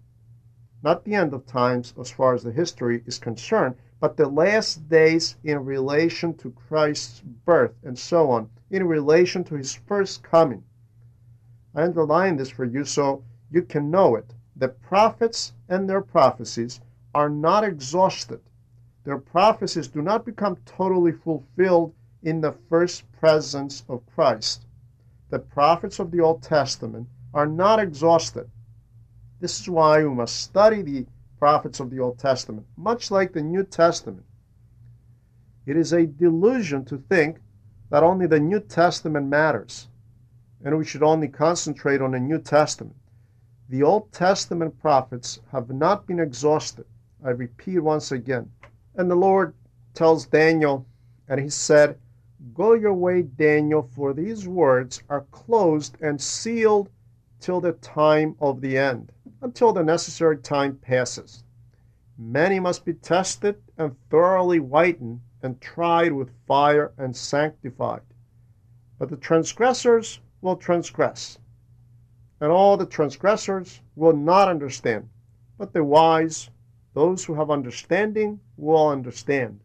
not 0.84 1.06
the 1.06 1.16
end 1.16 1.34
of 1.34 1.46
times 1.46 1.94
as 1.98 2.12
far 2.12 2.34
as 2.34 2.44
the 2.44 2.52
history 2.52 3.02
is 3.06 3.18
concerned, 3.18 3.76
but 4.02 4.18
the 4.18 4.28
last 4.28 4.90
days 4.90 5.38
in 5.44 5.64
relation 5.64 6.34
to 6.34 6.52
Christ's 6.52 7.22
birth 7.22 7.74
and 7.84 7.98
so 7.98 8.30
on, 8.30 8.50
in 8.70 8.86
relation 8.86 9.46
to 9.46 9.56
his 9.56 9.74
first 9.74 10.22
coming. 10.24 10.62
I 11.74 11.84
underline 11.84 12.36
this 12.36 12.50
for 12.50 12.66
you 12.66 12.84
so 12.84 13.24
you 13.50 13.62
can 13.62 13.90
know 13.90 14.16
it. 14.18 14.34
The 14.58 14.68
prophets 14.68 15.54
and 15.70 15.90
their 15.90 16.02
prophecies 16.02 16.82
are 17.16 17.30
not 17.30 17.64
exhausted. 17.64 18.42
Their 19.04 19.18
prophecies 19.18 19.88
do 19.88 20.02
not 20.02 20.26
become 20.26 20.58
totally 20.66 21.12
fulfilled 21.12 21.94
in 22.22 22.42
the 22.42 22.54
first 22.70 23.12
presence 23.12 23.84
of 23.90 24.06
Christ. 24.16 24.66
The 25.30 25.40
prophets 25.40 26.00
of 26.00 26.12
the 26.12 26.22
Old 26.22 26.42
Testament 26.42 27.08
are 27.34 27.48
not 27.48 27.80
exhausted. 27.80 28.50
This 29.40 29.60
is 29.60 29.70
why 29.70 30.04
we 30.04 30.10
must 30.10 30.42
study 30.42 30.82
the 30.82 31.06
prophets 31.38 31.80
of 31.80 31.90
the 31.90 32.00
Old 32.00 32.18
Testament, 32.18 32.66
much 32.78 33.12
like 33.12 33.34
the 33.34 33.42
New 33.42 33.64
Testament. 33.64 34.26
It 35.66 35.76
is 35.76 35.92
a 35.92 36.06
delusion 36.06 36.86
to 36.86 36.98
think 36.98 37.40
that 37.90 38.04
only 38.04 38.28
the 38.28 38.40
New 38.40 38.60
Testament 38.60 39.28
matters 39.28 39.88
and 40.64 40.78
we 40.78 40.86
should 40.86 41.04
only 41.04 41.28
concentrate 41.28 42.02
on 42.02 42.12
the 42.12 42.20
New 42.20 42.40
Testament. 42.40 42.96
The 43.70 43.84
Old 43.84 44.12
Testament 44.12 44.80
prophets 44.80 45.42
have 45.52 45.70
not 45.70 46.08
been 46.08 46.20
exhausted. 46.20 46.86
I 47.24 47.32
repeat 47.32 47.80
once 47.80 48.12
again. 48.12 48.50
And 48.96 49.10
the 49.10 49.16
Lord 49.16 49.54
tells 49.94 50.28
Daniel, 50.28 50.86
and 51.28 51.40
he 51.40 51.50
said, 51.50 51.98
Go 52.54 52.74
your 52.74 52.94
way, 52.94 53.22
Daniel, 53.22 53.90
for 53.96 54.14
these 54.14 54.48
words 54.48 55.02
are 55.10 55.26
closed 55.32 55.98
and 56.02 56.22
sealed 56.22 56.90
till 57.40 57.60
the 57.60 57.74
time 57.74 58.36
of 58.40 58.62
the 58.62 58.78
end 58.78 59.12
until 59.42 59.74
the 59.74 59.84
necessary 59.84 60.38
time 60.38 60.78
passes. 60.78 61.44
Many 62.18 62.60
must 62.60 62.86
be 62.86 62.94
tested 62.94 63.62
and 63.78 63.96
thoroughly 64.10 64.60
whitened 64.60 65.22
and 65.42 65.60
tried 65.60 66.14
with 66.14 66.30
fire 66.48 66.94
and 66.98 67.16
sanctified. 67.16 68.02
But 69.00 69.10
the 69.10 69.18
transgressors 69.18 70.22
will 70.42 70.56
transgress, 70.56 71.40
and 72.40 72.52
all 72.52 72.78
the 72.78 72.86
transgressors 72.86 73.82
will 73.96 74.16
not 74.16 74.48
understand. 74.48 75.10
But 75.58 75.74
the 75.74 75.84
wise, 75.84 76.50
those 76.94 77.26
who 77.26 77.34
have 77.34 77.50
understanding, 77.50 78.40
will 78.58 78.90
understand. 78.90 79.60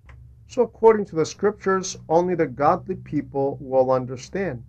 So, 0.47 0.63
according 0.63 1.05
to 1.07 1.17
the 1.17 1.27
scriptures, 1.27 1.97
only 2.09 2.35
the 2.35 2.47
godly 2.47 2.97
people 2.97 3.59
will 3.61 3.91
understand. 3.91 4.65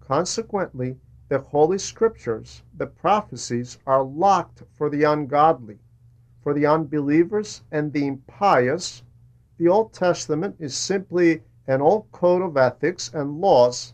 Consequently, 0.00 0.96
the 1.28 1.38
Holy 1.38 1.78
Scriptures, 1.78 2.62
the 2.76 2.86
prophecies, 2.86 3.78
are 3.86 4.02
locked 4.02 4.62
for 4.72 4.88
the 4.88 5.04
ungodly. 5.04 5.78
For 6.42 6.54
the 6.54 6.66
unbelievers 6.66 7.62
and 7.70 7.92
the 7.92 8.06
impious, 8.06 9.02
the 9.58 9.68
Old 9.68 9.92
Testament 9.92 10.56
is 10.58 10.74
simply 10.74 11.42
an 11.66 11.82
old 11.82 12.10
code 12.12 12.40
of 12.40 12.56
ethics 12.56 13.12
and 13.12 13.40
laws. 13.40 13.92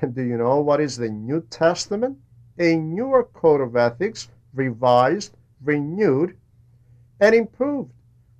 And 0.00 0.14
do 0.14 0.22
you 0.22 0.36
know 0.36 0.60
what 0.60 0.80
is 0.80 0.96
the 0.96 1.10
New 1.10 1.42
Testament? 1.42 2.18
A 2.58 2.76
newer 2.76 3.24
code 3.24 3.60
of 3.60 3.76
ethics, 3.76 4.28
revised, 4.52 5.36
renewed, 5.62 6.36
and 7.20 7.34
improved, 7.34 7.92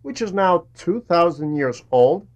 which 0.03 0.21
is 0.21 0.33
now 0.33 0.67
2,000 0.75 1.57
years 1.57 1.83
old, 1.91 2.27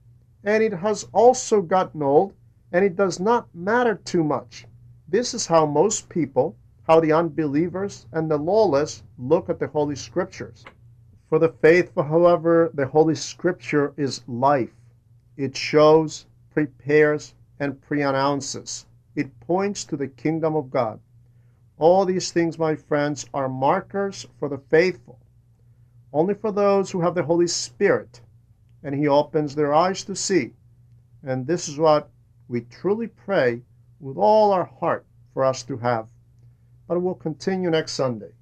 and 0.43 0.63
it 0.63 0.73
has 0.73 1.07
also 1.13 1.61
gotten 1.61 2.03
old, 2.03 2.33
and 2.73 2.85
it 2.85 2.97
does 2.97 3.21
not 3.21 3.55
matter 3.55 3.95
too 3.95 4.25
much 4.25 4.67
this 5.09 5.35
is 5.35 5.47
how 5.47 5.65
most 5.65 6.09
people, 6.09 6.57
how 6.83 6.99
the 6.99 7.13
unbelievers 7.13 8.07
and 8.11 8.29
the 8.29 8.37
lawless 8.37 9.05
look 9.19 9.49
at 9.49 9.61
the 9.61 9.69
Holy 9.69 9.95
Scriptures. 9.95 10.65
For 11.29 11.39
the 11.39 11.49
faithful, 11.49 12.03
however, 12.03 12.71
the 12.75 12.89
Holy 12.89 13.15
Scripture 13.15 13.93
is 13.97 14.25
life. 14.27 14.75
It 15.37 15.57
shows, 15.57 16.27
prepares, 16.51 17.35
and 17.61 17.81
preannounces. 17.81 18.87
It 19.15 19.39
points 19.39 19.85
to 19.85 19.97
the 19.97 20.09
kingdom 20.09 20.57
of 20.57 20.71
God. 20.71 20.99
All 21.79 22.05
these 22.05 22.33
things, 22.33 22.59
my 22.59 22.75
friends, 22.75 23.27
are 23.33 23.49
markers 23.49 24.27
for 24.41 24.49
the 24.49 24.59
faithful, 24.59 25.21
only 26.17 26.33
for 26.33 26.51
those 26.51 26.91
who 26.91 27.03
have 27.03 27.15
the 27.15 27.23
Holy 27.23 27.47
Spirit, 27.47 28.23
and 28.83 28.95
He 28.95 29.07
opens 29.07 29.55
their 29.55 29.75
eyes 29.75 30.03
to 30.05 30.17
see. 30.17 30.55
And 31.23 31.47
this 31.47 31.69
is 31.69 31.79
what 31.79 32.09
we 32.49 32.63
truly 32.63 33.07
pray 33.07 33.61
with 34.01 34.17
all 34.17 34.51
our 34.51 34.65
heart 34.65 35.05
for 35.35 35.45
us 35.45 35.63
to 35.65 35.77
have. 35.77 36.09
But 36.89 37.03
we'll 37.03 37.17
continue 37.17 37.69
next 37.69 37.93
Sunday. 37.93 38.33